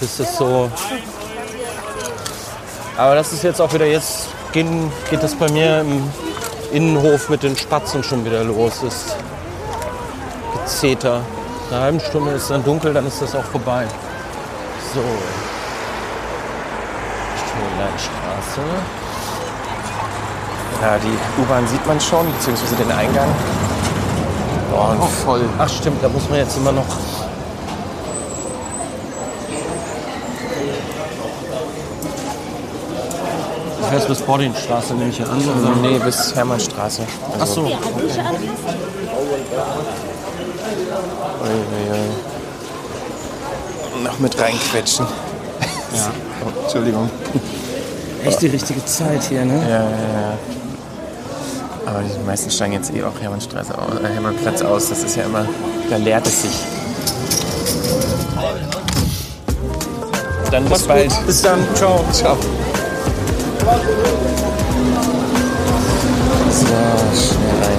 [0.00, 0.70] das ist so.
[2.96, 6.10] Aber das ist jetzt auch wieder, jetzt gehen, geht das bei mir im
[6.72, 8.80] Innenhof mit den Spatzen schon wieder los.
[8.82, 9.16] Das
[10.62, 11.20] Gezeter.
[11.70, 13.86] Nach einer halben Stunde ist dann dunkel, dann ist das auch vorbei.
[14.94, 15.00] So.
[17.50, 18.60] Schönleinstraße.
[20.82, 23.28] Ja, die U-Bahn sieht man schon, beziehungsweise den Eingang.
[24.70, 25.42] Boah, voll.
[25.58, 26.86] Ach stimmt, da muss man jetzt immer noch.
[33.96, 35.38] Das heißt bis Bordinstraße nehme ich ja an.
[35.38, 35.88] Oder?
[35.88, 37.00] Nee, bis Hermannstraße.
[37.32, 37.62] Also, Ach so.
[37.62, 37.70] Ui.
[44.04, 45.06] Noch mit reinquetschen.
[45.94, 46.12] Ja.
[46.44, 47.08] Oh, Entschuldigung.
[48.22, 49.62] Echt die richtige Zeit hier, ne?
[49.62, 50.38] Ja, ja, ja.
[51.86, 54.90] Aber die meisten steigen jetzt eh auch Hermannstraße aus, äh, Hermannplatz aus.
[54.90, 55.46] Das ist ja immer,
[55.88, 56.58] da leert es sich.
[60.50, 61.26] Dann bis bald.
[61.26, 61.66] Bis dann.
[61.74, 62.04] Ciao.
[62.12, 62.36] Ciao.
[63.66, 63.72] So,
[67.14, 67.78] schnell rein.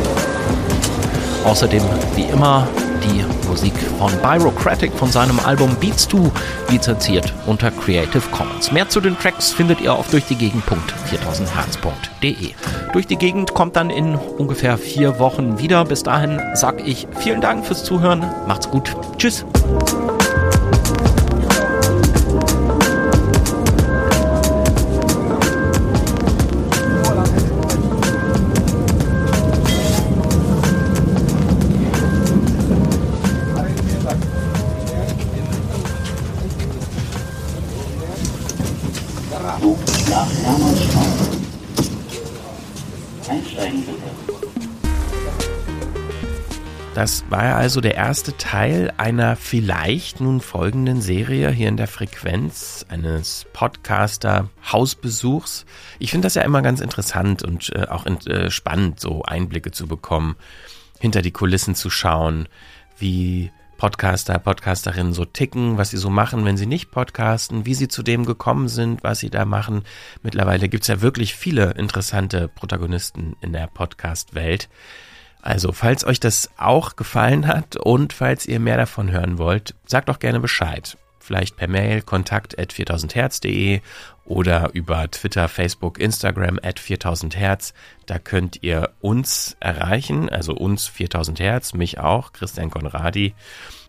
[1.46, 1.84] Außerdem,
[2.16, 2.68] wie immer,
[3.06, 6.30] die Musik von Byrocratic von seinem Album Beats 2
[6.70, 8.74] lizenziert unter Creative Commons.
[8.74, 12.52] Mehr zu den Tracks findet ihr auf durchdiegegend.4000herz.de.
[12.92, 15.86] Durch die Gegend kommt dann in ungefähr vier Wochen wieder.
[15.86, 18.26] Bis dahin sag ich vielen Dank fürs Zuhören.
[18.46, 18.94] Macht's gut.
[19.18, 19.46] Tschüss.
[46.98, 52.88] Das war also der erste Teil einer vielleicht nun folgenden Serie hier in der Frequenz
[52.90, 55.68] eines Podcaster-Hausbesuchs.
[56.00, 59.86] Ich finde das ja immer ganz interessant und äh, auch äh, spannend, so Einblicke zu
[59.86, 60.38] bekommen,
[61.00, 62.50] hinter die Kulissen zu schauen,
[62.98, 67.90] wie Podcaster, Podcasterinnen so ticken, was sie so machen, wenn sie nicht podcasten, wie sie
[67.90, 69.84] zu dem gekommen sind, was sie da machen.
[70.24, 74.68] Mittlerweile gibt's ja wirklich viele interessante Protagonisten in der Podcast-Welt.
[75.48, 80.10] Also, falls euch das auch gefallen hat und falls ihr mehr davon hören wollt, sagt
[80.10, 80.98] doch gerne Bescheid.
[81.22, 83.80] Vielleicht per Mail kontakt at 4000herz.de
[84.26, 87.74] oder über Twitter, Facebook, Instagram at 4000 Hertz.
[88.08, 93.34] Da könnt ihr uns erreichen, also uns 4000 Hertz, mich auch, Christian Konradi.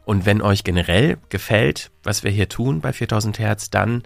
[0.04, 4.04] Und wenn euch generell gefällt, was wir hier tun bei 4000 Hertz, dann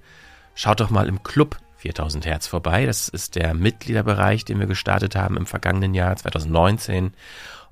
[0.55, 2.87] schaut doch mal im Club 4000 Hertz vorbei.
[2.87, 7.13] Das ist der Mitgliederbereich, den wir gestartet haben im vergangenen Jahr 2019.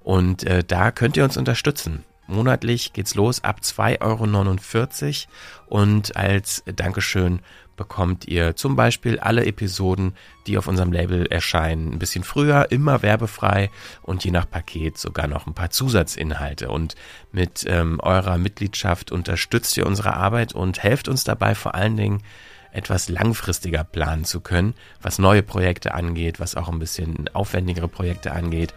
[0.01, 2.05] Und äh, da könnt ihr uns unterstützen.
[2.27, 5.27] Monatlich geht's los ab 2,49
[5.69, 7.41] Euro und als Dankeschön
[7.77, 10.15] bekommt ihr zum Beispiel alle Episoden,
[10.47, 13.71] die auf unserem Label erscheinen, ein bisschen früher, immer werbefrei
[14.03, 16.69] und je nach Paket sogar noch ein paar Zusatzinhalte.
[16.69, 16.95] Und
[17.33, 22.23] mit ähm, eurer Mitgliedschaft unterstützt ihr unsere Arbeit und helft uns dabei vor allen Dingen,
[22.73, 28.33] etwas langfristiger planen zu können, was neue Projekte angeht, was auch ein bisschen aufwendigere Projekte
[28.33, 28.75] angeht.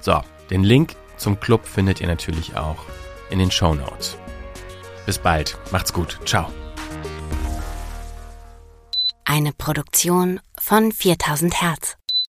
[0.00, 2.84] So, den Link zum Club findet ihr natürlich auch
[3.30, 4.16] in den Show Notes.
[5.06, 6.52] Bis bald, macht's gut, ciao.
[9.24, 11.97] Eine Produktion von 4000 Hertz.